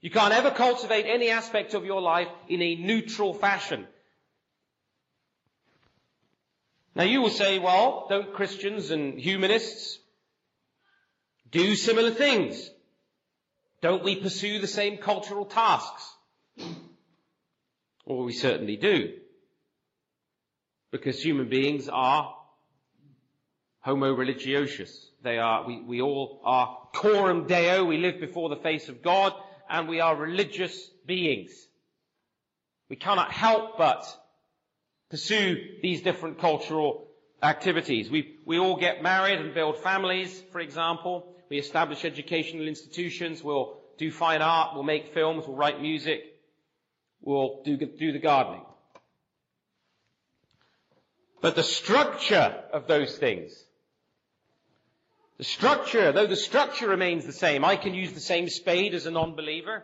You 0.02 0.10
can't 0.10 0.34
ever 0.34 0.52
cultivate 0.52 1.06
any 1.06 1.30
aspect 1.30 1.74
of 1.74 1.86
your 1.86 2.02
life 2.02 2.28
in 2.50 2.62
a 2.62 2.76
neutral 2.76 3.34
fashion. 3.34 3.86
Now 6.96 7.04
you 7.04 7.22
will 7.22 7.30
say, 7.30 7.60
well, 7.60 8.08
don't 8.10 8.34
Christians 8.34 8.92
and 8.92 9.20
humanists 9.20 10.00
do 11.52 11.76
similar 11.76 12.12
things? 12.12 12.70
Don't 13.82 14.04
we 14.04 14.16
pursue 14.16 14.60
the 14.60 14.68
same 14.68 14.98
cultural 14.98 15.46
tasks? 15.46 16.16
Well, 18.06 18.24
we 18.26 18.34
certainly 18.34 18.78
do. 18.78 19.14
Because 20.92 21.22
human 21.24 21.48
beings 21.50 21.90
are 21.90 22.36
homo 23.80 24.16
religiosus. 24.16 25.06
They 25.24 25.38
are, 25.38 25.66
we, 25.66 25.82
we 25.82 26.02
all 26.02 26.42
are 26.44 26.78
coram 26.94 27.48
deo, 27.48 27.86
we 27.86 27.98
live 27.98 28.20
before 28.20 28.50
the 28.50 28.58
face 28.58 28.90
of 28.90 29.02
God, 29.02 29.34
and 29.70 29.88
we 29.88 30.00
are 30.02 30.16
religious 30.16 30.90
beings. 31.06 31.52
We 32.90 32.96
cannot 32.96 33.32
help 33.32 33.78
but 33.78 34.06
pursue 35.10 35.58
these 35.82 36.02
different 36.02 36.40
cultural 36.40 37.08
activities. 37.42 38.10
We, 38.10 38.36
we 38.46 38.60
all 38.60 38.78
get 38.78 39.02
married 39.02 39.40
and 39.40 39.54
build 39.54 39.78
families, 39.78 40.44
for 40.52 40.60
example. 40.60 41.36
We 41.50 41.58
establish 41.58 42.06
educational 42.06 42.68
institutions. 42.68 43.44
We'll 43.44 43.78
do 43.98 44.12
fine 44.12 44.42
art. 44.42 44.74
We'll 44.74 44.84
make 44.84 45.14
films. 45.14 45.46
We'll 45.48 45.58
write 45.58 45.82
music. 45.82 46.22
We'll 47.22 47.62
do, 47.64 47.78
do 47.78 48.12
the 48.12 48.20
gardening. 48.20 48.66
But 51.42 51.56
the 51.56 51.64
structure 51.64 52.64
of 52.72 52.88
those 52.88 53.18
things, 53.18 53.52
the 55.38 55.44
structure, 55.44 56.12
though 56.12 56.28
the 56.28 56.36
structure 56.36 56.88
remains 56.88 57.26
the 57.26 57.34
same, 57.34 57.66
I 57.66 57.76
can 57.76 57.96
use 57.96 58.14
the 58.14 58.20
same 58.20 58.48
spade 58.48 58.94
as 58.94 59.08
a 59.08 59.12
non-believer. 59.12 59.84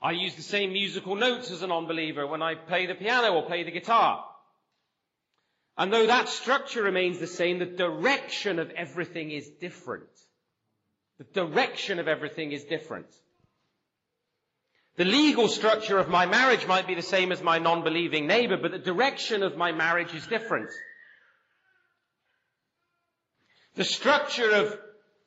I 0.00 0.12
use 0.12 0.34
the 0.34 0.42
same 0.42 0.72
musical 0.72 1.16
notes 1.16 1.50
as 1.50 1.62
a 1.62 1.66
non-believer 1.66 2.26
when 2.26 2.40
I 2.40 2.54
play 2.54 2.86
the 2.86 2.94
piano 2.94 3.34
or 3.34 3.46
play 3.46 3.62
the 3.62 3.70
guitar. 3.70 4.24
And 5.76 5.92
though 5.92 6.06
that 6.06 6.30
structure 6.30 6.82
remains 6.82 7.18
the 7.18 7.26
same, 7.26 7.58
the 7.58 7.66
direction 7.66 8.58
of 8.58 8.70
everything 8.70 9.30
is 9.30 9.48
different. 9.60 10.08
The 11.18 11.24
direction 11.24 11.98
of 11.98 12.08
everything 12.08 12.52
is 12.52 12.64
different. 12.64 13.08
The 14.96 15.04
legal 15.04 15.48
structure 15.48 15.98
of 15.98 16.08
my 16.08 16.24
marriage 16.24 16.66
might 16.66 16.86
be 16.86 16.94
the 16.94 17.02
same 17.02 17.30
as 17.30 17.42
my 17.42 17.58
non-believing 17.58 18.26
neighbor, 18.26 18.56
but 18.56 18.70
the 18.70 18.78
direction 18.78 19.42
of 19.42 19.56
my 19.56 19.72
marriage 19.72 20.14
is 20.14 20.26
different. 20.26 20.70
The 23.74 23.84
structure 23.84 24.50
of 24.50 24.78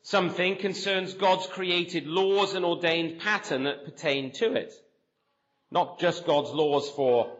something 0.01 0.55
concerns 0.55 1.13
God's 1.13 1.45
created 1.45 2.07
laws 2.07 2.55
and 2.55 2.65
ordained 2.65 3.19
pattern 3.19 3.65
that 3.65 3.85
pertain 3.85 4.31
to 4.33 4.53
it. 4.53 4.73
Not 5.69 5.99
just 5.99 6.25
God's 6.25 6.49
laws 6.49 6.89
for 6.89 7.37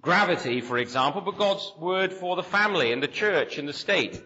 gravity, 0.00 0.60
for 0.60 0.78
example, 0.78 1.20
but 1.20 1.38
God's 1.38 1.72
word 1.78 2.12
for 2.12 2.34
the 2.34 2.42
family 2.42 2.92
and 2.92 3.00
the 3.00 3.06
church 3.06 3.58
and 3.58 3.68
the 3.68 3.72
state. 3.72 4.20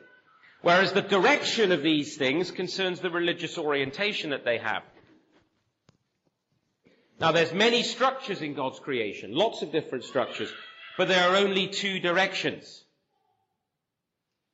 Whereas 0.62 0.95
the 0.95 1.03
direction 1.03 1.70
of 1.70 1.82
these 1.82 2.16
things 2.16 2.51
concerns 2.51 3.01
the 3.01 3.11
religious 3.11 3.59
orientation 3.59 4.30
that 4.30 4.47
they 4.47 4.57
have. 4.57 4.84
Now 7.18 7.32
there's 7.32 7.52
many 7.52 7.82
structures 7.82 8.42
in 8.42 8.54
God's 8.54 8.78
creation, 8.78 9.34
lots 9.34 9.62
of 9.62 9.72
different 9.72 10.04
structures, 10.04 10.52
but 10.98 11.08
there 11.08 11.28
are 11.28 11.36
only 11.36 11.68
two 11.68 11.98
directions. 11.98 12.84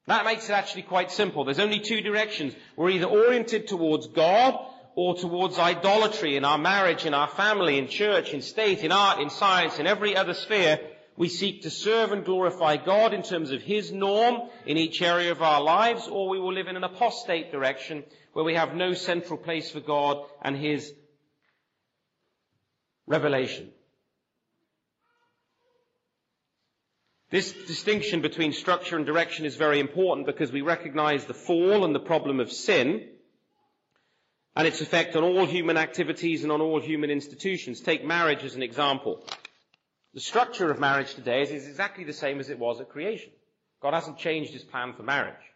That 0.06 0.24
makes 0.24 0.48
it 0.48 0.52
actually 0.52 0.82
quite 0.82 1.10
simple. 1.10 1.44
There's 1.44 1.58
only 1.58 1.80
two 1.80 2.00
directions. 2.00 2.54
We're 2.76 2.90
either 2.90 3.06
oriented 3.06 3.68
towards 3.68 4.08
God 4.08 4.58
or 4.94 5.16
towards 5.16 5.58
idolatry 5.58 6.36
in 6.36 6.44
our 6.44 6.58
marriage, 6.58 7.06
in 7.06 7.14
our 7.14 7.28
family, 7.28 7.78
in 7.78 7.88
church, 7.88 8.32
in 8.32 8.42
state, 8.42 8.80
in 8.80 8.92
art, 8.92 9.20
in 9.20 9.30
science, 9.30 9.78
in 9.78 9.86
every 9.86 10.16
other 10.16 10.34
sphere. 10.34 10.80
We 11.16 11.28
seek 11.28 11.62
to 11.62 11.70
serve 11.70 12.12
and 12.12 12.24
glorify 12.24 12.76
God 12.78 13.14
in 13.14 13.22
terms 13.22 13.52
of 13.52 13.62
His 13.62 13.92
norm 13.92 14.48
in 14.66 14.76
each 14.76 15.02
area 15.02 15.30
of 15.30 15.42
our 15.42 15.60
lives, 15.60 16.08
or 16.08 16.28
we 16.28 16.38
will 16.38 16.52
live 16.52 16.68
in 16.68 16.76
an 16.76 16.84
apostate 16.84 17.52
direction 17.52 18.02
where 18.32 18.44
we 18.44 18.54
have 18.54 18.74
no 18.74 18.94
central 18.94 19.38
place 19.38 19.70
for 19.70 19.80
God 19.80 20.24
and 20.42 20.56
His 20.56 20.92
revelation. 23.12 23.70
This 27.30 27.52
distinction 27.52 28.20
between 28.20 28.52
structure 28.52 28.96
and 28.96 29.06
direction 29.06 29.46
is 29.46 29.56
very 29.56 29.80
important 29.80 30.26
because 30.26 30.50
we 30.50 30.62
recognize 30.62 31.24
the 31.24 31.34
fall 31.48 31.84
and 31.84 31.94
the 31.94 32.00
problem 32.12 32.40
of 32.40 32.50
sin 32.50 33.08
and 34.56 34.66
its 34.66 34.80
effect 34.80 35.16
on 35.16 35.24
all 35.24 35.46
human 35.46 35.76
activities 35.76 36.42
and 36.42 36.52
on 36.52 36.60
all 36.60 36.80
human 36.80 37.10
institutions. 37.10 37.80
Take 37.80 38.04
marriage 38.04 38.44
as 38.44 38.54
an 38.54 38.62
example. 38.62 39.24
The 40.14 40.20
structure 40.20 40.70
of 40.70 40.78
marriage 40.78 41.14
today 41.14 41.42
is 41.42 41.66
exactly 41.66 42.04
the 42.04 42.12
same 42.12 42.40
as 42.40 42.50
it 42.50 42.58
was 42.58 42.80
at 42.80 42.90
creation. 42.90 43.32
God 43.80 43.94
hasn't 43.94 44.18
changed 44.18 44.52
his 44.52 44.64
plan 44.64 44.92
for 44.94 45.02
marriage. 45.02 45.46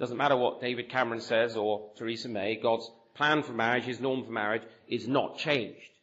Doesn't 0.00 0.16
matter 0.16 0.36
what 0.36 0.60
David 0.60 0.90
Cameron 0.90 1.20
says 1.20 1.56
or 1.56 1.90
Theresa 1.96 2.28
May, 2.28 2.56
God's 2.56 2.90
plan 3.14 3.42
for 3.44 3.52
marriage, 3.52 3.84
his 3.84 4.00
norm 4.00 4.24
for 4.24 4.32
marriage, 4.32 4.62
is 4.88 5.06
not 5.06 5.38
changed. 5.38 5.93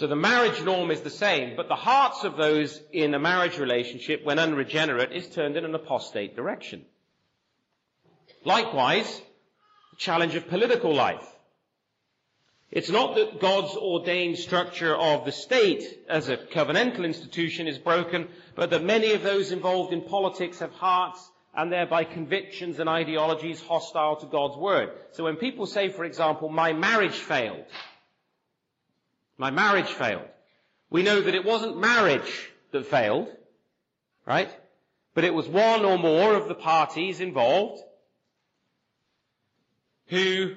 So 0.00 0.06
the 0.06 0.16
marriage 0.16 0.62
norm 0.62 0.90
is 0.90 1.02
the 1.02 1.10
same, 1.10 1.56
but 1.56 1.68
the 1.68 1.76
hearts 1.76 2.24
of 2.24 2.38
those 2.38 2.80
in 2.90 3.12
a 3.12 3.18
marriage 3.18 3.58
relationship, 3.58 4.24
when 4.24 4.38
unregenerate, 4.38 5.12
is 5.12 5.28
turned 5.28 5.58
in 5.58 5.66
an 5.66 5.74
apostate 5.74 6.34
direction. 6.34 6.86
Likewise, 8.42 9.20
the 9.90 9.98
challenge 9.98 10.36
of 10.36 10.48
political 10.48 10.94
life. 10.94 11.30
It's 12.70 12.88
not 12.88 13.14
that 13.16 13.40
God's 13.40 13.76
ordained 13.76 14.38
structure 14.38 14.96
of 14.96 15.26
the 15.26 15.32
state 15.32 15.84
as 16.08 16.30
a 16.30 16.38
covenantal 16.38 17.04
institution 17.04 17.68
is 17.68 17.76
broken, 17.76 18.28
but 18.54 18.70
that 18.70 18.82
many 18.82 19.12
of 19.12 19.22
those 19.22 19.52
involved 19.52 19.92
in 19.92 20.00
politics 20.00 20.60
have 20.60 20.72
hearts 20.72 21.30
and 21.54 21.70
thereby 21.70 22.04
convictions 22.04 22.80
and 22.80 22.88
ideologies 22.88 23.60
hostile 23.60 24.16
to 24.16 24.26
God's 24.26 24.56
word. 24.56 24.92
So 25.12 25.24
when 25.24 25.36
people 25.36 25.66
say, 25.66 25.90
for 25.90 26.06
example, 26.06 26.48
my 26.48 26.72
marriage 26.72 27.18
failed, 27.18 27.66
my 29.40 29.50
marriage 29.50 29.86
failed, 29.86 30.28
we 30.90 31.02
know 31.02 31.22
that 31.22 31.34
it 31.34 31.46
wasn't 31.46 31.80
marriage 31.80 32.50
that 32.72 32.84
failed, 32.84 33.26
right? 34.26 34.54
But 35.14 35.24
it 35.24 35.32
was 35.32 35.48
one 35.48 35.86
or 35.86 35.98
more 35.98 36.34
of 36.34 36.46
the 36.46 36.54
parties 36.54 37.20
involved 37.20 37.82
who 40.08 40.56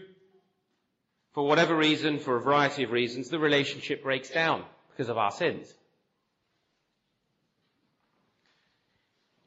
for 1.34 1.48
whatever 1.48 1.76
reason, 1.76 2.20
for 2.20 2.36
a 2.36 2.42
variety 2.42 2.84
of 2.84 2.92
reasons, 2.92 3.30
the 3.30 3.40
relationship 3.40 4.04
breaks 4.04 4.30
down 4.30 4.66
because 4.92 5.08
of 5.08 5.18
our 5.18 5.32
sins. 5.32 5.74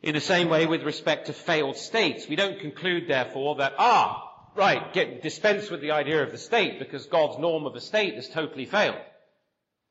In 0.03 0.15
the 0.15 0.21
same 0.21 0.49
way 0.49 0.65
with 0.67 0.83
respect 0.83 1.27
to 1.27 1.35
failed 1.35 1.77
states, 1.77 2.27
we 2.27 2.37
don't 2.37 2.59
conclude 2.59 3.07
therefore 3.07 3.57
that, 3.57 3.75
ah, 3.79 4.33
right, 4.55 4.95
get, 4.95 5.23
dispense 5.23 5.69
with 5.69 5.83
the 5.83 5.91
idea 5.91 6.23
of 6.23 6.33
the 6.33 6.39
state 6.39 6.79
because 6.79 7.05
God's 7.07 7.39
norm 7.39 7.67
of 7.67 7.75
the 7.75 7.81
state 7.83 8.15
has 8.15 8.31
totally 8.31 8.65
failed. 8.65 8.97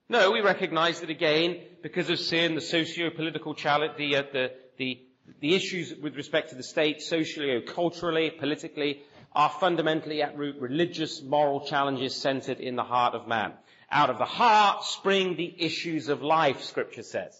No, 0.07 0.31
we 0.31 0.41
recognize 0.41 0.99
that 0.99 1.09
again, 1.09 1.61
because 1.81 2.11
of 2.11 2.19
sin, 2.19 2.53
the 2.53 2.61
socio-political 2.61 3.55
challenge, 3.55 3.93
the, 3.97 4.17
uh, 4.17 4.23
the, 4.31 4.51
the, 4.77 5.01
the 5.41 5.55
issues 5.55 5.95
with 5.95 6.15
respect 6.15 6.49
to 6.49 6.55
the 6.55 6.63
state, 6.63 7.01
socially, 7.01 7.59
culturally, 7.61 8.29
politically, 8.29 9.01
are 9.33 9.49
fundamentally 9.49 10.21
at 10.21 10.37
root 10.37 10.57
religious, 10.59 11.23
moral 11.23 11.65
challenges 11.65 12.15
centered 12.15 12.59
in 12.59 12.75
the 12.75 12.83
heart 12.83 13.15
of 13.15 13.27
man. 13.27 13.53
Out 13.91 14.11
of 14.11 14.19
the 14.19 14.25
heart 14.25 14.83
spring 14.83 15.35
the 15.35 15.55
issues 15.57 16.07
of 16.09 16.21
life, 16.21 16.63
scripture 16.63 17.03
says. 17.03 17.39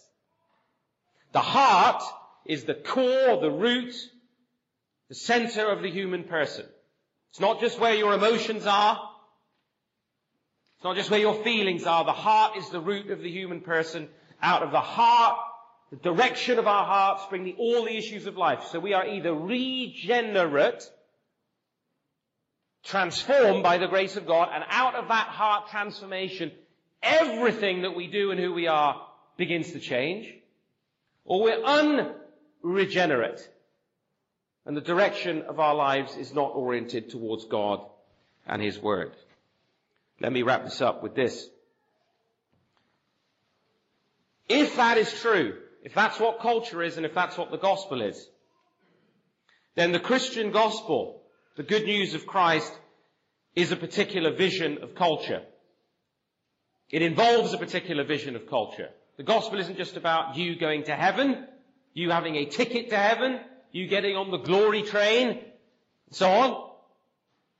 The 1.32 1.40
heart 1.40 2.02
is 2.46 2.64
the 2.64 2.74
core, 2.74 3.40
the 3.40 3.50
root, 3.50 3.94
the 5.08 5.14
center 5.14 5.70
of 5.70 5.82
the 5.82 5.90
human 5.90 6.24
person. 6.24 6.66
It's 7.30 7.40
not 7.40 7.60
just 7.60 7.78
where 7.78 7.94
your 7.94 8.14
emotions 8.14 8.66
are. 8.66 9.05
It's 10.76 10.84
not 10.84 10.96
just 10.96 11.10
where 11.10 11.20
your 11.20 11.42
feelings 11.42 11.84
are. 11.84 12.04
The 12.04 12.12
heart 12.12 12.56
is 12.56 12.68
the 12.70 12.80
root 12.80 13.10
of 13.10 13.20
the 13.20 13.30
human 13.30 13.60
person. 13.60 14.08
Out 14.42 14.62
of 14.62 14.70
the 14.70 14.80
heart, 14.80 15.38
the 15.90 15.96
direction 15.96 16.58
of 16.58 16.66
our 16.66 16.84
heart 16.84 17.22
spring 17.22 17.44
the, 17.44 17.54
all 17.58 17.84
the 17.84 17.96
issues 17.96 18.26
of 18.26 18.36
life. 18.36 18.64
So 18.70 18.78
we 18.78 18.92
are 18.92 19.06
either 19.06 19.32
regenerate 19.32 20.82
transformed 22.86 23.62
by 23.62 23.78
the 23.78 23.88
grace 23.88 24.16
of 24.16 24.26
God, 24.26 24.48
and 24.52 24.64
out 24.68 24.94
of 24.94 25.08
that 25.08 25.28
heart 25.28 25.68
transformation, 25.70 26.52
everything 27.02 27.82
that 27.82 27.96
we 27.96 28.06
do 28.06 28.30
and 28.30 28.38
who 28.38 28.54
we 28.54 28.68
are 28.68 29.06
begins 29.36 29.72
to 29.72 29.80
change. 29.80 30.32
Or 31.24 31.42
we're 31.42 31.64
unregenerate, 32.62 33.48
and 34.64 34.76
the 34.76 34.80
direction 34.80 35.42
of 35.42 35.58
our 35.58 35.74
lives 35.74 36.16
is 36.16 36.32
not 36.32 36.54
oriented 36.54 37.10
towards 37.10 37.44
God 37.46 37.84
and 38.46 38.62
His 38.62 38.78
Word. 38.78 39.12
Let 40.20 40.32
me 40.32 40.42
wrap 40.42 40.64
this 40.64 40.80
up 40.80 41.02
with 41.02 41.14
this. 41.14 41.48
If 44.48 44.76
that 44.76 44.98
is 44.98 45.12
true, 45.20 45.58
if 45.82 45.94
that's 45.94 46.18
what 46.18 46.40
culture 46.40 46.82
is 46.82 46.96
and 46.96 47.04
if 47.04 47.14
that's 47.14 47.36
what 47.36 47.50
the 47.50 47.58
gospel 47.58 48.00
is, 48.00 48.28
then 49.74 49.92
the 49.92 50.00
Christian 50.00 50.52
gospel 50.52 51.22
the 51.56 51.62
good 51.62 51.84
news 51.84 52.12
of 52.12 52.26
Christ 52.26 52.70
is 53.54 53.72
a 53.72 53.76
particular 53.76 54.30
vision 54.30 54.82
of 54.82 54.94
culture. 54.94 55.42
It 56.90 57.00
involves 57.00 57.54
a 57.54 57.58
particular 57.58 58.04
vision 58.04 58.36
of 58.36 58.46
culture. 58.46 58.90
The 59.16 59.22
gospel 59.22 59.58
isn't 59.58 59.78
just 59.78 59.96
about 59.96 60.36
you 60.36 60.56
going 60.56 60.84
to 60.84 60.94
heaven, 60.94 61.46
you 61.94 62.10
having 62.10 62.36
a 62.36 62.44
ticket 62.44 62.90
to 62.90 62.96
heaven, 62.96 63.40
you 63.72 63.88
getting 63.88 64.16
on 64.16 64.30
the 64.30 64.36
glory 64.36 64.82
train, 64.82 65.28
and 65.28 65.40
so 66.10 66.28
on. 66.28 66.70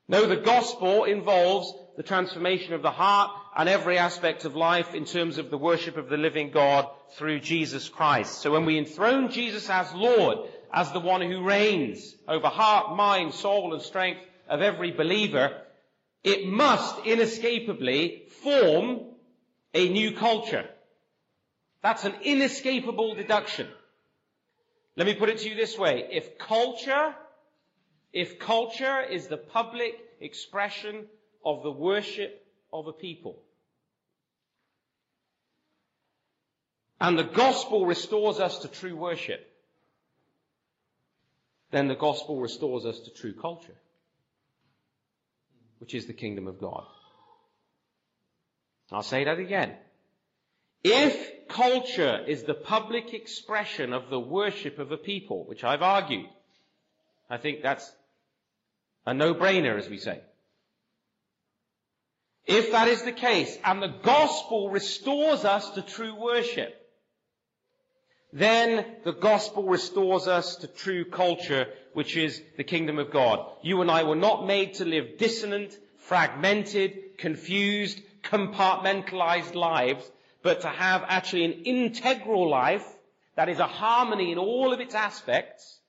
No, 0.08 0.26
the 0.26 0.36
gospel 0.36 1.04
involves 1.04 1.72
the 1.96 2.02
transformation 2.02 2.74
of 2.74 2.82
the 2.82 2.90
heart 2.90 3.30
and 3.56 3.68
every 3.68 3.98
aspect 3.98 4.44
of 4.44 4.54
life 4.54 4.94
in 4.94 5.04
terms 5.06 5.38
of 5.38 5.50
the 5.50 5.58
worship 5.58 5.96
of 5.96 6.08
the 6.08 6.16
living 6.16 6.50
God 6.50 6.88
through 7.16 7.40
Jesus 7.40 7.88
Christ. 7.88 8.40
So 8.40 8.52
when 8.52 8.66
we 8.66 8.78
enthrone 8.78 9.30
Jesus 9.30 9.70
as 9.70 9.92
Lord, 9.94 10.48
as 10.72 10.92
the 10.92 11.00
one 11.00 11.22
who 11.22 11.42
reigns 11.42 12.14
over 12.28 12.48
heart, 12.48 12.96
mind, 12.96 13.32
soul 13.32 13.72
and 13.72 13.82
strength 13.82 14.20
of 14.48 14.60
every 14.60 14.92
believer, 14.92 15.56
it 16.22 16.46
must 16.46 17.06
inescapably 17.06 18.24
form 18.42 19.00
a 19.72 19.88
new 19.88 20.12
culture. 20.12 20.68
That's 21.82 22.04
an 22.04 22.14
inescapable 22.22 23.14
deduction. 23.14 23.68
Let 24.96 25.06
me 25.06 25.14
put 25.14 25.28
it 25.28 25.38
to 25.38 25.48
you 25.48 25.54
this 25.54 25.78
way. 25.78 26.08
If 26.10 26.38
culture, 26.38 27.14
if 28.12 28.38
culture 28.38 29.00
is 29.00 29.28
the 29.28 29.36
public 29.36 29.94
expression 30.20 31.06
of 31.46 31.62
the 31.62 31.70
worship 31.70 32.44
of 32.72 32.88
a 32.88 32.92
people, 32.92 33.40
and 37.00 37.16
the 37.16 37.22
gospel 37.22 37.86
restores 37.86 38.40
us 38.40 38.58
to 38.58 38.68
true 38.68 38.96
worship, 38.96 39.48
then 41.70 41.86
the 41.86 41.94
gospel 41.94 42.40
restores 42.40 42.84
us 42.84 42.98
to 42.98 43.10
true 43.10 43.32
culture, 43.32 43.76
which 45.78 45.94
is 45.94 46.06
the 46.06 46.12
kingdom 46.12 46.48
of 46.48 46.58
God. 46.58 46.84
I'll 48.90 49.02
say 49.02 49.24
that 49.24 49.38
again. 49.38 49.76
If 50.82 51.48
culture 51.48 52.24
is 52.26 52.42
the 52.42 52.54
public 52.54 53.14
expression 53.14 53.92
of 53.92 54.10
the 54.10 54.20
worship 54.20 54.80
of 54.80 54.90
a 54.90 54.96
people, 54.96 55.44
which 55.44 55.62
I've 55.62 55.82
argued, 55.82 56.26
I 57.30 57.36
think 57.36 57.62
that's 57.62 57.92
a 59.06 59.14
no-brainer, 59.14 59.78
as 59.78 59.88
we 59.88 59.98
say. 59.98 60.20
If 62.46 62.70
that 62.70 62.86
is 62.88 63.02
the 63.02 63.12
case, 63.12 63.58
and 63.64 63.82
the 63.82 63.94
gospel 64.02 64.70
restores 64.70 65.44
us 65.44 65.70
to 65.70 65.82
true 65.82 66.14
worship, 66.14 66.80
then 68.32 68.84
the 69.04 69.12
gospel 69.12 69.64
restores 69.64 70.28
us 70.28 70.56
to 70.56 70.68
true 70.68 71.04
culture, 71.04 71.66
which 71.92 72.16
is 72.16 72.40
the 72.56 72.64
kingdom 72.64 72.98
of 72.98 73.10
God. 73.10 73.44
You 73.62 73.80
and 73.80 73.90
I 73.90 74.04
were 74.04 74.14
not 74.14 74.46
made 74.46 74.74
to 74.74 74.84
live 74.84 75.18
dissonant, 75.18 75.76
fragmented, 75.98 77.18
confused, 77.18 78.00
compartmentalized 78.22 79.54
lives, 79.54 80.08
but 80.42 80.60
to 80.60 80.68
have 80.68 81.04
actually 81.08 81.46
an 81.46 81.64
integral 81.64 82.48
life 82.48 82.86
that 83.34 83.48
is 83.48 83.58
a 83.58 83.66
harmony 83.66 84.30
in 84.32 84.38
all 84.38 84.72
of 84.72 84.80
its 84.80 84.94
aspects, 84.94 85.80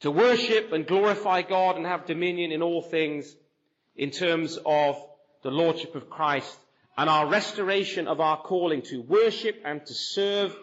to 0.00 0.10
worship 0.10 0.72
and 0.72 0.86
glorify 0.86 1.42
God 1.42 1.76
and 1.76 1.86
have 1.86 2.06
dominion 2.06 2.52
in 2.52 2.62
all 2.62 2.82
things 2.82 3.34
in 4.00 4.10
terms 4.10 4.58
of 4.64 4.96
the 5.42 5.50
Lordship 5.50 5.94
of 5.94 6.08
Christ 6.08 6.58
and 6.96 7.10
our 7.10 7.26
restoration 7.26 8.08
of 8.08 8.18
our 8.18 8.38
calling 8.40 8.80
to 8.84 9.02
worship 9.02 9.60
and 9.62 9.84
to 9.84 9.92
serve, 9.92 10.56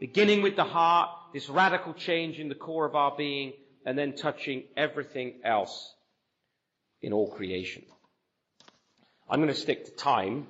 beginning 0.00 0.40
with 0.40 0.56
the 0.56 0.64
heart, 0.64 1.10
this 1.34 1.50
radical 1.50 1.92
change 1.92 2.38
in 2.38 2.48
the 2.48 2.54
core 2.54 2.86
of 2.86 2.94
our 2.94 3.14
being, 3.14 3.52
and 3.84 3.98
then 3.98 4.14
touching 4.16 4.64
everything 4.78 5.34
else 5.44 5.94
in 7.02 7.12
all 7.12 7.30
creation. 7.30 7.82
I'm 9.28 9.40
going 9.40 9.52
to 9.52 9.60
stick 9.60 9.84
to 9.84 9.90
time 9.90 10.46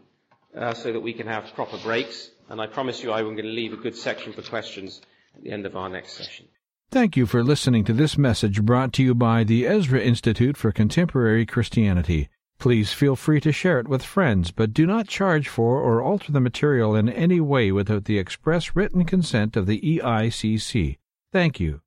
uh, 0.56 0.74
so 0.74 0.92
that 0.92 1.00
we 1.00 1.12
can 1.12 1.26
have 1.26 1.52
proper 1.54 1.78
breaks, 1.78 2.30
and 2.48 2.60
I 2.60 2.68
promise 2.68 3.02
you 3.02 3.10
I 3.10 3.18
am 3.18 3.34
going 3.34 3.38
to 3.38 3.42
leave 3.42 3.72
a 3.72 3.76
good 3.76 3.96
section 3.96 4.32
for 4.32 4.42
questions 4.42 5.00
at 5.34 5.42
the 5.42 5.50
end 5.50 5.66
of 5.66 5.74
our 5.74 5.88
next 5.88 6.12
session. 6.12 6.46
Thank 6.92 7.16
you 7.16 7.24
for 7.24 7.44
listening 7.44 7.84
to 7.84 7.92
this 7.92 8.18
message 8.18 8.62
brought 8.62 8.92
to 8.94 9.02
you 9.04 9.14
by 9.14 9.44
the 9.44 9.64
Ezra 9.64 10.00
Institute 10.00 10.56
for 10.56 10.72
Contemporary 10.72 11.46
Christianity. 11.46 12.28
Please 12.58 12.92
feel 12.92 13.14
free 13.14 13.40
to 13.42 13.52
share 13.52 13.78
it 13.78 13.86
with 13.86 14.02
friends, 14.02 14.50
but 14.50 14.74
do 14.74 14.88
not 14.88 15.06
charge 15.06 15.46
for 15.46 15.80
or 15.80 16.02
alter 16.02 16.32
the 16.32 16.40
material 16.40 16.96
in 16.96 17.08
any 17.08 17.38
way 17.38 17.70
without 17.70 18.06
the 18.06 18.18
express 18.18 18.74
written 18.74 19.04
consent 19.04 19.56
of 19.56 19.66
the 19.66 19.80
EICC. 19.80 20.98
Thank 21.32 21.60
you. 21.60 21.80